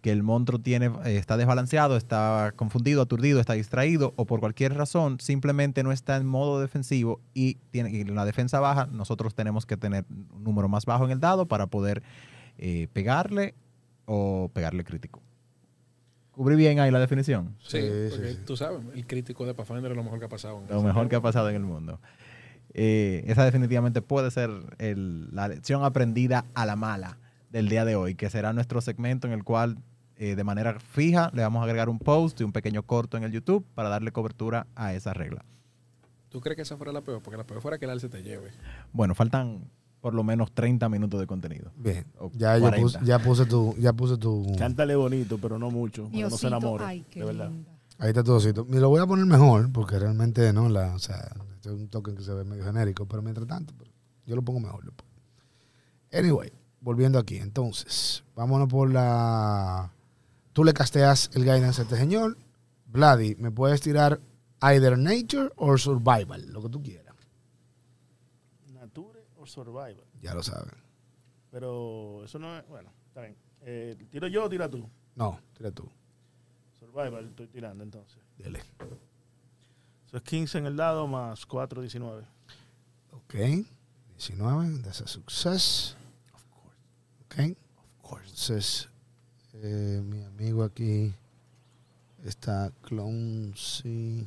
que 0.07 0.13
el 0.13 0.23
monstruo 0.23 0.61
tiene, 0.61 0.87
eh, 1.05 1.17
está 1.17 1.37
desbalanceado, 1.37 1.97
está 1.97 2.53
confundido, 2.55 3.03
aturdido, 3.03 3.41
está 3.41 3.55
distraído 3.55 4.13
o 4.15 4.25
por 4.25 4.39
cualquier 4.39 4.73
razón 4.75 5.19
simplemente 5.19 5.83
no 5.83 5.91
está 5.91 6.17
en 6.17 6.25
modo 6.27 6.61
defensivo 6.61 7.21
y 7.35 7.55
tiene 7.73 7.91
y 7.91 8.05
la 8.05 8.25
defensa 8.25 8.61
baja, 8.61 8.87
nosotros 8.87 9.35
tenemos 9.35 9.67
que 9.67 9.77
tener 9.77 10.05
un 10.09 10.45
número 10.45 10.69
más 10.69 10.87
bajo 10.87 11.05
en 11.07 11.11
el 11.11 11.19
dado 11.19 11.47
para 11.47 11.67
poder 11.67 12.05
eh, 12.57 12.87
pegarle 12.93 13.57
o 14.05 14.49
pegarle 14.55 14.85
crítico. 14.85 15.21
¿Cubrí 16.31 16.55
bien 16.55 16.79
ahí 16.79 16.93
la 16.93 17.01
definición? 17.01 17.57
Sí, 17.59 17.81
porque 18.11 18.35
sí. 18.35 18.39
tú 18.47 18.57
sabes, 18.57 18.83
el 18.95 19.05
crítico 19.09 19.45
de 19.45 19.55
Pathfinder 19.55 19.91
es 19.91 19.97
lo 19.97 20.05
mejor 20.05 20.21
que 20.21 20.27
ha 20.27 20.29
pasado. 20.29 20.61
en 20.69 20.73
Lo 20.73 20.83
mejor 20.85 21.09
que 21.09 21.17
ha 21.17 21.21
pasado 21.21 21.51
en 21.51 21.57
el 21.57 21.65
mundo. 21.65 21.99
Eh, 22.75 23.25
esa 23.27 23.45
definitivamente 23.45 24.03
puede 24.03 24.31
ser 24.31 24.51
el- 24.79 25.35
la 25.35 25.49
lección 25.49 25.83
aprendida 25.83 26.45
a 26.55 26.65
la 26.65 26.77
mala 26.77 27.19
del 27.51 27.69
día 27.69 27.85
de 27.85 27.97
hoy, 27.97 28.15
que 28.15 28.31
será 28.31 28.53
nuestro 28.53 28.81
segmento 28.81 29.27
en 29.27 29.33
el 29.33 29.43
cual 29.43 29.79
eh, 30.17 30.35
de 30.35 30.45
manera 30.45 30.79
fija 30.81 31.31
le 31.35 31.43
vamos 31.43 31.61
a 31.61 31.65
agregar 31.65 31.89
un 31.89 31.99
post 31.99 32.41
y 32.41 32.45
un 32.45 32.53
pequeño 32.53 32.83
corto 32.83 33.17
en 33.17 33.25
el 33.25 33.33
YouTube 33.33 33.65
para 33.75 33.89
darle 33.89 34.13
cobertura 34.13 34.67
a 34.75 34.95
esa 34.95 35.13
regla. 35.15 35.45
¿Tú 36.29 36.41
crees 36.41 36.57
que 36.57 36.63
esa 36.63 36.77
fuera 36.77 36.93
la 36.93 37.01
peor? 37.03 37.23
Porque 37.23 37.37
la 37.37 37.45
peor 37.45 37.61
fuera 37.61 37.79
que 37.79 37.85
el 37.85 37.91
alce 37.91 38.09
te 38.09 38.23
lleve. 38.23 38.51
Bueno, 38.93 39.15
faltan 39.15 39.71
por 40.01 40.15
lo 40.15 40.23
menos 40.23 40.53
30 40.53 40.89
minutos 40.89 41.19
de 41.19 41.27
contenido. 41.27 41.73
Bien. 41.77 42.05
Ya, 42.35 42.57
yo 42.57 42.63
40. 42.63 42.83
puse, 42.83 42.99
ya 43.05 43.19
puse 43.19 43.47
tu. 43.47 43.75
Ya 43.79 43.93
puse 43.93 44.17
tu 44.17 44.55
Cántale 44.59 44.95
bonito, 44.97 45.39
pero 45.39 45.59
no 45.59 45.71
mucho. 45.71 46.11
Que 46.11 46.23
no 46.23 46.31
se 46.31 46.47
enamore. 46.47 46.85
ay, 46.85 47.05
qué 47.11 47.21
de 47.21 47.27
verdad. 47.27 47.51
linda. 47.51 47.71
Ahí 47.99 48.09
está 48.09 48.23
tu 48.23 48.33
osito. 48.33 48.65
Me 48.67 48.79
lo 48.79 48.89
voy 48.91 49.01
a 49.01 49.07
poner 49.07 49.25
mejor 49.25 49.73
porque 49.73 49.99
realmente 49.99 50.53
no, 50.53 50.69
la, 50.69 50.95
o 50.95 50.99
sea, 50.99 51.17
este 51.55 51.71
es 51.71 51.75
un 51.75 51.89
token 51.89 52.15
que 52.15 52.23
se 52.23 52.33
ve 52.35 52.45
medio 52.45 52.65
genérico, 52.65 53.07
pero 53.07 53.23
mientras 53.23 53.47
tanto, 53.47 53.73
yo 54.27 54.37
lo 54.37 54.43
pongo 54.43 54.61
mejor. 54.61 54.85
lo 54.85 54.93
pongo. 54.93 55.11
Anyway, 56.13 56.53
volviendo 56.81 57.19
aquí, 57.19 57.37
entonces, 57.39 58.23
vámonos 58.35 58.69
por 58.69 58.91
la. 58.93 59.91
Tú 60.57 60.65
le 60.65 60.73
casteas 60.73 61.29
el 61.35 61.43
guidance 61.43 61.83
a 61.83 61.85
este 61.85 61.99
señor. 61.99 62.39
Vladi, 62.87 63.35
¿me 63.35 63.51
puedes 63.51 63.83
tirar 63.83 64.23
either 64.63 64.97
nature 64.97 65.51
or 65.57 65.79
survival? 65.79 66.51
Lo 66.51 66.63
que 66.63 66.71
tú 66.71 66.83
quieras. 66.83 67.15
Nature 68.73 69.27
o 69.37 69.47
Survival. 69.47 70.03
Ya 70.23 70.33
lo 70.33 70.43
saben. 70.43 70.73
Pero 71.51 72.25
eso 72.25 72.39
no 72.39 72.57
es. 72.57 72.67
Bueno, 72.69 72.91
está 73.09 73.21
bien. 73.21 73.37
Eh, 73.67 73.97
¿Tiro 74.11 74.29
yo 74.29 74.45
o 74.45 74.49
tira 74.49 74.67
tú? 74.71 74.89
No, 75.15 75.39
tira 75.53 75.71
tú. 75.73 75.91
Survival, 76.81 77.27
estoy 77.27 77.49
tirando 77.49 77.85
entonces. 77.85 78.23
Dile. 78.39 78.61
Eso 80.07 80.17
es 80.17 80.23
15 80.23 80.57
en 80.57 80.65
el 80.65 80.77
dado 80.77 81.07
más 81.07 81.45
4, 81.45 81.83
19. 81.83 82.25
Ok. 83.13 83.35
19, 83.35 84.79
that's 84.83 85.03
a 85.03 85.07
success. 85.07 85.99
Of 86.33 86.47
course. 86.49 86.79
Ok. 87.27 87.59
Of 87.77 88.09
course. 88.09 88.31
Entonces, 88.31 88.89
eh, 89.63 90.03
mi 90.05 90.23
amigo 90.23 90.63
aquí 90.65 91.15
está 92.25 92.71
Cloncy. 92.83 94.27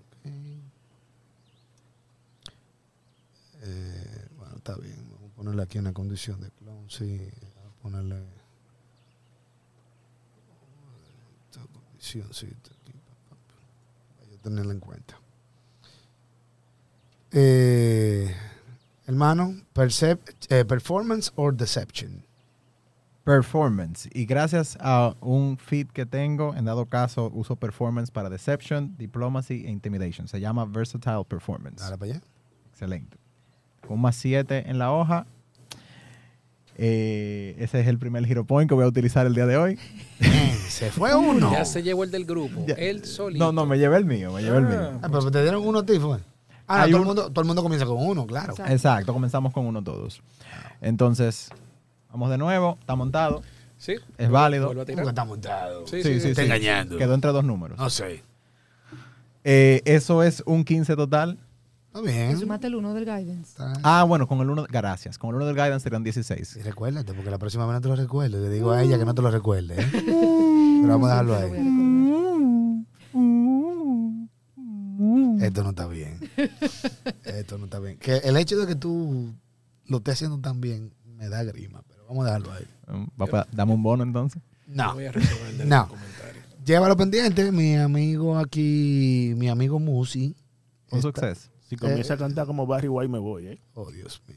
Ok. 0.00 0.30
Eh, 3.64 4.28
bueno, 4.36 4.56
está 4.56 4.76
bien. 4.76 4.96
Vamos 5.12 5.30
a 5.32 5.34
ponerle 5.36 5.62
aquí 5.62 5.78
una 5.78 5.92
condición 5.92 6.40
de 6.40 6.50
Cloncy. 6.50 7.18
Vamos 7.56 7.72
a 7.78 7.82
ponerle. 7.82 8.16
Esta 11.50 11.60
condicióncita 11.72 12.70
aquí, 12.82 12.92
pa, 12.92 13.14
pa, 13.28 13.36
pa, 13.36 14.18
Para 14.18 14.30
yo 14.30 14.38
tenerla 14.38 14.72
en 14.72 14.80
cuenta. 14.80 15.18
Eh, 17.30 18.34
hermano, 19.06 19.54
percep- 19.74 20.34
eh, 20.50 20.64
performance 20.64 21.32
or 21.36 21.54
deception. 21.56 22.24
Performance. 23.24 24.08
Y 24.12 24.24
gracias 24.26 24.76
a 24.80 25.14
un 25.20 25.56
feed 25.56 25.88
que 25.88 26.06
tengo, 26.06 26.54
en 26.56 26.64
dado 26.64 26.86
caso, 26.86 27.30
uso 27.32 27.54
performance 27.56 28.10
para 28.10 28.28
Deception, 28.28 28.96
Diplomacy 28.98 29.64
e 29.66 29.70
Intimidation. 29.70 30.26
Se 30.28 30.40
llama 30.40 30.64
Versatile 30.64 31.24
Performance. 31.28 31.82
Dale 31.82 31.96
para 31.98 32.12
allá. 32.12 32.22
Excelente. 32.70 33.16
Con 33.86 34.00
más 34.00 34.16
7 34.16 34.64
en 34.68 34.78
la 34.78 34.92
hoja. 34.92 35.26
Eh, 36.76 37.54
ese 37.58 37.80
es 37.80 37.86
el 37.86 37.98
primer 37.98 38.24
hero 38.30 38.44
point 38.46 38.68
que 38.68 38.74
voy 38.74 38.84
a 38.84 38.88
utilizar 38.88 39.26
el 39.26 39.34
día 39.34 39.46
de 39.46 39.56
hoy. 39.56 39.78
Eh, 40.20 40.56
Se 40.68 40.90
fue 40.90 41.14
uno. 41.14 41.52
Ya 41.52 41.64
se 41.64 41.82
llevó 41.82 42.02
el 42.04 42.10
del 42.10 42.24
grupo. 42.24 42.64
Ya. 42.66 42.74
El 42.74 43.04
solito. 43.04 43.44
No, 43.44 43.52
no, 43.52 43.66
me 43.66 43.78
llevé 43.78 43.98
el 43.98 44.06
mío, 44.06 44.32
me 44.32 44.42
llevé 44.42 44.58
el 44.58 44.64
Ah. 44.64 44.68
mío. 44.68 44.98
Ah, 45.02 45.08
pero 45.10 45.30
te 45.30 45.42
dieron 45.42 45.66
uno 45.66 45.80
a 45.80 45.86
ti, 45.86 45.98
fue. 45.98 46.18
Ah, 46.66 46.86
no, 46.86 46.92
todo, 46.92 46.96
un- 46.96 47.00
el 47.02 47.06
mundo, 47.06 47.30
todo 47.30 47.40
el 47.42 47.46
mundo 47.46 47.62
comienza 47.62 47.84
con 47.84 47.98
uno, 47.98 48.26
claro. 48.26 48.52
Exacto. 48.52 48.72
Exacto, 48.72 49.12
comenzamos 49.12 49.52
con 49.52 49.66
uno 49.66 49.82
todos. 49.84 50.22
Entonces, 50.80 51.50
vamos 52.12 52.30
de 52.30 52.38
nuevo, 52.38 52.76
está 52.80 52.94
montado. 52.94 53.42
Sí. 53.78 53.96
Es 54.16 54.30
válido. 54.30 54.66
Vuelvo 54.66 54.82
a 54.82 54.84
¿Cómo 54.84 54.92
tirar. 54.94 55.04
que 55.04 55.08
está 55.08 55.24
montado? 55.24 55.86
Sí, 55.88 56.02
Sí, 56.02 56.20
sí, 56.20 56.28
Está 56.28 56.42
sí. 56.42 56.46
engañando. 56.46 56.96
Quedó 56.98 57.14
entre 57.14 57.32
dos 57.32 57.42
números. 57.44 57.76
No 57.78 57.90
sé. 57.90 58.22
Eh, 59.44 59.82
eso 59.86 60.22
es 60.22 60.42
un 60.46 60.64
15 60.64 60.94
total. 60.94 61.38
Está 61.88 62.00
bien. 62.00 62.38
Sumate 62.38 62.68
el 62.68 62.76
uno 62.76 62.94
del 62.94 63.04
guidance. 63.04 63.50
Está- 63.50 63.72
Ah, 63.82 64.04
bueno, 64.04 64.26
con 64.28 64.38
el 64.40 64.48
1, 64.50 64.66
gracias. 64.70 65.18
Con 65.18 65.30
el 65.30 65.36
1 65.36 65.46
del 65.46 65.54
guidance 65.56 65.82
serían 65.82 66.04
16. 66.04 66.56
Y 66.56 66.62
recuérdate, 66.62 67.12
porque 67.12 67.30
la 67.30 67.38
próxima 67.38 67.66
vez 67.66 67.74
no 67.74 67.80
te 67.80 67.88
lo 67.88 67.96
recuerdo. 67.96 68.38
Le 68.40 68.48
digo 68.50 68.70
a 68.70 68.82
ella 68.82 68.98
que 68.98 69.04
no 69.04 69.14
te 69.14 69.20
lo 69.22 69.30
recuerde. 69.30 69.74
¿eh? 69.78 69.86
Pero 69.92 70.88
vamos 70.88 71.10
a 71.10 71.22
dejarlo 71.22 71.36
ahí. 71.36 71.52
Esto 75.40 75.62
no 75.64 75.70
está 75.70 75.86
bien. 75.88 76.18
Esto 77.24 77.58
no 77.58 77.64
está 77.64 77.78
bien. 77.80 77.98
Que 77.98 78.18
el 78.18 78.36
hecho 78.36 78.56
de 78.58 78.66
que 78.66 78.74
tú 78.76 79.34
lo 79.86 79.96
estés 79.98 80.14
haciendo 80.14 80.38
tan 80.38 80.60
bien 80.60 80.94
me 81.16 81.28
da 81.28 81.42
grima, 81.42 81.82
vamos 82.12 82.26
a 82.26 82.38
dejarlo 82.38 82.52
ahí. 82.52 82.66
Va 83.20 83.46
dame 83.50 83.72
un 83.72 83.82
bono 83.82 84.02
entonces. 84.02 84.42
No. 84.66 84.94
Voy 84.94 85.06
a 85.06 85.12
No. 85.64 85.88
Llévalo 86.64 86.96
pendiente, 86.96 87.50
mi 87.50 87.74
amigo 87.76 88.38
aquí, 88.38 89.34
mi 89.36 89.48
amigo 89.48 89.78
Musi. 89.80 90.36
Un 90.90 91.02
success. 91.02 91.50
Si 91.68 91.76
comienza 91.76 92.14
a 92.14 92.16
cantar 92.18 92.46
como 92.46 92.66
Barry 92.66 92.88
White, 92.88 93.10
me 93.10 93.18
voy, 93.18 93.46
¿eh? 93.46 93.62
Oh, 93.74 93.90
Dios 93.90 94.22
mío. 94.28 94.36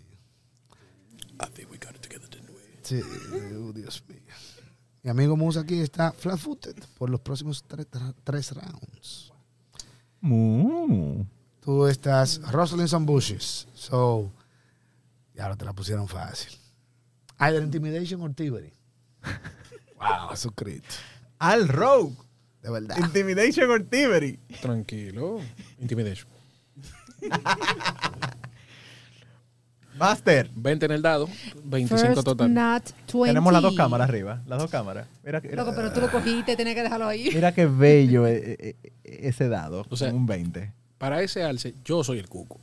I 1.39 1.47
think 1.53 1.69
we 1.69 1.78
got 1.78 1.95
it 1.95 2.01
together, 2.01 2.30
didn't 2.30 2.49
we? 2.49 2.61
Sí, 2.82 3.01
oh, 3.53 3.73
Dios 3.73 4.03
mío. 4.07 4.21
Mi 5.03 5.11
amigo 5.11 5.36
Musi 5.36 5.59
aquí 5.59 5.80
está 5.82 6.13
flat 6.13 6.39
footed 6.39 6.76
por 6.97 7.09
los 7.09 7.19
próximos 7.19 7.63
tres, 7.67 7.88
tres 8.23 8.53
rounds. 8.53 9.34
Mm. 10.21 11.21
Tú 11.59 11.86
estás 11.86 12.41
rustling 12.51 12.88
some 12.88 13.05
bushes. 13.05 13.67
So, 13.76 14.32
ya 15.36 15.43
ahora 15.43 15.57
te 15.57 15.65
la 15.65 15.73
pusieron 15.73 16.07
fácil. 16.07 16.64
Either 17.39 17.61
intimidation 17.61 18.21
or 18.21 18.33
thievery. 18.33 18.71
wow, 19.99 20.29
Jesucristo. 20.29 20.95
Al 21.39 21.67
Rogue. 21.67 22.15
De 22.61 22.71
verdad. 22.71 22.97
Intimidation 22.97 23.69
or 23.69 23.83
thievery. 23.83 24.39
Tranquilo. 24.61 25.39
Intimidation. 25.79 26.27
Master. 29.97 30.49
20 30.55 30.86
en 30.88 30.91
el 30.91 31.01
dado, 31.01 31.29
25 31.63 31.97
First 32.15 32.23
total. 32.25 32.53
nat 32.53 32.83
20. 33.13 33.27
Tenemos 33.29 33.53
las 33.53 33.61
dos 33.61 33.75
cámaras 33.75 34.09
arriba. 34.09 34.41
Las 34.45 34.59
dos 34.59 34.69
cámaras. 34.69 35.07
Mira, 35.23 35.39
que- 35.41 35.55
Loco, 35.55 35.73
pero 35.73 35.93
tú 35.93 36.01
lo 36.01 36.11
cogiste, 36.11 36.55
tenés 36.57 36.75
que 36.75 36.83
dejarlo 36.83 37.07
ahí. 37.07 37.29
mira 37.33 37.53
qué 37.53 37.65
bello 37.65 38.27
eh, 38.27 38.57
eh, 38.59 38.75
eh, 38.83 38.91
ese 39.03 39.47
dado. 39.47 39.86
O 39.89 39.95
sea- 39.95 40.11
un 40.13 40.25
20. 40.25 40.73
Para 40.97 41.21
ese 41.21 41.43
alce, 41.43 41.73
yo 41.86 42.03
soy 42.03 42.19
el 42.19 42.27
cuco. 42.27 42.59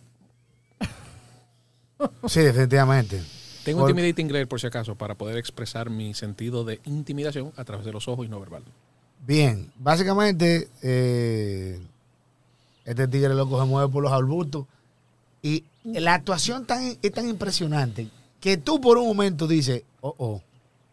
Sí, 2.26 2.40
definitivamente. 2.40 3.22
Tengo 3.64 3.80
Por- 3.80 3.90
Intimidating 3.90 4.28
Glare 4.28 4.46
por 4.46 4.60
si 4.60 4.66
acaso 4.66 4.94
para 4.96 5.14
poder 5.14 5.36
expresar 5.38 5.88
mi 5.90 6.14
sentido 6.14 6.64
de 6.64 6.80
intimidación 6.84 7.52
a 7.56 7.64
través 7.64 7.84
de 7.86 7.92
los 7.92 8.08
ojos 8.08 8.26
y 8.26 8.28
no 8.28 8.40
verbal. 8.40 8.62
Bien, 9.26 9.70
básicamente, 9.76 10.68
eh, 10.82 11.80
este 12.84 13.06
tigre 13.08 13.34
loco 13.34 13.60
se 13.60 13.66
mueve 13.66 13.92
por 13.92 14.02
los 14.02 14.12
arbustos 14.12 14.66
y 15.42 15.64
la 15.84 16.14
actuación 16.14 16.66
tan, 16.66 16.96
es 17.00 17.12
tan 17.12 17.28
impresionante 17.28 18.08
que 18.40 18.56
tú 18.56 18.80
por 18.80 18.98
un 18.98 19.06
momento 19.06 19.46
dices, 19.46 19.84
oh, 20.00 20.14
oh, 20.18 20.42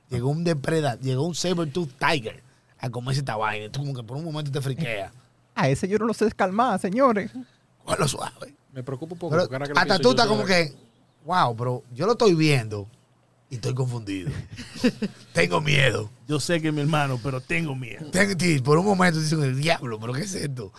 llegó 0.10 0.30
un 0.30 0.44
depredador, 0.44 1.00
llegó 1.00 1.24
un 1.26 1.34
saber-tooth 1.34 1.90
tiger 1.98 2.44
a 2.80 2.90
comerse 2.90 3.22
esta 3.22 3.36
vaina. 3.36 3.72
Tú 3.72 3.80
como 3.82 3.96
que 3.96 4.04
por 4.04 4.18
un 4.18 4.24
momento 4.26 4.52
te 4.52 4.62
friqueas. 4.62 5.12
A 5.56 5.68
ese 5.68 5.88
yo 5.90 5.98
no 5.98 6.06
lo 6.06 6.14
sé 6.14 6.32
calmar, 6.32 6.80
señores. 6.80 7.32
Cógelo 7.84 8.08
suave. 8.08 8.54
Me 8.72 8.82
preocupa 8.84 9.14
un 9.14 9.20
poco. 9.20 9.36
Pero 9.50 9.60
lo 9.60 9.66
hasta 9.66 9.84
pienso, 9.84 10.02
tú 10.02 10.12
estás 10.12 10.28
como 10.28 10.46
que, 10.46 10.74
wow, 11.30 11.56
pero 11.56 11.84
yo 11.94 12.08
lo 12.08 12.14
estoy 12.14 12.34
viendo 12.34 12.88
y 13.52 13.56
estoy 13.56 13.76
confundido. 13.76 14.32
Tengo 15.34 15.62
miedo. 15.62 16.10
Yo 16.28 16.40
sé 16.40 16.60
que 16.60 16.70
es 16.70 16.74
mi 16.74 16.82
hermano, 16.82 17.20
pero 17.22 17.40
tengo 17.40 17.76
miedo. 17.76 18.10
Tengo- 18.10 18.34
sí, 18.40 18.60
por 18.60 18.80
un 18.80 18.86
momento 18.86 19.20
dicen 19.20 19.44
el 19.44 19.56
diablo, 19.60 20.00
pero 20.00 20.14
¿qué 20.14 20.22
es 20.22 20.34
esto? 20.34 20.74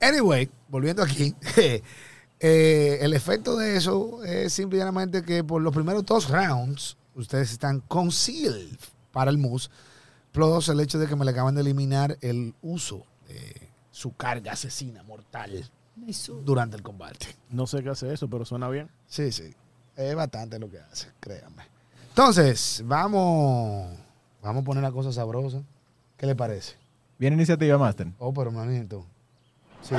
Anyway, 0.00 0.50
volviendo 0.68 1.02
aquí, 1.02 1.34
eh, 1.56 2.98
el 3.00 3.14
efecto 3.14 3.56
de 3.56 3.76
eso 3.76 4.22
es 4.24 4.52
simplemente 4.52 5.22
que 5.22 5.42
por 5.42 5.62
los 5.62 5.74
primeros 5.74 6.04
dos 6.04 6.28
rounds 6.28 6.98
ustedes 7.14 7.52
están 7.52 7.80
concealed 7.80 8.76
para 9.12 9.30
el 9.30 9.38
mus, 9.38 9.70
plus 10.32 10.68
el 10.68 10.80
hecho 10.80 10.98
de 10.98 11.06
que 11.06 11.16
me 11.16 11.24
le 11.24 11.30
acaban 11.30 11.54
de 11.54 11.62
eliminar 11.62 12.18
el 12.20 12.54
uso 12.60 13.06
de 13.28 13.70
su 13.90 14.14
carga 14.14 14.52
asesina 14.52 15.02
mortal 15.04 15.70
durante 16.44 16.76
el 16.76 16.82
combate. 16.82 17.28
No 17.48 17.66
sé 17.66 17.82
qué 17.82 17.88
hace 17.88 18.12
eso, 18.12 18.28
pero 18.28 18.44
suena 18.44 18.68
bien. 18.68 18.90
Sí, 19.06 19.32
sí. 19.32 19.54
Es 19.96 20.14
bastante 20.14 20.58
lo 20.58 20.70
que 20.70 20.78
hace, 20.78 21.08
créanme. 21.20 21.62
Entonces, 22.10 22.82
vamos, 22.84 23.90
vamos 24.42 24.62
a 24.62 24.64
poner 24.64 24.82
la 24.82 24.92
cosa 24.92 25.10
sabrosa. 25.12 25.62
¿Qué 26.16 26.26
le 26.26 26.34
parece? 26.34 26.74
Bien 27.18 27.32
iniciativa, 27.32 27.78
Master. 27.78 28.08
Oh, 28.18 28.32
pero 28.32 28.50
manito. 28.50 29.06
Sí. 29.82 29.94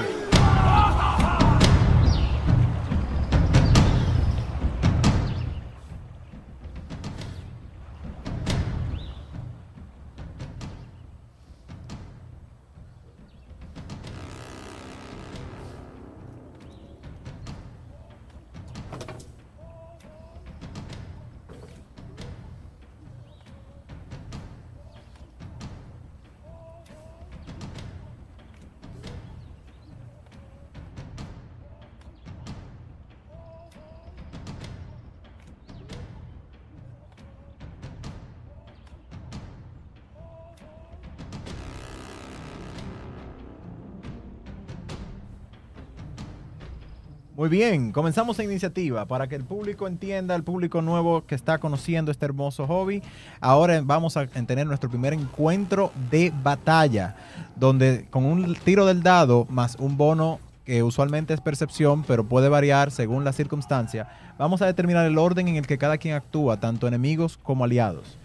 Bien, 47.50 47.92
comenzamos 47.92 48.38
la 48.38 48.44
iniciativa 48.44 49.06
para 49.06 49.28
que 49.28 49.36
el 49.36 49.44
público 49.44 49.88
entienda, 49.88 50.36
el 50.36 50.44
público 50.44 50.82
nuevo 50.82 51.26
que 51.26 51.36
está 51.36 51.60
conociendo 51.60 52.12
este 52.12 52.26
hermoso 52.26 52.68
hobby. 52.68 53.02
Ahora 53.40 53.82
vamos 53.84 54.18
a 54.18 54.28
tener 54.28 54.68
nuestro 54.68 54.90
primer 54.90 55.14
encuentro 55.14 55.92
de 56.12 56.34
batalla, 56.44 57.16
donde 57.56 58.06
con 58.10 58.26
un 58.26 58.56
tiro 58.56 58.86
del 58.86 59.02
dado 59.02 59.46
más 59.50 59.78
un 59.80 59.96
bono 59.96 60.40
que 60.66 60.84
usualmente 60.84 61.34
es 61.34 61.40
percepción, 61.40 62.04
pero 62.04 62.26
puede 62.26 62.50
variar 62.50 62.92
según 62.92 63.24
la 63.24 63.32
circunstancia, 63.32 64.10
vamos 64.38 64.62
a 64.62 64.66
determinar 64.66 65.06
el 65.06 65.18
orden 65.18 65.48
en 65.48 65.56
el 65.56 65.66
que 65.66 65.78
cada 65.78 65.98
quien 65.98 66.16
actúa, 66.16 66.60
tanto 66.60 66.88
enemigos 66.88 67.38
como 67.42 67.64
aliados. 67.64 68.18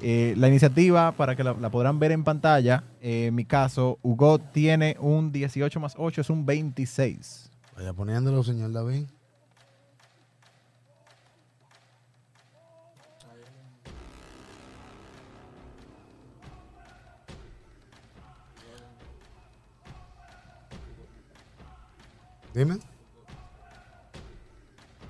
Eh, 0.00 0.34
la 0.38 0.48
iniciativa, 0.48 1.12
para 1.12 1.36
que 1.36 1.44
la, 1.44 1.52
la 1.60 1.68
podrán 1.68 1.98
ver 1.98 2.12
en 2.12 2.24
pantalla, 2.24 2.84
eh, 3.02 3.26
en 3.26 3.34
mi 3.34 3.44
caso, 3.44 3.98
Hugo 4.02 4.38
tiene 4.38 4.96
un 4.98 5.30
18 5.30 5.78
más 5.78 5.94
8, 5.98 6.22
es 6.22 6.30
un 6.30 6.46
26. 6.46 7.51
Vaya 7.76 7.92
poniéndolo, 7.92 8.42
señor 8.42 8.72
David. 8.72 9.06
Dime. 22.54 22.78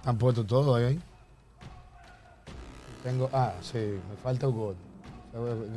Han 0.04 0.18
puesto 0.18 0.44
todo 0.44 0.74
ahí. 0.74 1.00
Tengo. 3.02 3.28
Ah, 3.32 3.54
sí, 3.60 3.78
me 3.78 4.16
falta 4.22 4.48
un 4.48 4.56
gol. 4.56 4.76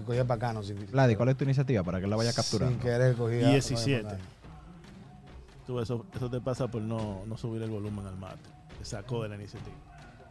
Cogía 0.06 0.26
para 0.26 0.36
acá, 0.36 0.54
no 0.54 0.62
sin 0.62 0.86
Vladi, 0.92 1.16
¿cuál 1.16 1.30
es 1.30 1.38
tu 1.38 1.46
iniciativa 1.46 1.82
para 1.82 2.02
que 2.02 2.08
la 2.08 2.18
vaya 2.18 2.34
capturando? 2.34 2.74
Sin 2.74 2.82
querer 2.82 3.16
cogía. 3.16 3.50
17. 3.50 4.18
Tú, 5.66 5.80
eso, 5.80 6.06
eso 6.16 6.30
te 6.30 6.40
pasa 6.42 6.68
por 6.68 6.82
no, 6.82 7.26
no 7.26 7.38
subir 7.38 7.62
el 7.64 7.70
volumen 7.70 8.06
al 8.06 8.18
mate. 8.18 8.50
Te 8.78 8.86
sacó 8.86 9.24
de 9.24 9.30
la 9.30 9.36
iniciativa. 9.36 9.76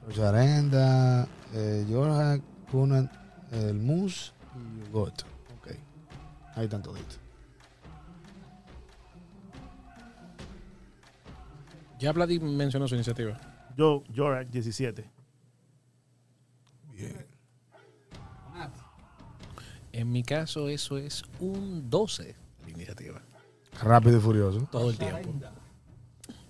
Rosarenda, 0.07 1.27
eh, 1.53 1.87
Jorge, 1.91 2.43
Kunan, 2.71 3.11
el 3.51 3.75
Mus 3.75 4.33
y 4.55 4.91
Got. 4.93 5.23
Ok. 5.59 5.69
Ahí 6.55 6.65
están 6.65 6.83
toditos. 6.83 7.19
Ya 11.99 12.13
Vladi 12.13 12.39
mencionó 12.39 12.87
su 12.87 12.95
iniciativa. 12.95 13.39
Yo, 13.77 14.05
Jorak, 14.15 14.49
17. 14.51 15.11
Bien. 16.93 17.27
En 19.93 20.11
mi 20.11 20.23
caso, 20.23 20.69
eso 20.69 20.99
es 20.99 21.23
un 21.39 21.89
12 21.89 22.37
de 22.65 22.71
iniciativa. 22.71 23.23
Rápido 23.83 24.19
y 24.19 24.21
furioso. 24.21 24.67
Todo 24.71 24.91
el 24.91 24.99
tiempo. 24.99 25.31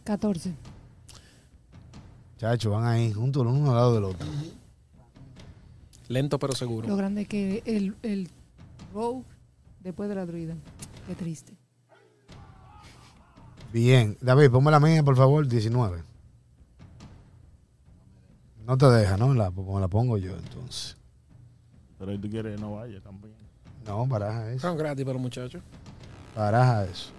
14. 0.05 0.55
Chacho, 2.39 2.71
van 2.71 2.85
ahí 2.85 3.13
juntos 3.13 3.45
uno 3.47 3.71
al 3.71 3.77
lado 3.77 3.95
del 3.95 4.05
otro. 4.05 4.27
Lento 6.09 6.39
pero 6.39 6.55
seguro. 6.55 6.87
Lo 6.87 6.97
grande 6.97 7.23
es 7.23 7.29
que 7.29 7.63
el, 7.65 7.97
el 8.03 8.29
rogue 8.93 9.25
después 9.81 10.09
de 10.09 10.15
la 10.15 10.27
druida. 10.27 10.55
Qué 11.07 11.15
triste. 11.15 11.57
Bien. 13.73 14.17
David, 14.21 14.51
ponme 14.51 14.71
la 14.71 14.81
mía, 14.81 15.03
por 15.03 15.17
favor, 15.17 15.47
19. 15.49 16.03
No 18.67 18.79
te 18.79 18.87
deja, 18.87 19.17
¿no? 19.17 19.35
La, 19.35 19.51
pues 19.51 19.67
me 19.67 19.81
la 19.81 19.89
pongo 19.89 20.17
yo, 20.17 20.37
entonces. 20.37 20.97
Pero 21.99 22.13
si 22.13 22.19
tú 22.19 22.31
quieres, 22.31 22.61
no 22.61 22.75
vaya 22.75 23.01
también. 23.01 23.35
No, 23.87 24.07
baraja 24.07 24.51
eso. 24.53 24.61
Son 24.61 24.77
gratis 24.77 25.05
para 25.05 25.15
los 25.15 25.23
muchachos. 25.23 25.63
Baraja 26.35 26.85
eso. 26.85 27.11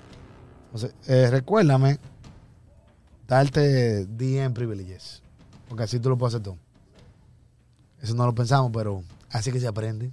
Entonces, 0.75 0.93
eh, 1.07 1.29
recuérdame 1.31 1.99
darte 3.25 4.05
DM 4.07 4.53
privileges. 4.53 5.21
Porque 5.69 5.83
así 5.83 6.01
tú 6.01 6.09
lo 6.09 6.17
puedes 6.17 6.35
hacer 6.35 6.43
tú. 6.43 6.57
Eso 8.01 8.13
no 8.13 8.25
lo 8.25 8.35
pensamos, 8.35 8.71
pero 8.73 9.01
así 9.29 9.53
que 9.53 9.61
se 9.61 9.67
aprende. 9.67 10.11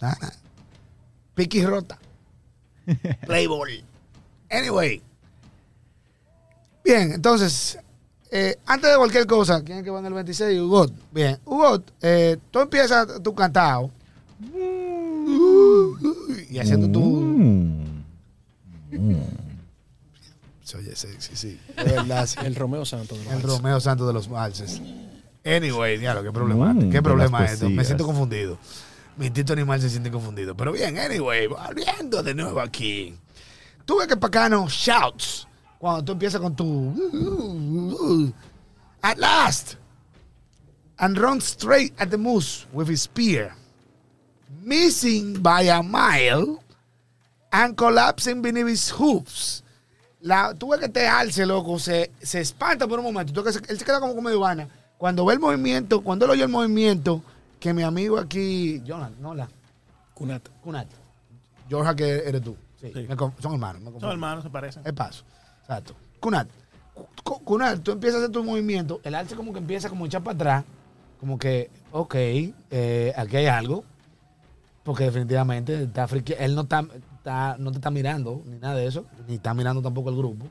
Nada. 0.00 0.32
Piqui 1.34 1.66
rota. 1.66 1.98
Playboy. 3.26 3.84
Anyway. 4.48 5.02
Bien, 6.84 7.14
entonces, 7.14 7.76
eh, 8.30 8.56
antes 8.64 8.92
de 8.92 8.96
cualquier 8.96 9.26
cosa, 9.26 9.60
¿quién 9.64 9.78
es 9.78 9.84
que 9.84 9.90
va 9.90 9.98
en 9.98 10.06
el 10.06 10.12
26? 10.12 10.60
Hugo. 10.60 10.86
Bien, 11.10 11.36
Hugo, 11.44 11.82
eh, 12.00 12.36
tú 12.52 12.60
empiezas 12.60 13.20
tu 13.24 13.34
cantado. 13.34 13.90
Y 16.48 16.58
haciendo 16.60 16.88
tu. 16.88 17.23
Se 20.62 20.78
oye 20.78 20.96
sexy, 20.96 21.36
sí. 21.36 21.60
De 21.76 21.84
verdad, 21.84 22.26
sí. 22.26 22.38
El 22.42 22.54
Romeo 22.54 22.84
Santos. 22.84 23.18
de 23.18 23.24
los 23.24 23.34
El. 23.34 23.42
Romeo 23.42 23.80
Santos 23.80 24.06
de 24.06 24.12
los 24.12 24.28
valses. 24.28 24.80
Anyway, 25.44 25.98
diablo, 25.98 26.22
qué 26.22 26.32
problema. 26.32 26.72
Mm, 26.72 26.90
qué 26.90 27.02
problema 27.02 27.44
es 27.44 27.52
esto. 27.52 27.68
Me 27.68 27.84
siento 27.84 28.06
confundido. 28.06 28.58
Mi 29.16 29.26
instinto 29.26 29.52
animal 29.52 29.80
se 29.80 29.90
siente 29.90 30.10
confundido. 30.10 30.56
Pero 30.56 30.72
bien, 30.72 30.98
anyway, 30.98 31.46
volviendo 31.46 32.22
de 32.22 32.34
nuevo 32.34 32.60
aquí. 32.60 33.14
Tú 33.84 33.98
ves 33.98 34.08
que 34.08 34.16
Pacano 34.16 34.66
shouts 34.68 35.46
cuando 35.78 36.02
tú 36.02 36.12
empiezas 36.12 36.40
con 36.40 36.56
tu. 36.56 38.32
At 39.02 39.18
last! 39.18 39.74
And 40.96 41.18
runs 41.18 41.44
straight 41.44 41.92
at 41.98 42.08
the 42.08 42.16
moose 42.16 42.66
with 42.72 42.88
his 42.88 43.02
spear. 43.02 43.54
Missing 44.62 45.42
by 45.42 45.68
a 45.68 45.82
mile 45.82 46.63
and 47.54 47.76
collapsing 47.76 48.42
beneath 48.42 48.68
his 48.68 48.90
hoofs. 48.90 49.62
La, 50.20 50.54
tú 50.54 50.70
ves 50.70 50.80
que 50.80 50.88
te 50.88 51.06
alce, 51.06 51.44
loco, 51.46 51.78
se, 51.78 52.10
se 52.20 52.40
espanta 52.40 52.86
por 52.88 52.98
un 52.98 53.04
momento. 53.04 53.32
Tú 53.32 53.46
él 53.46 53.78
se 53.78 53.84
queda 53.84 54.00
como 54.00 54.20
medio 54.20 54.40
vana. 54.40 54.68
Cuando 54.98 55.24
ve 55.26 55.34
el 55.34 55.40
movimiento, 55.40 56.00
cuando 56.00 56.24
él 56.24 56.30
oye 56.32 56.42
el 56.42 56.48
movimiento, 56.48 57.22
que 57.60 57.72
mi 57.74 57.82
amigo 57.82 58.18
aquí, 58.18 58.80
Jonathan, 58.84 59.14
no 59.20 59.34
la, 59.34 59.48
Kunat. 60.14 60.42
Kunat, 60.62 60.86
Georgia 61.68 61.94
que 61.94 62.28
eres 62.28 62.42
tú. 62.42 62.56
Sí, 62.80 62.90
Sí. 62.92 63.06
me 63.08 63.16
conf- 63.16 63.32
son 63.40 63.52
hermanos. 63.52 63.82
me 63.82 64.00
Son 64.00 64.10
hermanos, 64.10 64.44
se 64.44 64.50
parecen. 64.50 64.82
El 64.84 64.94
paso. 64.94 65.24
Exacto. 65.60 65.94
Kunat. 66.20 66.48
Cu- 67.22 67.40
Kunat, 67.44 67.80
tú 67.80 67.92
empiezas 67.92 68.16
a 68.20 68.24
hacer 68.24 68.32
tu 68.32 68.42
movimiento, 68.44 69.00
el 69.04 69.14
alce 69.14 69.34
como 69.36 69.52
que 69.52 69.58
empieza 69.58 69.88
como 69.88 70.04
a 70.04 70.06
echar 70.08 70.22
para 70.22 70.34
atrás, 70.36 70.64
como 71.20 71.38
que, 71.38 71.70
ok, 71.92 72.14
eh, 72.70 73.12
aquí 73.16 73.36
hay 73.36 73.46
algo, 73.46 73.84
porque 74.84 75.04
definitivamente 75.04 75.82
está 75.84 76.06
frique- 76.08 76.36
él 76.38 76.54
no 76.54 76.62
está, 76.62 76.84
no 77.58 77.70
te 77.70 77.78
está 77.78 77.90
mirando, 77.90 78.42
ni 78.46 78.58
nada 78.58 78.74
de 78.76 78.86
eso, 78.86 79.06
ni 79.26 79.36
está 79.36 79.54
mirando 79.54 79.82
tampoco 79.82 80.10
el 80.10 80.16
grupo. 80.16 80.46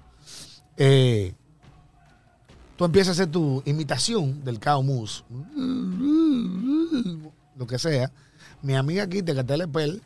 Eh, 0.77 1.33
tú 2.75 2.85
empiezas 2.85 3.09
a 3.09 3.21
hacer 3.21 3.31
tu 3.31 3.61
imitación 3.65 4.43
del 4.43 4.59
cow 4.59 4.81
moose, 4.81 5.23
lo 7.55 7.67
que 7.67 7.77
sea. 7.77 8.11
Mi 8.61 8.75
amiga 8.75 9.03
aquí 9.03 9.21
te 9.21 9.31
el 9.31 9.69
pel, 9.69 10.01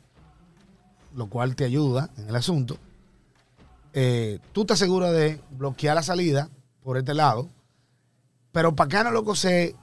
lo 1.16 1.28
cual 1.28 1.56
te 1.56 1.66
ayuda 1.66 2.10
en 2.18 2.30
el 2.30 2.36
asunto 2.36 2.78
eh, 4.00 4.38
tú 4.54 4.62
estás 4.62 4.78
segura 4.78 5.12
de 5.12 5.42
bloquear 5.50 5.96
la 5.96 6.04
salida 6.04 6.50
por 6.84 6.98
este 6.98 7.16
lado, 7.16 7.50
pero 8.52 8.76
Pacano, 8.76 9.10
loco, 9.10 9.34
se 9.36 9.76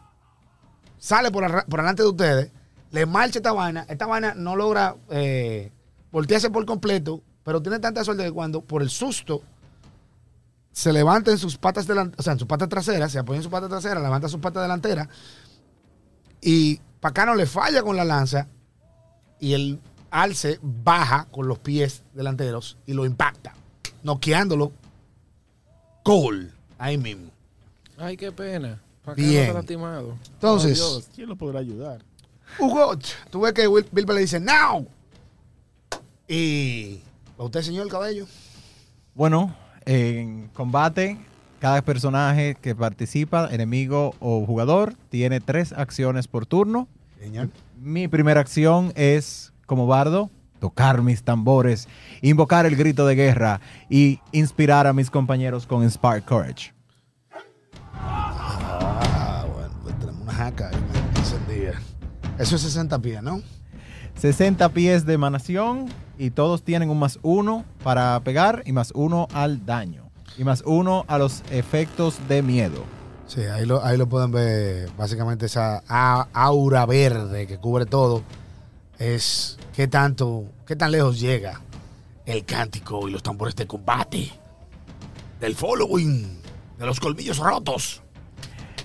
sale 0.98 1.32
por, 1.32 1.64
por 1.66 1.80
delante 1.80 2.04
de 2.04 2.08
ustedes, 2.08 2.50
le 2.92 3.06
marcha 3.06 3.40
esta 3.40 3.52
vaina, 3.52 3.84
esta 3.88 4.06
vaina 4.06 4.34
no 4.34 4.54
logra 4.54 4.94
eh, 5.10 5.72
voltearse 6.14 6.48
por 6.48 6.64
completo, 6.64 7.20
pero 7.42 7.60
tiene 7.60 7.80
tanta 7.80 8.04
suerte 8.04 8.22
que 8.22 8.30
cuando 8.30 8.60
por 8.60 8.82
el 8.82 8.88
susto 8.88 9.42
se 10.70 10.92
levanta 10.92 11.32
en 11.32 11.38
sus 11.38 11.56
patas 11.58 11.88
delanteras, 11.88 12.20
o 12.20 12.22
sea, 12.22 12.32
en 12.34 12.38
sus 12.38 12.46
patas 12.46 12.68
traseras, 12.68 13.10
se 13.10 13.18
apoya 13.18 13.38
en 13.38 13.42
sus 13.42 13.50
patas 13.50 13.68
traseras, 13.68 14.00
levanta 14.00 14.28
sus 14.28 14.40
patas 14.40 14.62
delanteras 14.62 15.08
y 16.40 16.80
Pacano 17.00 17.34
le 17.34 17.46
falla 17.46 17.82
con 17.82 17.96
la 17.96 18.04
lanza 18.04 18.46
y 19.40 19.54
el 19.54 19.80
alce 20.10 20.60
baja 20.62 21.26
con 21.32 21.48
los 21.48 21.58
pies 21.58 22.04
delanteros 22.14 22.78
y 22.86 22.92
lo 22.92 23.04
impacta, 23.04 23.52
noqueándolo. 24.04 24.70
Gol. 26.04 26.52
Ahí 26.78 26.96
mismo. 26.96 27.30
Ay, 27.98 28.16
qué 28.16 28.30
pena. 28.30 28.80
¿Para 29.04 29.16
Bien. 29.16 29.42
está 29.42 29.54
lastimado? 29.54 30.16
Entonces, 30.34 30.80
Oh. 30.80 31.02
¿Quién 31.14 31.28
lo 31.28 31.36
podrá 31.36 31.58
ayudar? 31.58 32.02
Hugo, 32.58 32.96
tú 33.30 33.40
ves 33.40 33.52
que 33.52 33.66
Bilbo 33.90 34.12
le 34.12 34.20
dice, 34.20 34.38
now. 34.38 34.86
Y. 36.28 37.00
¿A 37.38 37.42
usted, 37.44 37.62
señor 37.62 37.88
Cabello? 37.88 38.26
Bueno, 39.14 39.54
en 39.84 40.48
combate, 40.48 41.18
cada 41.60 41.82
personaje 41.82 42.56
que 42.60 42.74
participa, 42.74 43.48
enemigo 43.52 44.14
o 44.20 44.44
jugador, 44.46 44.94
tiene 45.10 45.40
tres 45.40 45.72
acciones 45.72 46.28
por 46.28 46.46
turno. 46.46 46.88
Señor. 47.18 47.48
Mi 47.78 48.08
primera 48.08 48.40
acción 48.40 48.92
es, 48.96 49.52
como 49.66 49.86
bardo, 49.86 50.30
tocar 50.60 51.02
mis 51.02 51.22
tambores, 51.22 51.88
invocar 52.22 52.64
el 52.66 52.76
grito 52.76 53.06
de 53.06 53.14
guerra 53.14 53.60
y 53.90 54.20
inspirar 54.32 54.86
a 54.86 54.92
mis 54.92 55.10
compañeros 55.10 55.66
con 55.66 55.88
Spark 55.90 56.24
Courage. 56.24 56.72
Ah, 57.92 59.46
bueno, 59.52 59.70
pues 59.82 59.98
tenemos 59.98 60.22
una 60.22 60.32
jaca 60.32 60.70
encendida. 61.16 61.80
Eso 62.38 62.56
es 62.56 62.62
60 62.62 62.98
pies, 63.00 63.22
¿no? 63.22 63.42
60 64.16 64.68
pies 64.70 65.04
de 65.04 65.14
emanación 65.14 65.88
y 66.18 66.30
todos 66.30 66.62
tienen 66.62 66.90
un 66.90 66.98
más 66.98 67.18
uno 67.22 67.64
para 67.82 68.20
pegar 68.20 68.62
y 68.66 68.72
más 68.72 68.92
uno 68.94 69.28
al 69.32 69.64
daño. 69.66 70.10
Y 70.36 70.44
más 70.44 70.62
uno 70.66 71.04
a 71.08 71.18
los 71.18 71.42
efectos 71.50 72.18
de 72.28 72.42
miedo. 72.42 72.82
Sí, 73.26 73.42
ahí 73.42 73.64
lo, 73.66 73.84
ahí 73.84 73.96
lo 73.96 74.08
pueden 74.08 74.30
ver. 74.30 74.90
Básicamente 74.96 75.46
esa 75.46 75.82
aura 76.32 76.86
verde 76.86 77.46
que 77.46 77.58
cubre 77.58 77.86
todo 77.86 78.22
es 78.98 79.58
qué 79.74 79.88
tanto, 79.88 80.44
qué 80.66 80.76
tan 80.76 80.92
lejos 80.92 81.20
llega 81.20 81.60
el 82.26 82.44
cántico 82.44 83.08
y 83.08 83.12
los 83.12 83.22
tambores 83.22 83.54
de 83.56 83.66
combate, 83.66 84.30
del 85.40 85.54
following, 85.54 86.40
de 86.78 86.86
los 86.86 87.00
colmillos 87.00 87.38
rotos. 87.38 88.02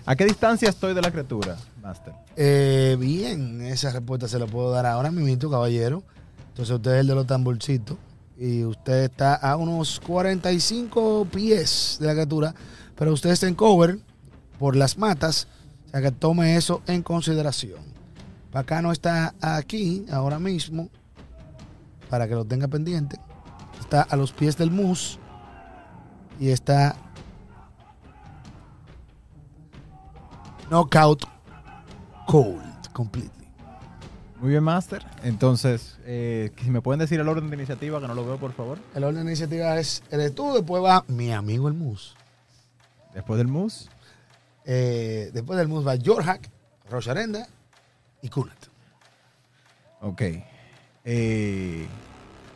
¿A 0.06 0.16
qué 0.16 0.26
distancia 0.26 0.70
estoy 0.70 0.94
de 0.94 1.02
la 1.02 1.12
criatura, 1.12 1.58
Master? 1.82 2.14
Eh, 2.36 2.98
bien, 3.00 3.62
esa 3.62 3.92
respuesta 3.92 4.28
se 4.28 4.40
la 4.40 4.48
puedo 4.48 4.72
dar 4.72 4.86
ahora 4.86 5.12
mismo, 5.12 5.50
caballero. 5.50 6.04
Entonces 6.60 6.76
usted 6.76 6.92
es 6.96 7.00
el 7.00 7.08
de 7.08 7.16
los 7.16 7.26
tamborcitos 7.26 7.98
y 8.38 8.66
usted 8.66 9.06
está 9.06 9.36
a 9.36 9.56
unos 9.56 9.98
45 10.02 11.26
pies 11.32 11.96
de 12.02 12.08
la 12.08 12.12
criatura, 12.12 12.54
pero 12.98 13.14
usted 13.14 13.30
está 13.30 13.48
en 13.48 13.56
cover 13.56 13.98
por 14.58 14.76
las 14.76 14.98
matas, 14.98 15.48
o 15.88 15.92
sea 15.92 16.02
que 16.02 16.12
tome 16.12 16.58
eso 16.58 16.82
en 16.86 17.02
consideración. 17.02 17.80
Bacano 18.52 18.92
está 18.92 19.34
aquí 19.40 20.06
ahora 20.12 20.38
mismo, 20.38 20.90
para 22.10 22.28
que 22.28 22.36
lo 22.36 22.44
tenga 22.44 22.68
pendiente. 22.68 23.18
Está 23.80 24.02
a 24.02 24.18
los 24.18 24.34
pies 24.34 24.58
del 24.58 24.70
mus 24.70 25.18
y 26.42 26.50
está 26.50 26.94
knockout 30.70 31.24
cold 32.28 32.92
completely. 32.92 33.39
Muy 34.40 34.52
bien, 34.52 34.64
Master. 34.64 35.06
Entonces, 35.24 35.98
eh, 36.06 36.52
si 36.62 36.70
me 36.70 36.82
pueden 36.82 37.00
decir 37.00 37.20
el 37.20 37.28
orden 37.28 37.50
de 37.50 37.58
iniciativa, 37.58 38.00
que 38.00 38.08
no 38.08 38.14
lo 38.14 38.26
veo, 38.26 38.38
por 38.38 38.54
favor. 38.54 38.80
El 38.96 39.04
orden 39.04 39.26
de 39.26 39.32
iniciativa 39.32 39.78
es 39.78 40.02
eres 40.12 40.34
tú, 40.34 40.54
después 40.54 40.82
va 40.82 41.04
mi 41.08 41.34
amigo 41.34 41.68
el 41.68 41.74
mus. 41.74 42.16
Después 43.14 43.38
del 43.38 43.48
mus. 43.48 43.90
Eh, 44.66 45.32
después 45.34 45.60
del 45.60 45.68
mus 45.68 45.86
va 45.86 45.96
Jorhak, 46.04 46.50
Rocharenda 46.90 47.48
y 48.22 48.30
Kunat. 48.30 48.58
Ok. 50.02 50.22
Eh, 51.04 51.88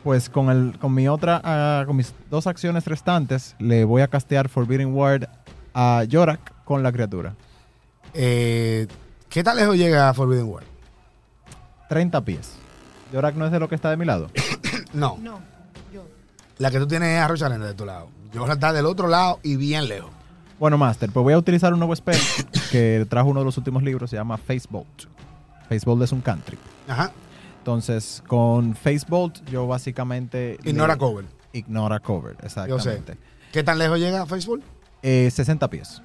pues 0.02 0.30
con, 0.30 0.50
el, 0.50 0.78
con 0.78 0.94
mi 0.94 1.08
otra, 1.08 1.40
ah, 1.44 1.84
con 1.86 1.96
mis 1.96 2.14
dos 2.30 2.46
acciones 2.46 2.86
restantes, 2.86 3.56
le 3.58 3.84
voy 3.84 4.02
a 4.02 4.08
castear 4.08 4.48
Forbidden 4.48 4.94
Word 4.94 5.26
a 5.74 6.04
Yorak 6.04 6.64
con 6.64 6.82
la 6.82 6.92
criatura. 6.92 7.34
Eh, 8.14 8.86
¿Qué 9.28 9.42
tan 9.42 9.56
lejos 9.56 9.76
llega 9.76 10.14
Forbidden 10.14 10.46
World? 10.46 10.73
30 11.88 12.24
pies. 12.24 12.52
Yorak 13.12 13.34
no 13.36 13.46
es 13.46 13.52
de 13.52 13.60
lo 13.60 13.68
que 13.68 13.74
está 13.74 13.90
de 13.90 13.96
mi 13.96 14.04
lado. 14.04 14.30
No, 14.92 15.18
No, 15.20 15.40
yo. 15.92 16.04
la 16.58 16.70
que 16.70 16.78
tú 16.78 16.86
tienes 16.86 17.08
es 17.16 17.20
a 17.20 17.26
Rocharenda 17.26 17.66
de 17.66 17.74
tu 17.74 17.84
lado. 17.84 18.08
Jorhak 18.32 18.54
está 18.56 18.72
del 18.72 18.86
otro 18.86 19.08
lado 19.08 19.40
y 19.42 19.56
bien 19.56 19.88
lejos. 19.88 20.10
Bueno, 20.58 20.78
Master, 20.78 21.10
pues 21.10 21.22
voy 21.24 21.32
a 21.34 21.38
utilizar 21.38 21.72
un 21.72 21.80
nuevo 21.80 21.94
spell 21.96 22.18
que 22.70 23.04
trajo 23.08 23.28
uno 23.28 23.40
de 23.40 23.46
los 23.46 23.56
últimos 23.58 23.82
libros, 23.82 24.10
se 24.10 24.16
llama 24.16 24.36
Face 24.38 24.68
Bolt. 24.70 25.04
Face 25.68 25.82
Bolt 25.84 26.02
es 26.02 26.12
un 26.12 26.20
country. 26.20 26.56
Ajá. 26.86 27.10
Entonces, 27.58 28.22
con 28.28 28.74
Face 28.76 29.04
Bolt, 29.08 29.44
yo 29.50 29.66
básicamente. 29.66 30.58
Ignora 30.64 30.96
cover. 30.96 31.24
Ignora 31.52 31.98
cover, 32.00 32.36
Yo 32.42 32.48
sé. 32.48 32.60
exactamente. 32.66 33.16
¿Qué 33.52 33.62
tan 33.64 33.78
lejos 33.78 33.98
llega 33.98 34.26
Facebook? 34.26 34.62
Eh, 35.02 35.28
60 35.32 35.68
pies. 35.70 36.02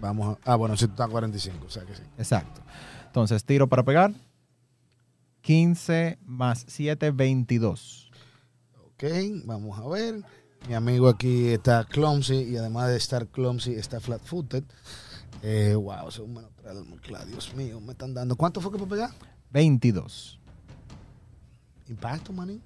Vamos 0.00 0.38
a. 0.46 0.52
Ah, 0.52 0.56
bueno, 0.56 0.76
si 0.76 0.86
tú 0.86 0.92
estás 0.92 1.08
a 1.08 1.10
45, 1.10 1.66
o 1.66 1.70
sea 1.70 1.84
que 1.84 1.94
sí. 1.94 2.02
Exacto. 2.16 2.60
Entonces, 3.06 3.44
tiro 3.44 3.66
para 3.66 3.82
pegar. 3.82 4.12
15 5.42 6.18
más 6.24 6.64
7, 6.68 7.10
22. 7.10 8.10
Ok, 8.86 9.04
vamos 9.44 9.78
a 9.78 9.88
ver. 9.88 10.22
Mi 10.68 10.74
amigo 10.74 11.08
aquí 11.08 11.48
está 11.48 11.84
clumsy 11.84 12.42
y 12.42 12.56
además 12.56 12.88
de 12.88 12.96
estar 12.96 13.26
clumsy 13.26 13.74
está 13.74 14.00
flat 14.00 14.22
footed. 14.22 14.64
Eh, 15.42 15.74
wow, 15.74 16.08
manotral 16.28 16.84
muy 16.84 16.98
claro. 16.98 17.26
Dios 17.26 17.54
mío, 17.54 17.80
me 17.80 17.92
están 17.92 18.12
dando. 18.12 18.36
¿Cuánto 18.36 18.60
fue 18.60 18.70
que 18.70 18.78
para 18.78 18.90
pegar? 18.90 19.10
22. 19.50 20.38
Impacto, 21.88 22.32
maní. 22.32 22.60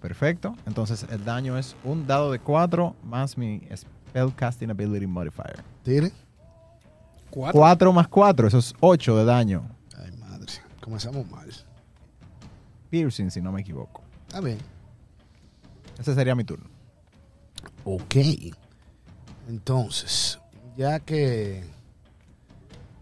Perfecto. 0.00 0.56
Entonces, 0.66 1.06
el 1.10 1.24
daño 1.24 1.56
es 1.56 1.76
un 1.84 2.06
dado 2.06 2.32
de 2.32 2.38
4 2.38 2.96
más 3.04 3.36
mi 3.38 3.62
Spellcasting 4.10 4.70
Ability 4.70 5.06
Modifier. 5.06 5.62
Tire. 5.84 6.12
Cuatro. 7.30 7.60
4 7.60 7.92
más 7.92 8.08
4, 8.08 8.48
eso 8.48 8.58
es 8.58 8.74
8 8.80 9.16
de 9.18 9.24
daño. 9.24 9.70
Ay, 9.96 10.10
madre. 10.18 10.52
Comenzamos 10.80 11.30
mal. 11.30 11.48
Piercing, 12.92 13.30
si 13.30 13.40
no 13.40 13.50
me 13.50 13.62
equivoco. 13.62 14.02
Está 14.28 14.42
bien. 14.42 14.58
Ese 15.98 16.14
sería 16.14 16.34
mi 16.34 16.44
turno. 16.44 16.68
Ok. 17.84 18.16
Entonces, 19.48 20.38
ya 20.76 21.00
que 21.00 21.64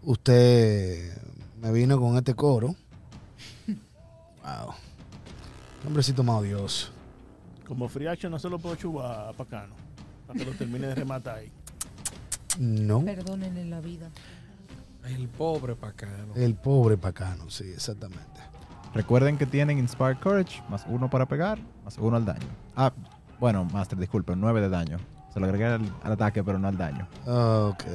usted 0.03 1.13
me 1.59 1.73
vino 1.73 1.99
con 1.99 2.15
este 2.15 2.33
coro. 2.33 2.73
Wow. 4.41 4.73
Hombrecito 5.85 6.23
más 6.23 6.39
odioso. 6.39 6.89
Como 7.67 7.87
free 7.87 8.07
action 8.07 8.31
no 8.31 8.39
se 8.39 8.49
lo 8.49 8.57
puedo 8.57 8.75
chubar 8.75 9.29
a 9.29 9.33
Pacano. 9.33 9.75
Para 10.25 10.39
que 10.39 10.45
lo 10.45 10.53
termine 10.53 10.87
de 10.87 10.95
rematar 10.95 11.37
ahí. 11.37 11.51
No. 12.57 13.03
Perdónenle 13.05 13.65
la 13.65 13.81
vida. 13.81 14.09
El 15.05 15.27
pobre 15.27 15.75
pacano. 15.75 16.33
El 16.35 16.55
pobre 16.55 16.97
pacano, 16.97 17.49
sí, 17.51 17.65
exactamente. 17.65 18.50
Recuerden 18.93 19.37
que 19.37 19.45
tienen 19.45 19.77
Inspired 19.77 20.17
Courage, 20.17 20.61
más 20.69 20.85
1 20.87 21.09
para 21.09 21.25
pegar, 21.25 21.59
más 21.83 21.97
1 21.97 22.17
al 22.17 22.25
daño. 22.25 22.47
Ah, 22.75 22.91
bueno, 23.39 23.65
Master, 23.65 23.97
disculpen, 23.97 24.39
9 24.39 24.61
de 24.61 24.69
daño. 24.69 24.99
Se 25.33 25.39
lo 25.39 25.45
agregué 25.45 25.65
al, 25.65 25.91
ataque, 26.03 26.43
pero 26.43 26.59
no 26.59 26.67
al 26.67 26.77
daño. 26.77 27.07
Ok. 27.25 27.85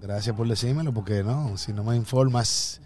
Gracias 0.00 0.34
por 0.34 0.48
decírmelo, 0.48 0.92
porque 0.92 1.22
no, 1.22 1.56
si 1.58 1.72
no 1.72 1.84
me 1.84 1.96
informas 1.96 2.80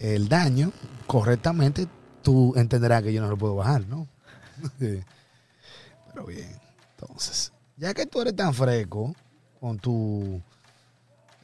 el 0.00 0.28
daño 0.28 0.72
correctamente, 1.06 1.86
tú 2.22 2.54
entenderás 2.56 3.02
que 3.02 3.12
yo 3.12 3.20
no 3.20 3.28
lo 3.28 3.36
puedo 3.36 3.54
bajar, 3.54 3.86
¿no? 3.86 4.06
Sí. 4.78 5.00
Pero 6.12 6.26
bien, 6.26 6.50
entonces, 6.96 7.52
ya 7.76 7.94
que 7.94 8.06
tú 8.06 8.20
eres 8.20 8.34
tan 8.34 8.52
fresco 8.52 9.14
con 9.60 9.78
tu 9.78 10.40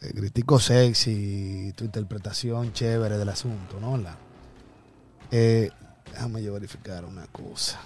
eh, 0.00 0.10
gritico 0.12 0.58
sexy, 0.58 1.72
tu 1.76 1.84
interpretación 1.84 2.72
chévere 2.72 3.18
del 3.18 3.28
asunto, 3.28 3.78
¿no? 3.80 3.96
Eh, 5.30 5.70
déjame 6.12 6.42
yo 6.42 6.52
verificar 6.52 7.04
una 7.04 7.26
cosa 7.26 7.80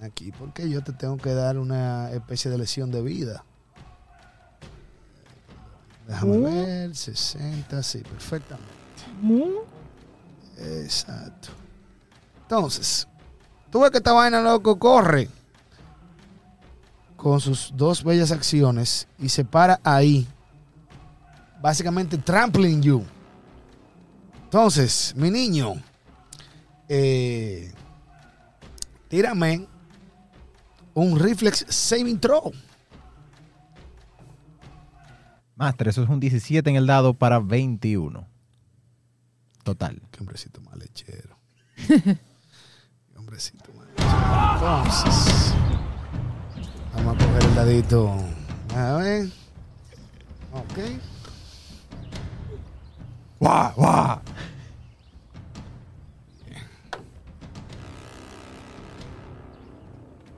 aquí, 0.00 0.32
porque 0.32 0.68
yo 0.68 0.82
te 0.82 0.92
tengo 0.92 1.16
que 1.16 1.32
dar 1.32 1.58
una 1.58 2.10
especie 2.10 2.50
de 2.50 2.58
lesión 2.58 2.90
de 2.90 3.02
vida. 3.02 3.44
Déjame 6.06 6.38
ver, 6.38 6.94
60, 6.94 7.82
sí, 7.82 7.98
perfectamente. 7.98 8.68
Exacto. 10.58 11.48
Entonces, 12.42 13.08
tú 13.70 13.80
ves 13.80 13.90
que 13.90 13.98
esta 13.98 14.12
vaina 14.12 14.40
loco 14.40 14.78
corre 14.78 15.28
con 17.16 17.40
sus 17.40 17.72
dos 17.74 18.04
bellas 18.04 18.30
acciones 18.32 19.08
y 19.18 19.30
se 19.30 19.44
para 19.44 19.80
ahí. 19.82 20.28
Básicamente 21.62 22.18
trampling 22.18 22.82
you. 22.82 23.02
Entonces, 24.44 25.14
mi 25.16 25.30
niño, 25.30 25.74
eh, 26.88 27.72
tírame 29.08 29.66
un 30.94 31.18
reflex 31.18 31.66
saving 31.68 32.18
throw. 32.18 32.52
Master, 35.56 35.88
eso 35.88 36.02
es 36.02 36.08
un 36.08 36.20
17 36.20 36.68
en 36.68 36.76
el 36.76 36.86
dado 36.86 37.14
para 37.14 37.38
21. 37.38 38.26
Total. 39.62 40.02
Qué 40.10 40.20
hombrecito 40.20 40.60
más 40.60 40.76
lechero. 40.76 41.38
Qué 41.86 42.18
hombrecito 43.16 43.72
más 43.74 43.86
lechero. 43.88 44.54
Entonces, 44.54 45.54
vamos 46.94 47.14
a 47.14 47.18
coger 47.18 47.44
el 47.44 47.54
dadito. 47.54 48.16
A 48.74 48.92
ver. 48.94 49.28
Ok. 50.52 50.78
¡Guau, 53.40 53.72
guau! 53.74 54.20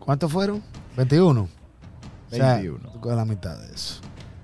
¿Cuántos 0.07 0.33
fueron? 0.33 0.63
21. 0.97 1.43
O 1.43 1.49
sea, 2.31 2.55
21. 2.55 2.93
tú 2.93 3.01
coges 3.01 3.17
la 3.17 3.25
mitad 3.25 3.59
de 3.59 3.75
eso. 3.75 4.01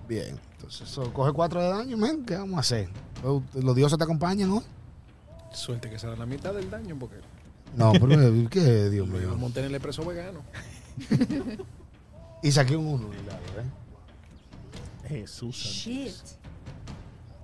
Bien. 0.09 0.39
Entonces, 0.57 0.91
eso, 0.91 1.13
coge 1.13 1.33
4 1.33 1.63
de 1.63 1.69
daño, 1.69 1.97
men. 1.97 2.27
¿Qué 2.27 2.37
vamos 2.37 2.57
a 2.57 2.61
hacer? 2.61 2.89
¿Los 3.55 3.77
dioses 3.77 3.97
te 3.97 4.05
acompañan 4.05 4.51
hoy? 4.51 4.65
Suerte 5.53 5.89
que 5.89 5.99
será 6.01 6.17
la 6.17 6.27
mitad 6.27 6.53
del 6.53 6.69
daño 6.69 6.97
porque 6.99 7.17
No, 7.77 7.93
pero 7.93 8.09
¿qué, 8.51 8.91
Dios 8.91 9.07
mío? 9.07 9.23
íbamos 9.23 9.53
a 9.53 9.55
tener 9.55 9.73
el 9.73 9.81
preso 9.81 10.05
vegano. 10.05 10.41
Y 12.45 12.51
saqué 12.51 12.77
un 12.77 12.87
1 12.89 13.09
¿eh? 13.13 15.09
Jesús. 15.09 15.55
Shit. 15.55 16.13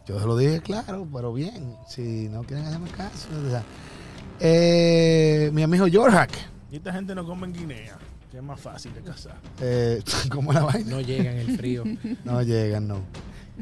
Yo 0.07 0.19
se 0.19 0.27
lo 0.27 0.37
dije 0.37 0.61
claro, 0.61 1.07
pero 1.13 1.33
bien. 1.33 1.77
Si 1.87 2.29
no 2.29 2.43
quieren 2.43 2.67
hacerme 2.67 2.91
caso. 2.91 3.29
o 3.47 3.49
sea. 3.49 3.63
Eh, 4.41 5.51
mi 5.53 5.63
amigo 5.63 5.87
Jorhak. 5.93 6.33
Y 6.73 6.77
esta 6.77 6.93
gente 6.93 7.15
no 7.15 7.25
come 7.25 7.47
en 7.47 7.53
Guinea. 7.53 7.99
Que 8.31 8.37
es 8.39 8.43
más 8.43 8.61
fácil 8.61 8.93
de 8.95 9.01
cazar. 9.01 9.37
Eh, 9.61 10.03
¿Cómo 10.31 10.53
la 10.53 10.63
vaina? 10.65 10.91
No 10.91 11.01
llega 11.01 11.33
en 11.33 11.39
el 11.39 11.57
frío. 11.57 11.85
No 12.25 12.43
llegan, 12.43 12.87
no. 12.89 12.97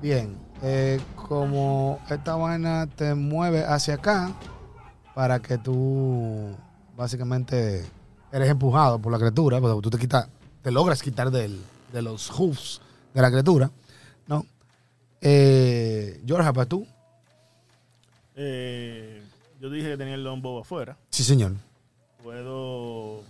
Bien, 0.01 0.37
eh, 0.62 1.01
como 1.16 1.99
esta 2.09 2.37
vaina 2.37 2.87
te 2.87 3.14
mueve 3.14 3.64
hacia 3.64 3.95
acá 3.95 4.33
para 5.14 5.41
que 5.41 5.59
tú 5.59 6.55
básicamente 6.97 7.85
eres 8.33 8.49
empujado 8.51 8.99
por 8.99 9.11
la 9.12 9.18
criatura, 9.18 9.61
porque 9.61 9.81
tú 9.83 9.91
te 9.91 9.99
quitas, 9.99 10.29
te 10.62 10.70
logras 10.70 11.03
quitar 11.03 11.31
del- 11.31 11.61
de 11.93 12.03
los 12.03 12.31
hoofs 12.31 12.81
de 13.14 13.22
la 13.22 13.31
criatura, 13.31 13.70
¿no? 14.27 14.45
Eh, 15.20 16.22
George, 16.27 16.53
para 16.53 16.66
tú. 16.66 16.87
Eh, 18.37 19.22
yo 19.61 19.70
dije 19.70 19.89
que 19.91 19.97
tenía 19.97 20.14
el 20.14 20.22
longbow 20.24 20.59
afuera. 20.61 20.97
Sí, 21.11 21.24
señor. 21.24 21.53
Puedo. 22.22 23.22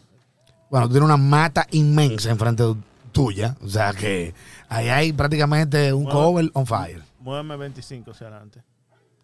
Bueno, 0.70 0.86
tú 0.88 0.92
tienes 0.94 1.04
una 1.06 1.16
mata 1.16 1.66
inmensa 1.70 2.30
enfrente 2.30 2.64
tuya. 3.12 3.56
O 3.62 3.68
sea 3.68 3.92
que 3.92 4.34
ahí 4.68 4.88
hay 4.88 5.12
prácticamente 5.12 5.92
un 5.92 6.04
Bueno. 6.04 6.18
cover 6.20 6.50
on 6.54 6.66
fire. 6.66 7.02
Muéveme 7.20 7.56
25 7.56 8.10
hacia 8.10 8.26
adelante. 8.28 8.62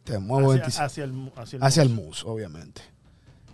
Te 0.05 0.19
muevo 0.19 0.51
Hacia, 0.53 0.63
25 0.63 0.85
hacia 0.85 1.05
el, 1.05 1.33
hacia 1.37 1.57
el 1.57 1.63
hacia 1.65 1.83
el 1.83 1.89
mouse. 1.91 2.07
mus, 2.07 2.25
obviamente. 2.25 2.83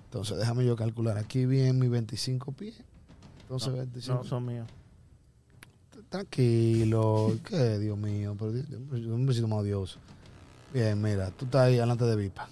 Entonces, 0.05 0.39
déjame 0.39 0.65
yo 0.65 0.77
calcular 0.77 1.19
aquí 1.19 1.45
bien 1.47 1.79
mis 1.79 1.91
25 1.91 2.53
pies. 2.53 2.77
Entonces, 3.43 3.69
No, 3.71 3.77
25. 3.77 4.19
no, 4.19 4.25
son 4.25 4.47
míos. 4.47 4.67
Tranquilo. 6.09 7.37
¿Qué, 7.45 7.79
Dios 7.79 7.99
mío? 7.99 8.35
Pero 8.39 8.53
Dios- 8.53 8.67
yo 8.69 9.17
me 9.19 9.33
siento 9.33 9.49
más 9.49 9.59
odioso. 9.61 9.99
Bien, 10.73 11.01
mira, 11.01 11.31
tú 11.31 11.45
estás 11.47 11.63
ahí 11.63 11.77
delante 11.77 12.05
de 12.05 12.17
Vipa. 12.17 12.49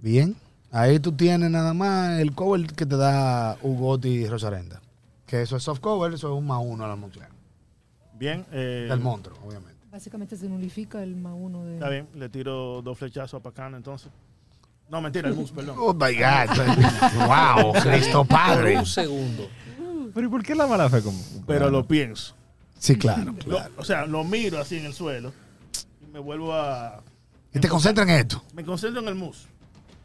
Bien. 0.00 0.36
Ahí 0.70 0.98
tú 1.00 1.12
tienes 1.12 1.50
nada 1.50 1.72
más 1.74 2.18
el 2.20 2.32
cover 2.34 2.66
que 2.74 2.86
te 2.86 2.96
da 2.96 3.56
Ugoti 3.62 4.08
y 4.08 4.26
Rosarenda. 4.28 4.80
Que 5.26 5.42
eso 5.42 5.56
es 5.56 5.62
soft 5.62 5.80
cover, 5.80 6.12
eso 6.12 6.28
es 6.32 6.38
un 6.38 6.46
más 6.46 6.60
uno 6.62 6.84
a 6.84 6.88
la 6.88 6.96
montaña. 6.96 7.28
Bien. 8.18 8.44
eh, 8.52 8.86
Del 8.88 9.00
monstruo, 9.00 9.38
obviamente. 9.44 9.74
Básicamente 9.90 10.36
se 10.36 10.48
nulifica 10.48 11.02
el 11.02 11.16
más 11.16 11.32
uno 11.36 11.64
de. 11.64 11.74
Está 11.74 11.88
bien, 11.88 12.06
le 12.14 12.28
tiro 12.28 12.82
dos 12.82 12.98
flechazos 12.98 13.40
a 13.40 13.42
Pacano 13.42 13.76
entonces. 13.76 14.10
No, 14.88 15.00
mentira, 15.00 15.28
el 15.28 15.34
mus, 15.34 15.50
perdón. 15.50 15.76
Oh 15.80 15.92
my 15.94 16.14
God. 16.14 17.26
wow, 17.26 17.72
Cristo 17.82 18.24
Padre. 18.24 18.78
un 18.78 18.86
segundo. 18.86 19.48
Pero 20.14 20.26
¿y 20.26 20.30
por 20.30 20.42
qué 20.44 20.54
la 20.54 20.66
mala 20.66 20.88
fe? 20.88 21.02
Como, 21.02 21.18
Pero 21.46 21.70
lo 21.70 21.86
pienso. 21.86 22.34
Sí, 22.78 22.96
claro, 22.96 23.34
Lo- 23.46 23.58
o 23.78 23.84
sea, 23.84 24.06
lo 24.06 24.22
miro 24.22 24.60
así 24.60 24.76
en 24.76 24.84
el 24.86 24.92
suelo 24.92 25.32
me 26.16 26.22
vuelvo 26.22 26.54
a. 26.54 27.02
Y 27.52 27.60
te 27.60 27.68
concentras 27.68 28.08
en 28.08 28.14
esto. 28.14 28.42
Me 28.54 28.64
concentro 28.64 29.02
en 29.02 29.08
el 29.08 29.14
mus. 29.14 29.46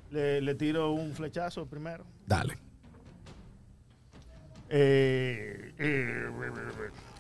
Le, 0.10 0.42
le 0.42 0.56
tiro 0.56 0.92
un 0.92 1.14
flechazo 1.14 1.66
primero. 1.66 2.04
Dale. 2.28 2.58
Eh, 4.68 5.74
eh, 5.78 6.30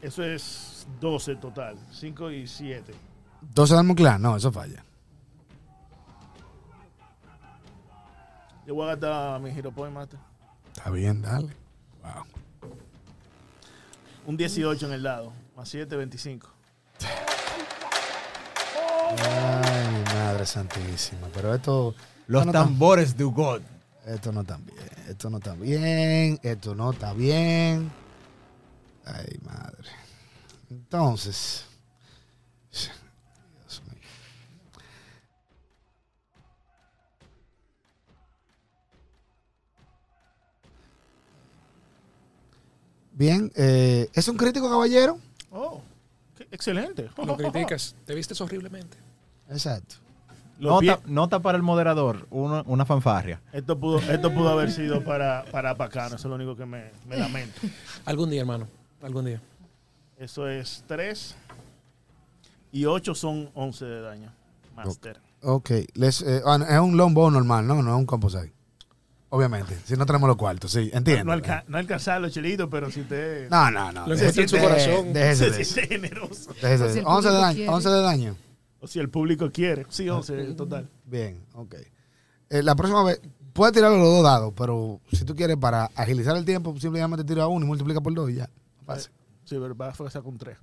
eso 0.01 0.23
es 0.23 0.85
12 0.99 1.37
total. 1.37 1.77
5 1.91 2.31
y 2.31 2.47
7. 2.47 2.93
12 3.41 3.75
de 3.75 3.83
nuclear, 3.83 4.19
no, 4.19 4.35
eso 4.35 4.51
falla. 4.51 4.83
Yo 8.67 8.75
voy 8.75 8.83
a 8.83 8.95
gastar 8.95 9.39
mi 9.39 9.51
Hero 9.51 9.71
Point 9.71 9.93
Master. 9.93 10.19
Está 10.67 10.89
bien, 10.89 11.21
dale. 11.21 11.55
Wow. 12.01 12.25
Un 14.27 14.35
18 14.35 14.85
en 14.85 14.91
el 14.91 15.03
lado. 15.03 15.31
Más 15.55 15.69
7, 15.69 15.95
25. 15.95 16.49
Ay, 19.17 20.03
madre 20.13 20.45
santísima. 20.45 21.27
Pero 21.33 21.53
esto, 21.53 21.95
Los 22.27 22.45
no, 22.45 22.51
tambores 22.51 23.15
de 23.17 23.23
God. 23.23 23.61
esto 24.05 24.31
no 24.31 24.41
está 24.41 24.57
bien. 24.57 24.77
Esto 25.07 25.29
no 25.29 25.37
está 25.37 25.53
bien. 25.55 26.39
Esto 26.43 26.75
no 26.75 26.91
está 26.91 27.13
bien. 27.13 27.91
Ay, 29.05 29.39
madre. 29.43 29.89
Entonces. 30.69 31.65
Dios 32.71 33.81
mío. 33.85 34.01
Bien, 43.13 43.51
eh, 43.55 44.09
¿es 44.13 44.27
un 44.27 44.37
crítico 44.37 44.69
caballero? 44.69 45.19
Oh, 45.51 45.81
qué 46.37 46.47
excelente. 46.51 47.09
Lo 47.17 47.35
criticas. 47.35 47.95
Te 48.05 48.15
vistes 48.15 48.39
horriblemente. 48.39 48.97
Exacto. 49.51 49.95
Nota, 50.59 50.99
nota 51.05 51.39
para 51.39 51.55
el 51.57 51.63
moderador, 51.63 52.27
una, 52.29 52.61
una 52.67 52.85
fanfarria. 52.85 53.41
esto, 53.51 53.79
pudo, 53.79 53.97
esto 53.99 54.31
pudo 54.31 54.49
haber 54.49 54.71
sido 54.71 55.03
para, 55.03 55.43
para 55.51 55.73
Pacano. 55.75 56.15
Eso 56.15 56.15
es 56.17 56.25
lo 56.25 56.35
único 56.35 56.55
que 56.55 56.65
me, 56.67 56.91
me 57.07 57.17
lamento. 57.17 57.59
Algún 58.05 58.29
día, 58.29 58.41
hermano. 58.41 58.67
Algún 59.01 59.25
día. 59.25 59.41
Eso 60.19 60.47
es 60.47 60.83
3. 60.87 61.35
Y 62.73 62.85
8 62.85 63.15
son 63.15 63.49
11 63.55 63.85
de 63.85 64.01
daño. 64.01 64.31
Master. 64.75 65.19
Ok, 65.41 65.71
les, 65.95 66.21
eh, 66.21 66.41
ah, 66.45 66.59
es 66.69 66.79
un 66.79 66.95
longbow 66.95 67.31
normal, 67.31 67.65
¿no? 67.65 67.81
No 67.81 67.91
es 67.95 67.97
un 67.97 68.05
composite. 68.05 68.53
Obviamente, 69.29 69.75
si 69.85 69.95
no 69.95 70.05
tenemos 70.05 70.27
los 70.27 70.37
cuartos, 70.37 70.71
sí, 70.73 70.91
entiendo. 70.93 71.23
No, 71.25 71.31
alca 71.31 71.63
no 71.67 71.77
alcanzar 71.79 72.21
los 72.21 72.31
chelitos, 72.33 72.67
pero 72.69 72.91
si 72.91 73.01
usted 73.01 73.49
No, 73.49 73.71
no, 73.71 73.91
no. 73.91 74.05
Lo 74.05 74.13
en 74.13 74.31
su 74.47 74.55
de- 74.57 74.61
corazón. 74.61 75.13
Déjese 75.13 75.63
se 75.65 75.81
de 75.81 75.87
generoso. 75.87 76.53
déjese 76.61 76.83
de 76.83 76.93
Si 76.93 76.99
el 76.99 77.05
eso. 77.05 77.09
11 77.09 77.29
de 77.29 77.35
daño. 77.35 77.55
quiere. 77.55 77.69
11 77.71 77.89
de 77.89 78.01
daño. 78.01 78.35
O 78.81 78.87
si 78.87 78.99
el 78.99 79.09
público 79.09 79.49
quiere. 79.51 79.85
Sí, 79.89 80.09
11 80.09 80.41
en 80.41 80.55
total. 80.55 80.89
Bien, 81.05 81.45
ok. 81.53 81.75
Eh, 82.49 82.63
la 82.63 82.75
próxima 82.75 83.03
vez, 83.03 83.21
puedes 83.53 83.73
tirar 83.73 83.91
los 83.91 84.01
dos 84.01 84.23
dados, 84.23 84.53
pero 84.57 84.99
si 85.11 85.23
tú 85.23 85.35
quieres 85.35 85.55
para 85.55 85.85
agilizar 85.95 86.35
el 86.35 86.43
tiempo, 86.43 86.77
simplemente 86.79 87.23
tira 87.23 87.47
uno 87.47 87.63
y 87.65 87.67
multiplica 87.67 88.01
por 88.01 88.13
dos 88.13 88.29
y 88.29 88.35
ya. 88.35 88.49
Fácil. 88.85 89.11
Sí, 89.45 89.55
pero 89.59 89.75
va 89.75 89.89
a 89.89 89.93
fuerza 89.93 90.21
con 90.21 90.37
3. 90.37 90.57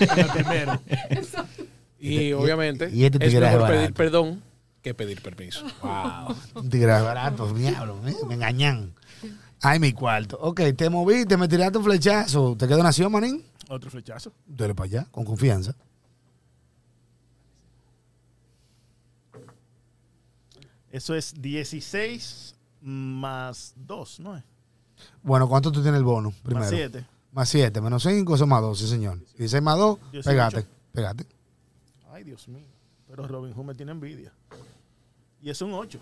en 0.00 0.18
el 0.18 0.26
primero. 0.28 0.80
Y 1.98 2.32
obviamente 2.32 2.90
y 2.92 3.04
este 3.04 3.24
es 3.24 3.34
mejor 3.34 3.60
barato. 3.60 3.72
pedir 3.78 3.94
perdón 3.94 4.42
que 4.82 4.94
pedir 4.94 5.22
permiso. 5.22 5.64
Wow. 5.82 6.36
Un 6.62 6.70
tigre 6.70 6.92
barato, 7.00 7.52
diablo, 7.52 8.00
¿eh? 8.06 8.14
me 8.26 8.34
engañan. 8.34 8.94
Ay, 9.62 9.78
mi 9.78 9.92
cuarto. 9.92 10.38
Ok, 10.40 10.60
te 10.76 10.90
moviste, 10.90 11.36
me 11.36 11.48
tiraste 11.48 11.78
un 11.78 11.84
flechazo. 11.84 12.56
¿Te 12.58 12.68
quedó 12.68 12.82
nación, 12.82 13.10
manín? 13.10 13.42
Otro 13.68 13.90
flechazo. 13.90 14.32
Dale 14.46 14.74
para 14.74 14.86
allá, 14.86 15.06
con 15.10 15.24
confianza. 15.24 15.74
Eso 20.96 21.14
es 21.14 21.34
16 21.42 22.54
más 22.80 23.74
2, 23.76 24.20
¿no 24.20 24.34
es? 24.34 24.42
Bueno, 25.22 25.46
¿cuánto 25.46 25.70
tú 25.70 25.82
tienes 25.82 25.98
el 25.98 26.04
bono? 26.04 26.32
Primero. 26.42 26.60
Más 26.64 26.70
7. 26.70 27.06
Más 27.32 27.48
7, 27.50 27.80
menos 27.82 28.02
5, 28.02 28.34
eso 28.34 28.46
más 28.46 28.62
2, 28.62 28.78
sí, 28.78 28.88
señor. 28.88 29.18
16 29.36 29.62
más 29.62 29.76
2, 29.76 29.98
18. 30.12 30.30
pegate, 30.30 30.66
pegate. 30.92 31.26
Ay, 32.10 32.24
Dios 32.24 32.48
mío. 32.48 32.64
Pero 33.06 33.28
Robin 33.28 33.52
Hood 33.52 33.64
me 33.66 33.74
tiene 33.74 33.92
envidia. 33.92 34.32
Y 35.42 35.50
es 35.50 35.60
un 35.60 35.74
8. 35.74 35.98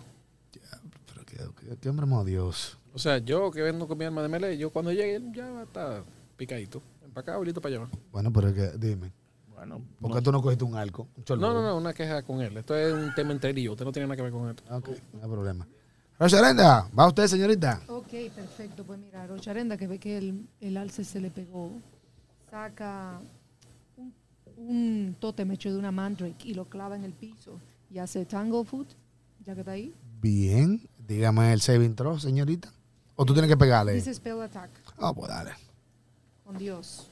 Pero 1.13 1.27
qué, 1.27 1.39
qué- 1.69 1.77
qué 1.77 1.89
hombre 1.89 2.07
más 2.07 2.21
odioso. 2.23 2.79
O 2.93 2.99
sea, 3.01 3.19
yo 3.19 3.51
que 3.51 3.63
vendo 3.63 3.89
con 3.89 3.99
mi 3.99 4.05
alma 4.05 4.23
de 4.23 4.29
melee, 4.29 4.57
yo 4.57 4.71
cuando 4.71 4.93
llegue 4.93 5.21
ya 5.35 5.51
va 5.51 5.61
a 5.63 5.65
estar 5.65 6.05
picadito, 6.37 6.81
empacado 7.05 7.43
y 7.43 7.47
listo 7.47 7.61
para 7.61 7.73
llevar. 7.73 7.89
Bueno, 8.13 8.33
pero 8.33 8.49
es 8.51 8.55
que, 8.55 8.79
dime, 8.79 9.11
Bueno, 9.55 9.81
¿por 10.01 10.11
no 10.11 10.17
qué 10.17 10.23
tú 10.23 10.33
no 10.33 10.43
cogiste 10.43 10.65
un 10.65 10.75
arco? 10.77 11.09
Un? 11.17 11.41
No, 11.41 11.53
no, 11.55 11.63
no, 11.63 11.77
una 11.77 11.93
queja 11.95 12.23
con 12.23 12.41
él. 12.41 12.57
Esto 12.57 12.75
es 12.77 12.93
un 12.93 13.15
tema 13.15 13.33
entre 13.33 13.51
él 13.51 13.59
y 13.59 13.63
yo. 13.65 13.73
Usted 13.73 13.85
no 13.85 13.93
tiene 13.93 14.07
nada 14.07 14.17
que 14.17 14.23
ver 14.23 14.33
con 14.33 14.49
esto. 14.51 14.63
Ok, 14.75 14.89
no 15.15 15.23
hay 15.23 15.29
problema. 15.31 15.67
Rosarenda, 16.19 16.89
¿va 16.97 17.09
usted, 17.09 17.27
señorita? 17.27 17.81
Ok, 17.89 18.09
perfecto. 18.35 18.85
Pues 18.85 18.99
mira, 18.99 19.27
Rocharenda, 19.27 19.77
que 19.77 19.87
ve 19.87 19.99
que 19.99 20.19
el, 20.19 20.49
el 20.61 20.77
alce 20.77 21.05
se 21.05 21.21
le 21.21 21.31
pegó, 21.31 21.71
saca 22.51 23.21
un, 23.97 24.15
un 24.57 25.17
tótem 25.19 25.51
hecho 25.53 25.73
de 25.73 25.79
una 25.79 25.91
mandrake 25.91 26.45
y 26.47 26.55
lo 26.55 26.67
clava 26.67 26.95
en 26.97 27.05
el 27.05 27.13
piso 27.13 27.59
y 27.91 27.99
hace 27.99 28.25
Tanglefoot, 28.27 28.89
ya 29.45 29.55
que 29.55 29.61
está 29.61 29.73
ahí. 29.73 29.93
Bien, 30.21 30.81
dígame 31.07 31.53
el 31.53 31.61
saving 31.61 31.95
throw, 31.97 32.19
señorita. 32.19 32.73
¿O 33.17 33.25
tú 33.25 33.33
tienes 33.33 33.51
que 33.51 33.57
pegarle? 33.57 33.93
Dice 33.95 34.13
Spell 34.15 34.41
Attack, 34.41 34.71
Ah, 34.99 35.13
pues 35.13 35.29
dale. 35.29 35.51
con 36.45 36.57
Dios. 36.59 37.11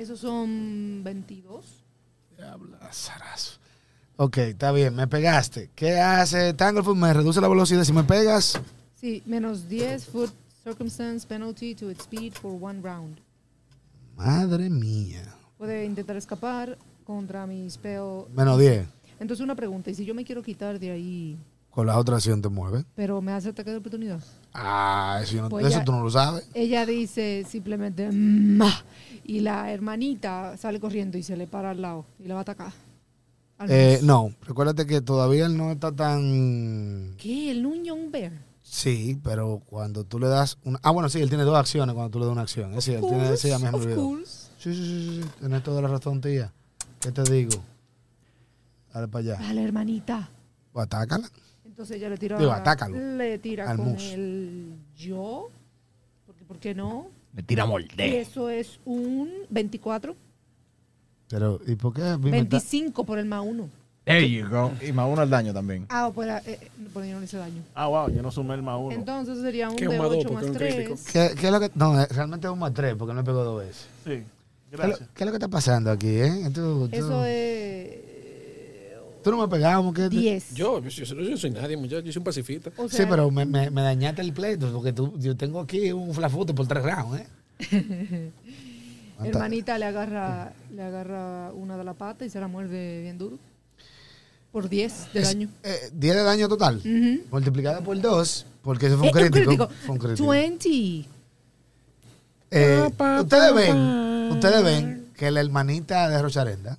Esos 0.00 0.18
son 0.20 1.02
22. 1.04 1.62
Diablo, 2.34 2.78
zarazo. 2.90 3.58
Ok, 4.16 4.38
está 4.38 4.72
bien, 4.72 4.94
me 4.94 5.06
pegaste. 5.06 5.68
¿Qué 5.74 5.98
hace 6.00 6.54
Tanglefoot? 6.54 6.96
Me 6.96 7.12
reduce 7.12 7.38
la 7.38 7.48
velocidad. 7.48 7.84
Si 7.84 7.92
me 7.92 8.02
pegas, 8.04 8.58
Sí, 8.94 9.22
menos 9.26 9.68
10 9.68 10.06
foot 10.06 10.30
circumstance 10.64 11.26
penalty 11.26 11.74
to 11.74 11.90
its 11.90 12.00
speed 12.04 12.32
for 12.32 12.52
one 12.58 12.80
round. 12.82 13.18
madre 14.16 14.70
mía. 14.70 15.22
Puede 15.58 15.84
intentar 15.84 16.16
escapar 16.16 16.78
contra 17.04 17.46
mi 17.46 17.68
spell. 17.68 18.24
Menos 18.34 18.58
10. 18.58 18.86
Entonces 19.18 19.44
una 19.44 19.54
pregunta, 19.54 19.90
y 19.90 19.94
si 19.94 20.06
yo 20.06 20.14
me 20.14 20.24
quiero 20.24 20.42
quitar 20.42 20.78
de 20.78 20.92
ahí, 20.92 21.38
Con 21.70 21.86
la 21.86 21.98
otra 21.98 22.16
acción 22.16 22.40
te 22.40 22.48
mueve. 22.48 22.86
pero 22.94 23.20
me 23.20 23.32
hace 23.32 23.50
ataque 23.50 23.70
de 23.70 23.76
oportunidad? 23.76 24.22
Ah, 24.52 25.20
eso, 25.22 25.34
yo 25.36 25.42
no- 25.42 25.48
Pues 25.48 25.66
eso 25.66 25.78
ya- 25.78 25.84
tú 25.84 25.92
no 25.92 26.02
lo 26.02 26.10
sabes. 26.10 26.46
Ella 26.54 26.84
dice 26.86 27.46
simplemente 27.48 28.10
"Ma", 28.12 28.82
y 29.24 29.40
la 29.40 29.72
hermanita 29.72 30.56
sale 30.56 30.80
corriendo 30.80 31.16
y 31.18 31.22
se 31.22 31.36
le 31.36 31.46
para 31.46 31.70
al 31.70 31.80
lado 31.82 32.04
y 32.18 32.24
la 32.26 32.34
va 32.34 32.40
a 32.40 32.42
atacar. 32.42 32.72
Eh, 33.68 34.00
no, 34.02 34.32
recuérdate 34.46 34.86
que 34.86 35.02
todavía 35.02 35.44
él 35.46 35.56
no 35.56 35.70
está 35.70 35.92
tan... 35.92 37.14
¿Qué? 37.18 37.50
¿El 37.50 37.66
Union 37.66 38.10
Bear? 38.10 38.32
Sí, 38.62 39.20
pero 39.22 39.60
cuando 39.66 40.04
tú 40.04 40.18
le 40.18 40.28
das 40.28 40.56
una... 40.64 40.80
Ah, 40.82 40.90
bueno, 40.92 41.08
sí, 41.10 41.20
él 41.20 41.28
tiene 41.28 41.44
dos 41.44 41.56
acciones 41.58 41.94
cuando 41.94 42.10
tú 42.10 42.18
le 42.20 42.24
das 42.24 42.32
una 42.32 42.42
acción. 42.42 42.72
Es 42.74 42.84
cierto, 42.84 43.06
tiene, 43.08 43.36
sí. 43.36 43.94
Sí, 44.58 44.74
sí, 44.74 45.20
sí, 45.22 45.28
tienes 45.40 45.62
toda 45.62 45.82
la 45.82 45.88
razón, 45.88 46.20
tía. 46.22 46.52
¿Qué 47.00 47.12
te 47.12 47.22
digo? 47.24 47.62
Dale 48.94 49.08
para 49.08 49.34
allá. 49.34 49.36
Vale, 49.46 49.62
hermanita. 49.62 50.30
O 50.72 50.80
atácala. 50.80 51.28
Entonces 51.80 51.96
ella 51.96 52.10
le 52.10 52.18
tira. 52.18 52.36
Digo, 52.38 52.52
atácalo. 52.52 52.94
Le 53.16 53.38
tira 53.38 53.70
Al 53.70 53.78
con 53.78 53.92
mus. 53.92 54.12
el 54.12 54.74
yo. 54.98 55.48
Porque, 56.26 56.44
¿Por 56.44 56.58
qué 56.58 56.74
no? 56.74 57.06
Le 57.34 57.42
tira 57.42 57.64
Y 57.64 57.68
molde. 57.68 58.20
eso 58.20 58.50
es 58.50 58.78
un 58.84 59.30
24. 59.48 60.14
Pero, 61.30 61.58
¿y 61.66 61.76
por 61.76 61.94
qué? 61.94 62.02
a 62.02 62.18
mí 62.18 62.30
me 62.30 62.40
está- 62.40 62.58
25 62.58 63.04
por 63.04 63.18
el 63.18 63.24
más 63.24 63.42
uno. 63.46 63.70
There 64.04 64.30
you 64.30 64.46
go. 64.46 64.72
Y 64.86 64.92
más 64.92 65.08
uno 65.10 65.22
al 65.22 65.30
daño 65.30 65.54
también. 65.54 65.86
Ah, 65.88 66.10
pues 66.14 66.28
eh, 66.28 66.42
eh, 66.60 66.70
por 66.92 67.02
ahí 67.02 67.12
no 67.12 67.18
le 67.20 67.24
hice 67.24 67.38
daño. 67.38 67.62
Ah, 67.74 67.86
wow, 67.86 68.10
yo 68.10 68.20
no 68.20 68.30
sumé 68.30 68.56
el 68.56 68.62
más 68.62 68.78
uno. 68.78 68.92
Entonces 68.94 69.38
sería 69.40 69.70
un 69.70 69.76
¿Qué 69.76 69.84
de 69.88 69.92
un 69.92 69.98
más 69.98 70.08
dos? 70.10 70.18
8 70.18 70.28
Porque 70.28 70.34
más 70.34 70.44
es 70.44 70.50
un 70.50 70.56
3. 70.58 70.74
crítico. 70.74 70.96
¿Qué, 71.12 71.34
qué 71.40 71.46
es 71.46 71.52
lo 71.52 71.60
que.? 71.60 71.70
No, 71.76 71.98
eh, 71.98 72.06
realmente 72.10 72.46
es 72.46 72.52
un 72.52 72.58
más 72.58 72.74
tres, 72.74 72.94
porque 72.94 73.14
no 73.14 73.20
me 73.20 73.24
pegó 73.24 73.42
dos 73.42 73.60
veces. 73.62 73.86
sí, 74.04 74.10
¿Qué 74.10 74.76
es, 74.76 74.78
lo, 74.80 74.86
gracias. 74.86 75.08
qué 75.14 75.24
es 75.24 75.26
lo 75.26 75.32
que 75.32 75.36
está 75.36 75.48
pasando 75.48 75.90
aquí, 75.90 76.08
eh? 76.08 76.50
Tú, 76.52 76.88
tú- 76.88 76.96
Eso 76.96 77.24
es 77.24 78.09
Tú 79.22 79.30
no 79.30 79.38
me 79.38 79.48
pegamos, 79.48 79.92
¿qué? 79.94 80.08
10. 80.08 80.54
Yo, 80.54 80.80
yo, 80.82 81.04
yo 81.04 81.30
no 81.30 81.36
soy 81.36 81.50
nadie, 81.50 81.76
muchacho, 81.76 82.00
yo 82.00 82.12
soy 82.12 82.20
un 82.20 82.24
pacifista. 82.24 82.70
O 82.76 82.88
Sí, 82.88 83.02
pero 83.08 83.30
me, 83.30 83.44
me, 83.44 83.70
me 83.70 83.82
dañaste 83.82 84.22
el 84.22 84.32
pleito, 84.32 84.72
porque 84.72 84.92
tú, 84.92 85.12
yo 85.18 85.36
tengo 85.36 85.60
aquí 85.60 85.92
un 85.92 86.14
flafute 86.14 86.54
por 86.54 86.66
tres 86.66 86.82
rounds, 86.82 87.20
¿eh? 87.20 87.26
hermanita 89.22 89.78
le 89.78 89.84
agarra, 89.84 90.52
le 90.74 90.82
agarra 90.82 91.52
una 91.52 91.76
de 91.76 91.84
la 91.84 91.94
pata 91.94 92.24
y 92.24 92.30
se 92.30 92.40
la 92.40 92.48
muerde 92.48 93.02
bien 93.02 93.18
duro. 93.18 93.38
Por 94.52 94.68
10 94.68 95.12
de 95.12 95.20
Es- 95.20 95.28
daño. 95.28 95.48
eh, 95.62 95.90
10 95.92 96.14
de 96.16 96.22
daño 96.22 96.48
total. 96.48 96.78
Ujú. 96.78 97.22
Multiplicado 97.30 97.82
por 97.84 98.00
2, 98.00 98.46
porque 98.62 98.86
eso 98.86 98.98
fue 98.98 99.10
un 99.10 99.16
Eh, 99.18 99.22
un 99.22 99.30
crítico. 99.30 99.46
crítico. 99.50 99.68
Fue 99.86 99.92
un 99.94 99.98
crítico. 100.00 100.28
20. 100.28 101.04
Eh, 102.52 102.90
Pa, 102.96 103.16
pa, 103.16 103.20
ustedes 103.22 103.52
pa, 103.52 103.60
ven, 103.60 103.76
pa. 103.76 104.34
ustedes 104.34 104.64
ven 104.64 105.06
que 105.16 105.30
la 105.30 105.40
hermanita 105.40 106.08
de 106.08 106.20
Rocharenda, 106.20 106.78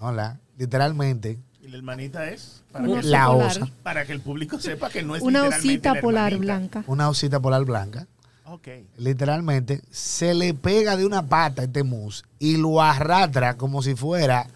no 0.00 0.12
la, 0.12 0.38
literalmente, 0.56 1.38
Y 1.74 1.76
la 1.76 1.78
hermanita 1.78 2.30
es 2.30 2.62
para, 2.70 2.86
que, 2.86 3.02
la 3.02 3.30
osa, 3.30 3.68
para 3.82 4.04
que 4.04 4.12
el 4.12 4.20
público 4.20 4.60
sepa 4.60 4.90
que 4.90 5.02
no 5.02 5.16
es 5.16 5.22
Una 5.22 5.40
literalmente 5.42 5.68
osita 5.68 5.94
la 5.94 6.00
polar 6.00 6.32
hermanita. 6.32 6.54
blanca. 6.58 6.84
una 6.86 7.08
osita 7.08 7.40
polar 7.40 7.64
blanca, 7.64 8.06
Ok. 8.44 8.68
literalmente 8.98 9.82
se 9.90 10.34
le 10.34 10.54
pega 10.54 10.96
de 10.96 11.04
una 11.04 11.26
pata 11.26 11.62
a 11.62 11.64
este 11.64 11.82
mus 11.82 12.24
y 12.38 12.58
lo 12.58 12.80
arrastra 12.80 13.56
como 13.56 13.82
si 13.82 13.96
fuera, 13.96 14.46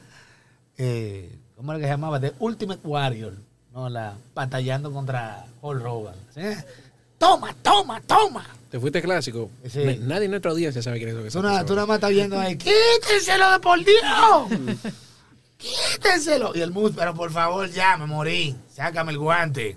eh, 0.77 1.37
¿cómo 1.57 1.73
era 1.73 1.81
que 1.81 1.87
se 1.87 1.91
llamaba? 1.91 2.21
The 2.21 2.35
Ultimate 2.39 2.81
Warrior, 2.87 3.35
no 3.73 3.89
la 3.89 4.15
batallando 4.33 4.93
contra 4.93 5.45
Hulk 5.61 5.85
Hogan. 5.85 6.15
¿sí? 6.33 6.43
Toma, 7.19 7.53
toma, 7.63 8.01
toma. 8.03 8.47
Te 8.71 8.79
fuiste 8.79 9.03
clásico. 9.03 9.51
Sí. 9.69 9.99
Nadie 10.03 10.27
en 10.27 10.31
nuestra 10.31 10.53
audiencia 10.53 10.81
sabe 10.83 10.99
quién 10.99 11.09
es 11.09 11.15
eso 11.17 11.25
que 11.25 11.49
pasó. 11.49 11.65
tú 11.67 11.75
nada 11.75 11.87
más 11.89 11.97
estás 11.97 12.11
viendo 12.11 12.39
ahí, 12.39 12.57
quítenselo 12.57 13.51
de 13.51 13.59
por 13.59 13.79
Dios. 13.81 14.93
quítenselo. 15.59 16.53
Y 16.55 16.61
el 16.63 16.71
mus, 16.71 16.93
pero 16.97 17.13
por 17.15 17.31
favor 17.31 17.69
ya, 17.71 17.97
me 17.99 18.07
morí. 18.07 18.57
Sácame 18.73 19.13
el 19.13 19.19
guante. 19.19 19.77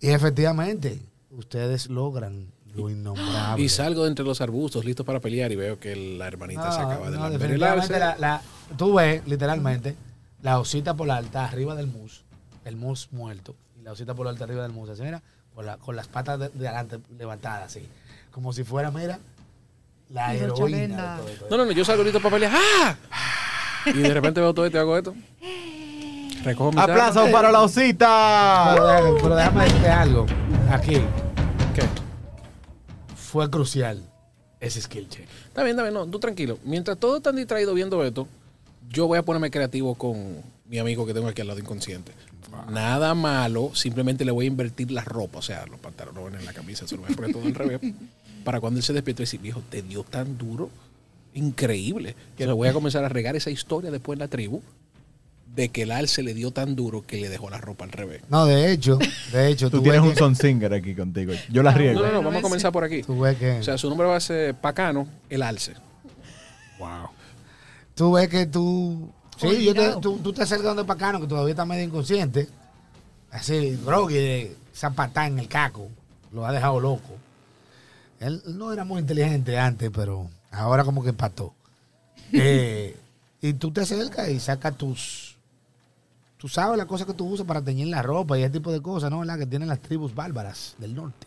Y 0.00 0.08
efectivamente, 0.10 1.00
ustedes 1.30 1.88
logran 1.88 2.50
lo 2.74 2.90
innombrable. 2.90 3.62
Y 3.62 3.68
salgo 3.68 4.02
de 4.04 4.08
entre 4.08 4.24
los 4.24 4.40
arbustos, 4.40 4.84
listo 4.84 5.04
para 5.04 5.20
pelear, 5.20 5.52
y 5.52 5.56
veo 5.56 5.78
que 5.78 5.94
la 5.94 6.26
hermanita 6.26 6.72
se 6.72 6.80
acaba 6.80 7.10
de 7.10 7.18
no, 7.18 7.30
definitivamente 7.30 7.98
la, 7.98 8.16
la- 8.18 8.42
tú 8.76 8.94
ves, 8.94 9.22
literalmente, 9.28 9.94
la 10.40 10.58
osita 10.58 10.94
polar 10.94 11.22
está 11.22 11.44
arriba 11.44 11.74
del 11.74 11.86
mus, 11.86 12.24
el 12.64 12.76
mus 12.76 13.08
muerto, 13.12 13.54
y 13.78 13.82
la 13.82 13.92
osita 13.92 14.14
polar 14.14 14.32
está 14.32 14.44
arriba 14.44 14.62
del 14.62 14.72
mus, 14.72 14.88
así, 14.88 15.02
mira, 15.02 15.22
con, 15.54 15.66
la- 15.66 15.76
con 15.76 15.94
las 15.94 16.08
patas 16.08 16.40
de, 16.40 16.48
de 16.48 16.66
adelante 16.66 16.98
levantadas, 17.18 17.66
así, 17.66 17.86
como 18.32 18.52
si 18.54 18.64
fuera, 18.64 18.90
mira, 18.90 19.20
la 20.08 20.34
heroína. 20.34 21.20
De 21.20 21.32
todo. 21.36 21.50
No, 21.50 21.56
no, 21.58 21.64
no, 21.66 21.72
yo 21.72 21.84
salgo 21.84 22.02
listo 22.02 22.20
para 22.20 22.36
pelear. 22.36 22.52
¡Ah! 22.54 22.96
Y 23.86 23.98
de 23.98 24.14
repente 24.14 24.40
veo 24.40 24.52
todo 24.54 24.66
esto 24.66 24.78
y 24.78 24.80
hago 24.80 24.96
esto. 24.96 25.14
Recojo 26.44 26.72
mi 26.72 26.80
¡Aplausos 26.80 27.28
para 27.30 27.52
la 27.52 27.58
Pero, 27.58 27.62
osita! 27.64 28.74
déjame- 28.74 29.20
pero 29.22 29.36
déjame 29.36 29.64
decirte 29.64 29.88
algo, 29.88 30.26
aquí, 30.70 30.94
¿Qué? 31.74 31.82
fue 33.16 33.48
crucial 33.50 34.02
ese 34.60 34.80
skill 34.80 35.08
check. 35.08 35.26
Está 35.46 35.62
bien, 35.62 35.76
está 35.76 35.82
bien, 35.82 35.94
no, 35.94 36.06
tú 36.06 36.18
tranquilo. 36.18 36.58
Mientras 36.64 36.98
todos 36.98 37.18
están 37.18 37.36
distraídos 37.36 37.74
viendo 37.74 38.02
esto, 38.04 38.26
yo 38.90 39.06
voy 39.06 39.18
a 39.18 39.22
ponerme 39.22 39.50
creativo 39.50 39.94
con 39.94 40.42
mi 40.66 40.78
amigo 40.78 41.06
que 41.06 41.14
tengo 41.14 41.28
aquí 41.28 41.40
al 41.40 41.48
lado 41.48 41.60
inconsciente. 41.60 42.12
Nada 42.70 43.14
malo, 43.14 43.70
simplemente 43.74 44.24
le 44.24 44.30
voy 44.32 44.44
a 44.44 44.48
invertir 44.48 44.90
la 44.90 45.02
ropa, 45.02 45.38
o 45.38 45.42
sea, 45.42 45.64
los 45.66 45.80
pantalones 45.80 46.40
en 46.40 46.44
la 46.46 46.52
camisa, 46.52 46.86
se 46.86 46.96
lo 46.96 47.02
voy 47.02 47.12
a 47.12 47.16
poner 47.16 47.32
todo 47.32 47.44
al 47.44 47.54
revés. 47.54 47.80
Para 48.44 48.60
cuando 48.60 48.78
él 48.78 48.84
se 48.84 48.92
despierte, 48.92 49.22
decir, 49.22 49.40
viejo, 49.40 49.62
te 49.70 49.80
dio 49.82 50.02
tan 50.02 50.36
duro, 50.36 50.68
increíble. 51.34 52.14
Que 52.36 52.46
voy 52.46 52.68
a 52.68 52.72
comenzar 52.72 53.04
a 53.04 53.08
regar 53.08 53.36
esa 53.36 53.50
historia 53.50 53.90
después 53.90 54.16
en 54.16 54.20
la 54.20 54.28
tribu 54.28 54.62
de 55.54 55.68
que 55.68 55.82
el 55.82 55.90
alce 55.90 56.22
le 56.22 56.34
dio 56.34 56.50
tan 56.50 56.74
duro 56.74 57.02
que 57.02 57.18
le 57.18 57.28
dejó 57.28 57.50
la 57.50 57.58
ropa 57.58 57.84
al 57.84 57.92
revés. 57.92 58.22
No, 58.30 58.46
de 58.46 58.72
hecho, 58.72 58.98
de 59.32 59.48
hecho, 59.48 59.70
Tú 59.70 59.78
tú, 59.78 59.82
tienes 59.82 60.00
un 60.00 60.10
que, 60.10 60.16
son 60.16 60.34
singer 60.34 60.72
aquí 60.72 60.94
contigo. 60.94 61.34
Yo 61.50 61.62
la 61.62 61.72
riego. 61.72 62.00
No, 62.00 62.06
no, 62.06 62.12
no, 62.14 62.22
vamos 62.22 62.38
a 62.38 62.42
comenzar 62.42 62.72
por 62.72 62.84
aquí. 62.84 63.02
tú 63.02 63.20
ves 63.20 63.36
que, 63.36 63.58
O 63.58 63.62
sea, 63.62 63.76
su 63.76 63.88
nombre 63.88 64.06
va 64.06 64.16
a 64.16 64.20
ser 64.20 64.54
Pacano, 64.54 65.06
el 65.28 65.42
alce. 65.42 65.74
Wow. 66.78 67.08
Tú 67.94 68.12
ves 68.12 68.28
que 68.28 68.46
tú. 68.46 69.10
Sí, 69.36 69.64
yo 69.64 69.74
te, 69.74 70.00
tú, 70.00 70.18
tú 70.18 70.32
te 70.32 70.42
acercas 70.42 70.66
donde 70.66 70.84
Pacano, 70.84 71.20
que 71.20 71.26
todavía 71.26 71.52
está 71.52 71.66
medio 71.66 71.84
inconsciente. 71.84 72.48
Así, 73.30 73.78
groggy, 73.84 74.14
de 74.14 74.56
patada 74.94 75.26
en 75.26 75.38
el 75.38 75.48
caco. 75.48 75.88
Lo 76.32 76.46
ha 76.46 76.52
dejado 76.52 76.80
loco. 76.80 77.16
Él 78.20 78.42
no 78.46 78.72
era 78.72 78.84
muy 78.84 79.00
inteligente 79.00 79.58
antes, 79.58 79.90
pero 79.92 80.30
ahora 80.52 80.84
como 80.84 81.02
que 81.02 81.10
empató. 81.10 81.54
Eh, 82.34 82.96
y 83.42 83.52
tú 83.54 83.72
te 83.72 83.82
acercas 83.82 84.28
y 84.30 84.40
sacas 84.40 84.76
tus. 84.78 85.36
Tú 86.38 86.48
sabes 86.48 86.78
las 86.78 86.86
cosas 86.86 87.06
que 87.06 87.12
tú 87.12 87.26
usas 87.26 87.46
para 87.46 87.60
teñir 87.60 87.88
la 87.88 88.00
ropa 88.02 88.38
y 88.38 88.42
ese 88.42 88.50
tipo 88.52 88.72
de 88.72 88.80
cosas, 88.80 89.10
¿no? 89.10 89.18
¿Verdad? 89.20 89.38
Que 89.38 89.46
tienen 89.46 89.68
las 89.68 89.80
tribus 89.80 90.14
bárbaras 90.14 90.74
del 90.78 90.94
norte. 90.94 91.26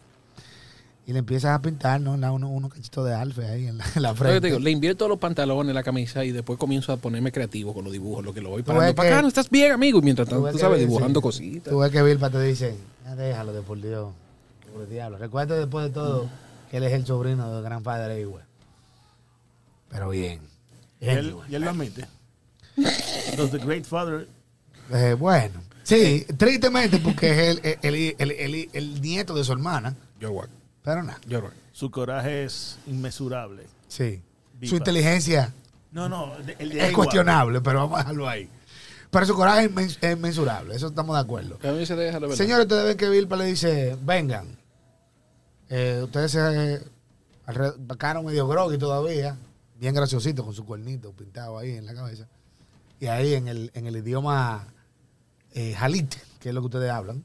Y 1.07 1.13
le 1.13 1.19
empiezas 1.19 1.51
a 1.55 1.61
pintar, 1.61 2.01
¿no? 2.01 2.17
La- 2.17 2.32
Uno, 2.32 2.49
unos 2.49 2.73
cachitos 2.73 3.05
de 3.05 3.13
alfe 3.13 3.45
ahí 3.45 3.67
en 3.67 3.78
la, 3.78 3.86
en 3.95 4.01
la 4.01 4.15
frente. 4.15 4.41
te 4.41 4.47
digo, 4.47 4.57
le 4.59 4.71
invierto 4.71 5.07
los 5.07 5.19
pantalones, 5.19 5.76
la 5.76 5.84
camisa 5.84 6.26
y 6.26 6.32
después 6.32 6.57
comienzo 6.57 6.91
a 6.91 6.97
ponerme 6.97 7.32
creativo 7.32 7.73
con 7.76 7.84
los 7.84 7.93
dibujos, 7.93 8.26
lo 8.26 8.34
que 8.34 8.41
lo 8.41 8.49
voy 8.49 8.63
parando. 8.63 8.88
que- 8.88 8.93
Pacano, 8.95 9.28
estás 9.28 9.49
bien, 9.51 9.71
amigo. 9.71 9.99
Y 9.99 10.01
mientras 10.01 10.28
tanto, 10.28 10.47
tú 10.47 10.53
que 10.53 10.59
sabes, 10.59 10.80
sí. 10.80 10.86
dibujando 10.88 11.21
cositas. 11.21 11.71
Tú 11.71 11.78
ves 11.80 11.91
que 11.91 12.01
Vilpa 12.01 12.32
te 12.32 12.41
dice, 12.41 12.76
"Ya 13.03 13.15
déjalo 13.15 13.53
de 13.53 13.61
por 13.61 13.80
Dios, 13.80 14.11
pobre 14.73 14.88
diablo. 14.88 15.19
Recuerda 15.19 15.55
después 15.55 15.86
de 15.86 15.91
todo 15.91 16.28
que 16.71 16.78
él 16.78 16.84
es 16.84 16.93
el 16.93 17.05
sobrino 17.05 17.53
del 17.53 17.63
gran 17.63 17.84
padre 17.84 18.19
Ewe. 18.21 18.41
Pero 19.96 20.10
bien. 20.10 20.41
Y 21.00 21.08
él, 21.10 21.20
Anyway. 21.20 21.52
y 21.52 21.56
él 21.56 21.62
lo 21.62 21.70
admite. 21.70 22.06
Does 23.38 23.52
the 23.52 23.58
great 23.60 23.86
father 23.86 24.28
Eh, 24.91 25.16
bueno, 25.18 25.62
sí, 25.84 26.26
tristemente 26.38 26.98
porque 27.00 27.32
es 27.32 27.58
el, 27.64 27.78
el, 27.82 28.16
el, 28.20 28.32
el- 28.32 28.70
el 28.74 29.02
nieto 29.02 29.34
de 29.34 29.43
su 29.43 29.54
hermana, 29.54 29.96
Yo 30.20 30.34
pero 30.84 31.02
nada, 31.02 31.20
yo. 31.28 31.41
Su 31.72 31.89
coraje 31.89 32.43
es 32.43 32.78
inmesurable. 32.88 33.64
sí. 33.88 34.22
Su 34.64 34.76
inteligencia 34.78 35.54
No, 35.91 36.08
no, 36.10 36.34
de- 36.46 36.56
el 36.60 36.70
de 36.70 36.88
es 36.88 36.93
cuestionable, 36.93 37.62
pero 37.62 37.80
vamos 37.80 37.96
a 37.96 38.04
dejarlo 38.04 38.28
ahí. 38.30 38.50
Pero 39.12 39.26
su 39.26 39.34
coraje 39.36 39.72
es 39.78 39.98
es 40.02 40.14
inmensurable, 40.18 40.76
eso 40.76 40.88
estamos 40.88 41.16
de 41.16 41.22
acuerdo. 41.22 41.58
Que 41.60 41.68
a 41.70 41.72
mí 41.72 41.86
se 41.86 41.96
deja 41.96 42.20
la 42.20 42.28
verdad. 42.28 42.36
Señores, 42.36 42.66
ustedes 42.66 42.84
ven 42.86 42.98
que 42.98 43.10
Vilpa 43.10 43.36
le 43.38 43.46
dice, 43.46 43.98
vengan. 44.02 44.58
Eh, 45.70 46.02
ustedes 46.04 46.32
se 46.32 46.39
alre- 47.48 47.76
bacano 47.80 48.22
medio 48.24 48.48
groggy 48.48 48.78
todavía, 48.78 49.38
bien 49.86 49.93
graciosito 49.93 50.43
con 50.43 50.51
su 50.51 50.65
cuernito 50.65 51.11
pintado 51.11 51.59
ahí 51.59 51.75
en 51.75 51.86
la 51.86 51.93
cabeza. 51.93 52.27
Y 52.99 53.05
ahí 53.05 53.36
en 53.36 53.47
el, 53.47 53.69
en 53.75 53.86
el 53.86 53.97
idioma 53.97 54.65
eh, 55.53 55.75
Jalit, 55.75 56.15
que 56.39 56.49
es 56.49 56.55
lo 56.55 56.61
que 56.61 56.65
ustedes 56.65 56.89
hablan, 56.89 57.23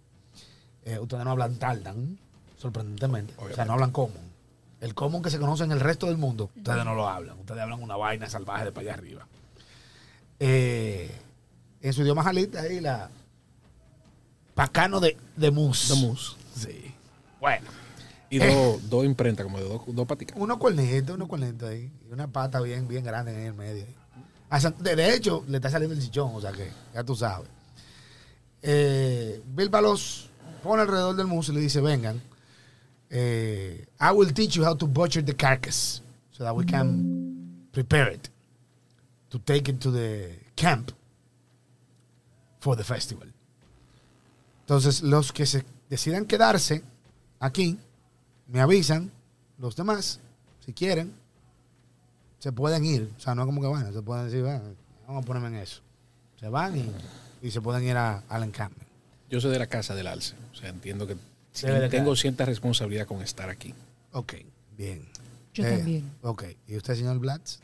eh, 0.84 0.98
ustedes 0.98 1.24
no 1.24 1.30
hablan 1.30 1.56
Taldan, 1.56 2.18
sorprendentemente. 2.58 3.32
O 3.38 3.48
sea, 3.54 3.64
no 3.64 3.72
hablan 3.72 3.92
común. 3.92 4.30
El 4.78 4.94
común 4.94 5.22
que 5.22 5.30
se 5.30 5.38
conoce 5.38 5.64
en 5.64 5.72
el 5.72 5.80
resto 5.80 6.04
del 6.04 6.18
mundo, 6.18 6.50
ustedes 6.54 6.84
no 6.84 6.94
lo 6.94 7.08
hablan. 7.08 7.38
Ustedes 7.38 7.62
hablan 7.62 7.82
una 7.82 7.96
vaina 7.96 8.28
salvaje 8.28 8.66
de 8.66 8.72
para 8.72 8.90
allá 8.90 8.92
arriba. 8.92 9.26
Eh, 10.38 11.10
en 11.80 11.92
su 11.94 12.02
idioma 12.02 12.22
Jalit, 12.24 12.56
ahí 12.56 12.80
la, 12.80 13.08
Pacano 14.54 15.00
de, 15.00 15.16
de 15.34 15.50
mus. 15.50 15.88
De 15.88 15.94
mus. 15.94 16.36
Sí. 16.54 16.94
Bueno. 17.40 17.79
Y 18.30 18.38
dos 18.38 18.88
dos 18.88 19.04
imprentas, 19.04 19.44
como 19.44 19.58
de 19.58 19.64
dos, 19.68 19.82
dos 19.88 20.06
paticas. 20.06 20.36
Unos 20.38 20.58
cuernitos, 20.58 21.16
unos 21.16 21.28
cuernitos 21.28 21.68
ahí. 21.68 21.90
Y 22.08 22.12
una 22.12 22.28
pata 22.28 22.60
bien, 22.60 22.86
bien 22.86 23.04
grande 23.04 23.32
en 23.32 23.46
el 23.48 23.54
medio. 23.54 23.84
Ah, 24.48 24.58
De, 24.60 25.14
hecho, 25.14 25.44
le 25.48 25.56
está 25.58 25.68
saliendo 25.70 25.94
el 25.96 26.00
chichón, 26.02 26.32
o 26.34 26.40
sea 26.40 26.52
que 26.52 26.70
ya 26.94 27.02
tú 27.04 27.14
sabes. 27.16 27.48
Eh, 28.62 29.42
Bilba 29.46 29.80
los 29.80 30.28
pone 30.62 30.82
alrededor 30.82 31.16
del 31.16 31.26
mus 31.26 31.48
y 31.48 31.52
le 31.52 31.60
dice, 31.60 31.80
vengan. 31.80 32.20
eh, 33.10 33.86
I 34.00 34.12
will 34.12 34.32
teach 34.32 34.54
you 34.56 34.64
how 34.64 34.74
to 34.76 34.86
butcher 34.86 35.22
the 35.24 35.34
carcass 35.34 36.00
so 36.30 36.44
that 36.44 36.54
we 36.54 36.64
can 36.64 37.66
prepare 37.72 38.08
it 38.12 38.28
to 39.30 39.38
take 39.40 39.68
it 39.68 39.80
to 39.80 39.90
the 39.90 40.36
camp 40.54 40.92
for 42.60 42.76
the 42.76 42.84
festival. 42.84 43.28
Entonces, 44.62 45.02
los 45.02 45.32
que 45.32 45.46
se 45.46 45.64
decidan 45.88 46.26
quedarse 46.26 46.82
aquí, 47.40 47.78
me 48.50 48.60
avisan, 48.60 49.10
los 49.58 49.76
demás, 49.76 50.20
si 50.64 50.72
quieren, 50.72 51.12
se 52.38 52.52
pueden 52.52 52.84
ir. 52.84 53.10
O 53.16 53.20
sea, 53.20 53.34
no 53.34 53.42
es 53.42 53.46
como 53.46 53.60
que 53.60 53.66
bueno, 53.68 53.92
se 53.92 54.02
pueden 54.02 54.26
decir, 54.26 54.42
bueno, 54.42 54.62
vamos 55.06 55.22
a 55.22 55.26
ponerme 55.26 55.48
en 55.48 55.56
eso. 55.62 55.82
Se 56.38 56.48
van 56.48 56.76
y, 56.76 56.90
y 57.42 57.50
se 57.50 57.60
pueden 57.60 57.84
ir 57.84 57.96
a- 57.96 58.22
al 58.28 58.42
encampment. 58.44 58.88
Yo 59.28 59.40
soy 59.40 59.50
de 59.52 59.58
la 59.58 59.66
casa 59.66 59.94
del 59.94 60.06
alce. 60.06 60.34
O 60.52 60.56
sea, 60.56 60.70
entiendo 60.70 61.06
que 61.06 61.16
sí, 61.52 61.66
tengo 61.90 62.16
cierta 62.16 62.44
responsabilidad 62.44 63.06
con 63.06 63.22
estar 63.22 63.48
aquí. 63.50 63.74
Ok, 64.12 64.34
bien. 64.76 65.06
Yo 65.52 65.64
Eh, 65.64 65.76
también. 65.76 66.10
Ok, 66.22 66.44
¿y 66.66 66.76
usted, 66.76 66.94
señor 66.94 67.18
Blatz? 67.18 67.58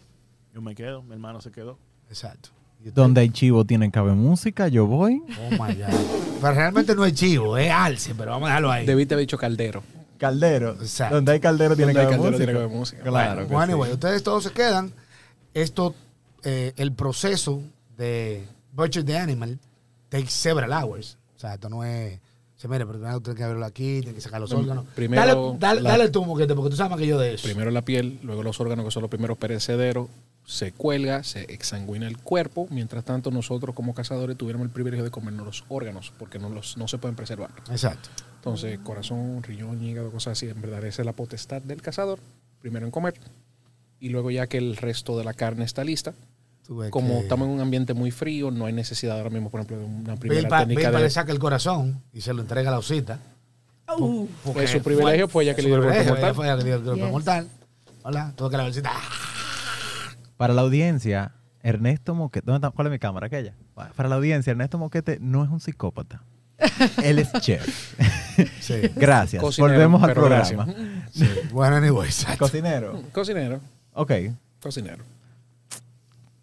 Yo 0.54 0.60
me 0.60 0.74
quedo, 0.74 1.02
mi 1.02 1.12
hermano 1.12 1.40
se 1.40 1.50
quedó. 1.50 1.78
Exacto. 2.08 2.50
Donde 2.94 3.22
hay 3.22 3.30
chivo 3.30 3.64
tienen 3.64 3.90
cabe 3.90 4.12
música, 4.12 4.68
yo 4.68 4.86
voy. 4.86 5.22
Oh 5.40 5.50
my 5.52 5.74
God. 5.74 6.38
Pero 6.40 6.52
realmente 6.54 6.94
no 6.94 7.04
es 7.04 7.14
chivo, 7.14 7.56
es 7.56 7.70
alce, 7.72 8.14
pero 8.14 8.32
vamos 8.32 8.46
a 8.46 8.50
dejarlo 8.50 8.70
ahí. 8.70 8.86
Debiste 8.86 9.14
haber 9.14 9.26
dicho 9.26 9.38
caldero. 9.38 9.82
Caldero. 10.18 10.72
Exacto. 10.80 11.16
Donde 11.16 11.32
hay 11.32 11.40
caldero 11.40 11.76
tiene 11.76 11.90
hay 11.90 11.96
caldero 12.06 12.36
que 12.38 12.50
haber 12.50 12.68
música. 12.68 13.02
Claro. 13.02 13.46
Bueno, 13.46 13.84
sí. 13.84 13.92
ustedes 13.92 14.22
todos 14.22 14.44
se 14.44 14.50
quedan. 14.52 14.92
Esto, 15.54 15.94
eh, 16.44 16.72
el 16.76 16.92
proceso 16.92 17.62
de 17.96 18.44
Butcher 18.72 19.04
the 19.04 19.16
Animal 19.16 19.58
takes 20.08 20.30
several 20.30 20.72
hours. 20.72 21.16
O 21.34 21.38
sea, 21.38 21.54
esto 21.54 21.68
no 21.68 21.84
es. 21.84 22.18
Se 22.56 22.68
mire, 22.68 22.86
pero 22.86 22.98
primero 22.98 23.20
tiene 23.20 23.36
que 23.36 23.44
abrirlo 23.44 23.66
aquí, 23.66 24.00
tiene 24.00 24.14
que 24.14 24.20
sacar 24.22 24.40
los 24.40 24.50
No, 24.50 24.60
órganos. 24.60 24.86
primero 24.94 25.22
dale, 25.26 25.58
dale, 25.58 25.80
la- 25.82 25.90
dale 25.90 26.08
porque 26.10 26.46
tú 26.70 26.76
sabes 26.76 26.90
más 26.90 26.98
que 26.98 27.06
yo 27.06 27.18
de 27.18 27.34
eso. 27.34 27.44
Primero 27.44 27.70
la 27.70 27.82
piel, 27.82 28.18
luego 28.22 28.42
los 28.42 28.58
órganos 28.60 28.84
que 28.86 28.90
son 28.90 29.02
los 29.02 29.10
primeros 29.10 29.36
perecederos, 29.36 30.08
se 30.46 30.72
cuelga, 30.72 31.22
se 31.22 31.42
exsanguina 31.52 32.06
el 32.06 32.16
cuerpo. 32.16 32.66
Mientras 32.70 33.04
tanto, 33.04 33.30
nosotros 33.30 33.74
como 33.74 33.94
cazadores 33.94 34.38
tuviéramos 34.38 34.66
el 34.66 34.70
privilegio 34.72 35.04
de 35.04 35.10
comernos 35.10 35.44
los 35.44 35.64
órganos, 35.68 36.12
porque 36.18 36.38
no, 36.38 36.48
los, 36.48 36.78
no 36.78 36.88
se 36.88 36.96
pueden 36.96 37.14
preservar. 37.16 37.50
Exacto. 37.70 38.08
Entonces, 38.46 38.78
corazón, 38.78 39.42
riñón, 39.42 39.82
hígado, 39.82 40.10
cosas 40.12 40.32
así, 40.32 40.48
en 40.48 40.60
verdad 40.60 40.84
esa 40.84 41.02
es 41.02 41.06
la 41.06 41.12
potestad 41.12 41.60
del 41.62 41.82
cazador, 41.82 42.20
primero 42.60 42.86
en 42.86 42.92
comer, 42.92 43.14
y 43.98 44.08
luego 44.10 44.30
ya 44.30 44.46
que 44.46 44.58
el 44.58 44.76
resto 44.76 45.18
de 45.18 45.24
la 45.24 45.34
carne 45.34 45.64
está 45.64 45.82
lista, 45.82 46.14
como 46.90 47.14
que 47.14 47.20
estamos 47.20 47.48
en 47.48 47.54
un 47.54 47.60
ambiente 47.60 47.92
muy 47.92 48.10
frío, 48.12 48.50
no 48.52 48.66
hay 48.66 48.72
necesidad 48.72 49.18
ahora 49.18 49.30
mismo, 49.30 49.50
por 49.50 49.60
ejemplo, 49.60 49.78
de 49.78 49.84
una 49.84 50.16
primera 50.16 50.42
Bilba, 50.42 50.58
técnica 50.60 50.80
Bilba 50.88 50.98
de... 50.98 51.04
le 51.04 51.10
saca 51.10 51.32
el 51.32 51.38
corazón 51.40 52.02
y 52.12 52.20
se 52.20 52.32
lo 52.34 52.42
entrega 52.42 52.68
a 52.68 52.72
la 52.72 52.78
osita. 52.78 53.18
Porque 53.86 54.28
Pues 54.52 54.70
su 54.70 54.80
privilegio 54.82 55.28
fue 55.28 55.44
ella 55.44 55.54
que 55.54 55.62
su 55.62 55.68
le 55.68 55.74
dio 55.74 55.76
el 55.78 55.82
golpe 55.84 55.98
privilegio, 55.98 56.12
mortal. 56.14 56.34
fue 56.34 56.46
ella 56.46 56.56
que 56.56 56.62
le 56.62 56.68
dio 56.68 56.76
el 56.76 56.84
golpe 56.84 57.02
Yes. 57.02 57.10
mortal. 57.12 57.48
Hola, 58.02 58.32
todo 58.36 58.50
que 58.50 58.56
la 58.56 58.62
bolsita. 58.64 58.92
Para 60.36 60.54
la 60.54 60.62
audiencia, 60.62 61.32
Ernesto 61.62 62.14
Moquete. 62.14 62.46
¿dónde 62.46 62.66
está? 62.66 62.74
¿Cuál 62.74 62.88
es 62.88 62.92
mi 62.92 62.98
cámara? 62.98 63.26
Aquella. 63.26 63.54
Para 63.74 64.08
la 64.08 64.14
audiencia, 64.16 64.50
Ernesto 64.52 64.78
Moquete 64.78 65.18
no 65.20 65.42
es 65.44 65.50
un 65.50 65.58
psicópata. 65.60 66.22
Él 67.02 67.18
es 67.18 67.32
chef. 67.40 67.98
Sí. 68.60 68.74
Gracias. 68.94 69.42
Cocinero, 69.42 69.72
Volvemos 69.74 70.02
al 70.02 70.12
programa. 70.14 70.66
sí. 71.12 71.26
Bueno, 71.52 71.76
anyway. 71.76 72.10
Cocinero. 72.38 73.02
Cocinero, 73.12 73.60
Ok, 73.92 74.12
cocinero. 74.60 75.04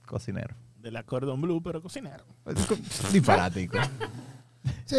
cocinero. 0.06 0.56
Del 0.82 0.98
acordón 0.98 1.42
blue, 1.42 1.62
pero 1.64 1.82
cocinero. 1.82 2.24
Disparático. 3.12 3.78
Sí, 4.86 4.96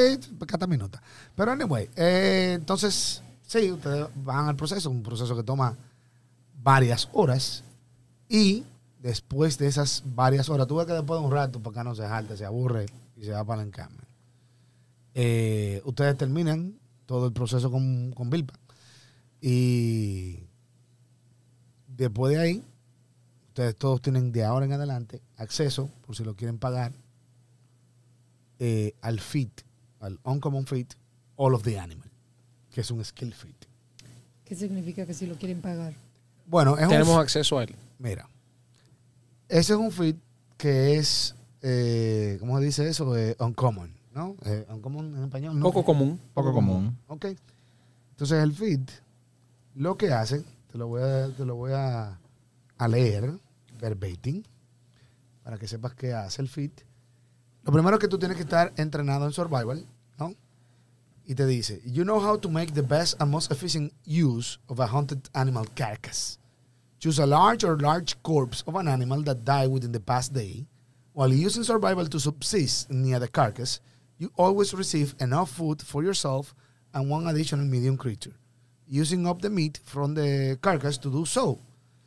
cata 0.46 0.66
minuta. 0.66 1.00
Pero 1.34 1.52
anyway, 1.52 1.88
eh, 1.96 2.52
entonces, 2.54 3.22
sí, 3.46 3.72
ustedes 3.72 4.06
van 4.16 4.48
al 4.48 4.56
proceso, 4.56 4.90
un 4.90 5.02
proceso 5.02 5.34
que 5.34 5.42
toma 5.42 5.74
varias 6.62 7.08
horas. 7.14 7.64
Y 8.28 8.64
después 9.00 9.56
de 9.56 9.66
esas 9.68 10.02
varias 10.04 10.50
horas, 10.50 10.66
tú 10.66 10.76
ves 10.76 10.86
que 10.86 10.92
después 10.92 11.18
de 11.18 11.26
un 11.26 11.32
rato, 11.32 11.60
porque 11.60 11.78
acá 11.78 11.88
no 11.88 11.94
se 11.94 12.06
jalta, 12.06 12.36
se 12.36 12.44
aburre 12.44 12.84
y 13.16 13.24
se 13.24 13.30
va 13.30 13.42
para 13.42 13.62
el 13.62 13.68
encamen. 13.68 13.96
Eh, 15.14 15.80
ustedes 15.84 16.16
terminan 16.16 16.78
todo 17.06 17.26
el 17.26 17.32
proceso 17.32 17.70
con, 17.70 18.12
con 18.12 18.30
Bilpa. 18.30 18.54
Y 19.40 20.40
después 21.86 22.34
de 22.34 22.40
ahí, 22.40 22.62
ustedes 23.48 23.76
todos 23.76 24.02
tienen 24.02 24.32
de 24.32 24.44
ahora 24.44 24.66
en 24.66 24.72
adelante 24.72 25.22
acceso, 25.36 25.90
por 26.06 26.16
si 26.16 26.24
lo 26.24 26.34
quieren 26.34 26.58
pagar, 26.58 26.92
eh, 28.58 28.94
al 29.00 29.20
fit, 29.20 29.60
al 30.00 30.18
uncommon 30.24 30.66
fit, 30.66 30.94
all 31.36 31.54
of 31.54 31.62
the 31.62 31.78
animal, 31.78 32.10
que 32.72 32.80
es 32.80 32.90
un 32.90 33.04
skill 33.04 33.34
fit. 33.34 33.66
¿Qué 34.44 34.54
significa 34.54 35.06
que 35.06 35.14
si 35.14 35.26
lo 35.26 35.36
quieren 35.36 35.60
pagar? 35.60 35.94
Bueno, 36.46 36.76
es 36.76 36.88
Tenemos 36.88 37.14
un, 37.14 37.20
acceso 37.20 37.58
a 37.58 37.64
él. 37.64 37.74
mira, 37.98 38.28
ese 39.48 39.72
es 39.72 39.78
un 39.78 39.90
fit 39.90 40.16
que 40.56 40.96
es, 40.96 41.34
eh, 41.62 42.36
¿cómo 42.40 42.58
se 42.58 42.64
dice 42.64 42.88
eso? 42.88 43.16
Eh, 43.16 43.36
uncommon, 43.38 43.94
¿no? 44.14 44.36
Eh, 44.44 44.66
uncommon 44.70 45.16
en 45.16 45.24
español, 45.24 45.58
¿no? 45.58 45.64
Poco 45.64 45.84
común. 45.84 46.20
Poco 46.32 46.52
común. 46.52 46.96
Ok. 47.08 47.26
Entonces 48.10 48.42
el 48.42 48.52
fit, 48.52 48.90
lo 49.74 49.96
que 49.96 50.12
hace, 50.12 50.44
te 50.70 50.78
lo 50.78 50.86
voy 50.86 51.02
a, 51.02 51.28
te 51.28 51.44
lo 51.44 51.56
voy 51.56 51.72
a, 51.72 52.18
a 52.78 52.88
leer 52.88 53.38
verbatim, 53.80 54.42
para 55.42 55.58
que 55.58 55.66
sepas 55.66 55.94
qué 55.94 56.14
hace 56.14 56.40
el 56.40 56.48
fit. 56.48 56.72
Lo 57.64 57.72
primero 57.72 57.96
es 57.96 58.00
que 58.00 58.08
tú 58.08 58.18
tienes 58.18 58.36
que 58.36 58.44
estar 58.44 58.72
entrenado 58.76 59.26
en 59.26 59.32
survival, 59.32 59.84
¿no? 60.18 60.34
Y 61.26 61.34
te 61.34 61.46
dice, 61.46 61.82
you 61.84 62.04
know 62.04 62.20
how 62.20 62.38
to 62.38 62.48
make 62.48 62.72
the 62.72 62.82
best 62.82 63.20
and 63.20 63.30
most 63.30 63.50
efficient 63.50 63.92
use 64.06 64.58
of 64.68 64.78
a 64.78 64.86
hunted 64.86 65.28
animal 65.34 65.66
carcass. 65.74 66.38
Choose 67.00 67.18
a 67.18 67.26
large 67.26 67.64
or 67.64 67.78
large 67.80 68.16
corpse 68.22 68.62
of 68.66 68.76
an 68.76 68.86
animal 68.88 69.22
that 69.24 69.44
died 69.44 69.70
within 69.70 69.92
the 69.92 70.00
past 70.00 70.32
day. 70.32 70.66
While 71.14 71.32
using 71.32 71.64
survival 71.64 72.06
to 72.06 72.18
subsist 72.18 72.90
near 72.90 73.18
the 73.18 73.28
carcass, 73.28 73.80
you 74.18 74.30
always 74.36 74.72
receive 74.74 75.14
enough 75.20 75.50
food 75.50 75.82
for 75.82 76.02
yourself 76.02 76.54
and 76.92 77.10
one 77.10 77.26
additional 77.26 77.64
medium 77.64 77.96
creature, 77.96 78.32
using 78.88 79.26
up 79.26 79.42
the 79.42 79.50
meat 79.50 79.80
from 79.84 80.14
the 80.14 80.58
carcass 80.60 80.98
to 80.98 81.10
do 81.10 81.24
so. 81.24 81.58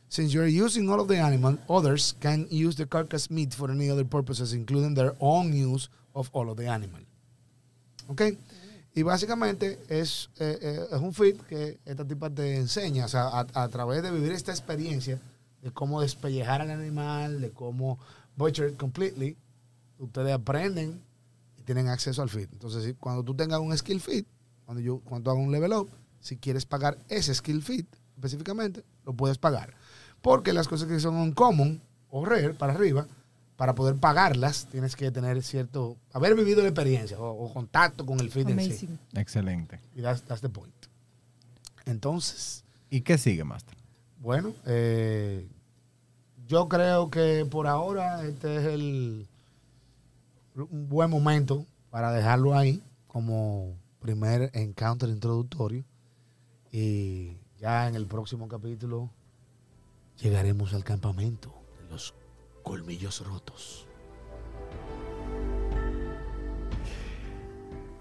Since 0.10 0.34
you're 0.34 0.48
using 0.48 0.90
all 0.90 1.02
of 1.02 1.10
the 1.10 1.18
animal, 1.18 1.58
others 1.70 2.16
can 2.22 2.48
use 2.50 2.78
the 2.78 2.86
carcass 2.86 3.30
meat 3.30 3.54
for 3.54 3.70
any 3.70 3.90
other 3.90 4.06
purposes, 4.06 4.54
including 4.54 4.94
their 4.94 5.14
own 5.20 5.52
use 5.52 5.90
of 6.16 6.30
all 6.32 6.50
of 6.50 6.58
the 6.58 6.68
animal. 6.68 7.02
¿Ok? 8.08 8.22
Y 8.96 9.04
básicamente 9.04 9.78
es, 9.90 10.30
eh, 10.40 10.58
eh, 10.62 10.86
es 10.92 11.02
un 11.02 11.14
fit 11.14 11.40
que 11.46 11.78
esta 11.86 12.06
tipa 12.06 12.30
te 12.30 12.56
enseña, 12.56 13.06
o 13.06 13.08
sea, 13.10 13.28
a, 13.28 13.46
a 13.54 13.68
través 13.68 14.02
de 14.02 14.12
vivir 14.12 14.32
esta 14.32 14.52
experiencia 14.52 15.20
de 15.62 15.72
cómo 15.72 16.02
despellejar 16.02 16.62
al 16.62 16.72
animal, 16.72 17.42
de 17.42 17.52
cómo 17.52 18.00
butcher 18.38 18.70
it 18.70 18.78
completely, 18.78 19.36
ustedes 20.00 20.34
aprenden 20.34 21.02
tienen 21.68 21.90
acceso 21.90 22.22
al 22.22 22.30
fit. 22.30 22.50
Entonces, 22.54 22.84
si- 22.86 22.94
cuando 22.94 23.24
tú 23.24 23.36
tengas 23.36 23.60
un 23.60 23.78
skill 23.78 24.00
fit, 24.00 24.26
cuando 24.66 24.82
yo 24.82 25.00
cuando 25.02 25.26
tú 25.26 25.32
hagas 25.32 25.46
un 25.46 25.52
level 25.52 25.74
up, 25.74 25.90
si 26.22 26.38
quieres 26.38 26.66
pagar 26.66 26.98
ese 27.10 27.36
skill 27.36 27.62
fit 27.62 27.86
específicamente, 28.16 28.84
lo 29.06 29.14
puedes 29.14 29.38
pagar. 29.38 29.76
Porque 30.22 30.54
las 30.54 30.68
cosas 30.68 30.88
que 30.88 31.00
son 31.02 31.16
uncommon 31.16 31.82
o 32.10 32.26
rare 32.26 32.54
para 32.54 32.74
arriba, 32.74 33.06
para 33.58 33.76
poder 33.76 33.96
pagarlas, 33.98 34.68
tienes 34.72 34.96
que 34.96 35.12
tener 35.12 35.44
cierto, 35.44 35.98
haber 36.14 36.36
vivido 36.36 36.62
la 36.62 36.70
experiencia 36.70 37.20
o, 37.20 37.46
o 37.46 37.54
contacto 37.54 38.06
con 38.06 38.20
el 38.22 38.32
fit 38.32 38.48
en 38.50 38.60
sí. 38.60 38.66
Amazing. 38.68 39.00
Excelente. 39.16 39.80
Y 39.96 40.02
that's, 40.02 40.22
that's 40.24 40.42
the 40.42 40.50
point. 40.50 40.74
Entonces, 41.86 42.64
¿Y 42.90 43.02
qué 43.02 43.18
sigue, 43.18 43.44
Master? 43.44 43.76
bueno, 44.20 44.54
eh, 44.66 45.48
yo 46.48 46.68
creo 46.68 47.10
que 47.10 47.46
por 47.50 47.68
ahora 47.68 48.24
este 48.26 48.58
es 48.58 48.64
el 48.66 49.28
un 50.64 50.90
buen 50.90 51.10
momento 51.10 51.66
para 51.90 52.12
dejarlo 52.12 52.56
ahí 52.56 52.82
como 53.08 53.78
primer 54.00 54.50
encounter 54.54 55.10
introductorio 55.10 55.84
y 56.72 57.38
ya 57.60 57.88
en 57.88 57.96
el 57.96 58.08
próximo 58.08 58.48
capítulo 58.48 59.10
llegaremos 60.22 60.74
al 60.74 60.84
campamento 60.84 61.54
de 61.80 61.90
los 61.90 62.14
colmillos 62.64 63.26
rotos. 63.26 63.88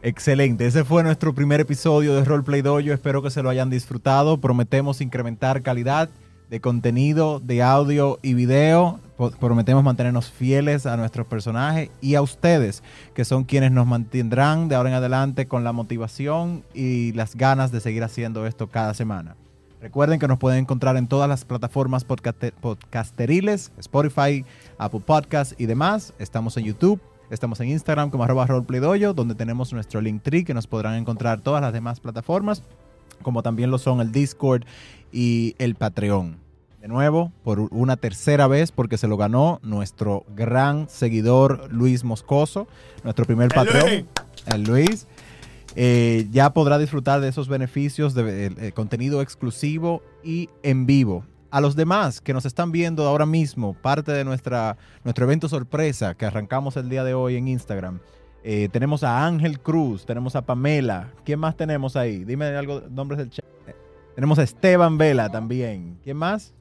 Excelente, 0.03 0.67
ese 0.67 0.85
fue 0.85 1.03
nuestro 1.03 1.35
primer 1.35 1.61
episodio 1.61 2.15
de 2.15 2.25
Roleplay 2.25 2.63
Dojo. 2.63 2.93
Espero 2.93 3.23
que 3.23 3.31
se 3.31 3.43
lo 3.43 3.49
hayan 3.49 3.71
disfrutado. 3.71 4.41
Prometemos 4.41 5.01
incrementar 5.01 5.63
calidad 5.63 6.09
de 6.51 6.61
contenido, 6.61 7.41
de 7.41 7.63
audio 7.63 8.19
y 8.23 8.35
video. 8.35 9.01
Prometemos 9.41 9.83
mantenernos 9.83 10.31
fieles 10.31 10.85
a 10.85 10.97
nuestros 10.97 11.27
personajes 11.27 11.91
y 12.03 12.17
a 12.17 12.23
ustedes, 12.23 12.83
que 13.15 13.25
son 13.25 13.45
quienes 13.45 13.73
nos 13.73 13.87
mantendrán 13.87 14.69
de 14.69 14.75
ahora 14.75 14.91
en 14.91 14.97
adelante 14.97 15.49
con 15.49 15.65
la 15.65 15.73
motivación 15.73 16.65
y 16.75 17.13
las 17.13 17.35
ganas 17.35 17.73
de 17.73 17.81
seguir 17.81 18.05
haciendo 18.05 18.47
esto 18.47 18.69
cada 18.69 18.93
semana. 18.93 19.35
Recuerden 19.81 20.19
que 20.19 20.29
nos 20.29 20.39
pueden 20.39 20.61
encontrar 20.61 20.97
en 20.97 21.07
todas 21.07 21.29
las 21.29 21.45
plataformas 21.45 22.07
podcaste- 22.07 22.53
podcasteriles, 22.61 23.73
Spotify, 23.79 24.45
Apple 24.79 25.03
Podcasts 25.05 25.55
y 25.59 25.67
demás. 25.67 26.13
Estamos 26.19 26.57
en 26.57 26.65
YouTube, 26.65 27.01
estamos 27.31 27.61
en 27.61 27.69
Instagram 27.69 28.11
como 28.11 28.25
arroba 28.25 28.47
roleplaydoyo, 28.47 29.15
donde 29.15 29.35
tenemos 29.35 29.73
nuestro 29.73 30.01
link 30.01 30.23
tree 30.23 30.45
que 30.45 30.55
nos 30.55 30.67
podrán 30.67 30.95
encontrar 30.95 31.41
todas 31.41 31.63
las 31.63 31.73
demás 31.73 32.01
plataformas, 32.01 32.63
como 33.23 33.43
también 33.43 33.71
lo 33.71 33.79
son 33.79 34.01
el 34.01 34.13
Discord 34.13 34.65
y 35.13 35.55
el 35.59 35.75
Patreon. 35.75 36.39
de 36.81 36.89
nuevo 36.89 37.33
por 37.43 37.61
una 37.61 37.97
tercera 37.97 38.47
vez 38.47 38.71
porque 38.71 38.99
se 38.99 39.09
lo 39.09 39.17
ganó 39.17 39.59
nuestro 39.63 40.25
gran 40.35 40.89
seguidor 40.89 41.69
Luis 41.73 42.05
Moscoso, 42.05 42.69
nuestro 43.03 43.25
primer 43.25 43.47
¡El 43.47 43.55
patrón, 43.55 43.91
Luis! 43.91 44.05
el 44.47 44.63
Luis. 44.63 45.07
Eh, 45.79 46.27
ya 46.31 46.51
podrá 46.55 46.79
disfrutar 46.79 47.21
de 47.21 47.29
esos 47.29 47.49
beneficios 47.49 48.15
de 48.15 48.47
eh, 48.47 48.73
contenido 48.73 49.21
exclusivo 49.21 50.03
y 50.25 50.49
en 50.63 50.87
vivo. 50.87 51.25
A 51.51 51.61
los 51.61 51.77
demás 51.77 52.21
que 52.21 52.33
nos 52.33 52.45
están 52.47 52.73
viendo 52.73 53.07
ahora 53.07 53.27
mismo, 53.27 53.75
parte 53.75 54.13
de 54.13 54.25
nuestra, 54.25 54.77
nuestro 55.05 55.27
evento 55.27 55.49
sorpresa 55.49 56.15
que 56.15 56.27
arrancamos 56.27 56.77
el 56.77 56.89
día 56.89 57.05
de 57.05 57.15
hoy 57.15 57.37
en 57.37 57.49
Instagram. 57.49 58.01
Eh, 58.49 58.69
tenemos 58.71 59.03
a 59.03 59.27
Ángel 59.27 59.59
Cruz, 59.59 60.07
tenemos 60.07 60.37
a 60.37 60.43
Pamela. 60.43 61.09
¿Quién 61.25 61.41
más 61.41 61.57
tenemos 61.57 61.97
ahí? 61.97 62.25
Dime 62.25 62.47
algo, 62.47 62.81
nombres 62.89 63.19
del 63.19 63.29
chat. 63.29 63.45
Tenemos 64.15 64.39
a 64.39 64.45
Esteban 64.45 64.97
Vela 64.99 65.29
también. 65.29 65.99
¿Quién 66.05 66.17
más? 66.17 66.55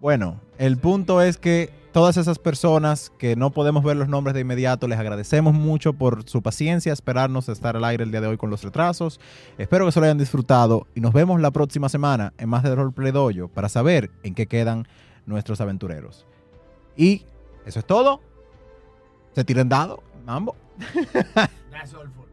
Bueno, 0.00 0.40
el 0.56 0.76
punto 0.76 1.20
es 1.20 1.36
que 1.36 1.72
todas 1.90 2.16
esas 2.16 2.38
personas 2.38 3.10
que 3.18 3.34
no 3.34 3.50
podemos 3.50 3.82
ver 3.82 3.96
los 3.96 4.08
nombres 4.08 4.34
de 4.34 4.42
inmediato, 4.42 4.86
les 4.86 5.00
agradecemos 5.00 5.52
mucho 5.52 5.94
por 5.94 6.22
su 6.28 6.40
paciencia, 6.40 6.92
esperarnos 6.92 7.48
estar 7.48 7.74
al 7.74 7.84
aire 7.84 8.04
el 8.04 8.12
día 8.12 8.20
de 8.20 8.28
hoy 8.28 8.36
con 8.36 8.50
los 8.50 8.62
retrasos. 8.62 9.18
Espero 9.58 9.84
que 9.84 9.90
se 9.90 9.98
lo 9.98 10.06
hayan 10.06 10.16
disfrutado 10.16 10.86
y 10.94 11.00
nos 11.00 11.12
vemos 11.12 11.40
la 11.40 11.50
próxima 11.50 11.88
semana 11.88 12.32
en 12.38 12.48
más 12.48 12.62
de 12.62 12.72
Roleplay 12.72 13.10
Dojo 13.10 13.48
para 13.48 13.68
saber 13.68 14.12
en 14.22 14.36
qué 14.36 14.46
quedan 14.46 14.86
nuestros 15.26 15.60
aventureros. 15.60 16.24
Y 16.96 17.24
eso 17.68 17.80
es 17.80 17.86
todo. 17.86 18.20
Se 19.34 19.44
tiren 19.44 19.68
dado, 19.68 20.02
mambo. 20.24 20.56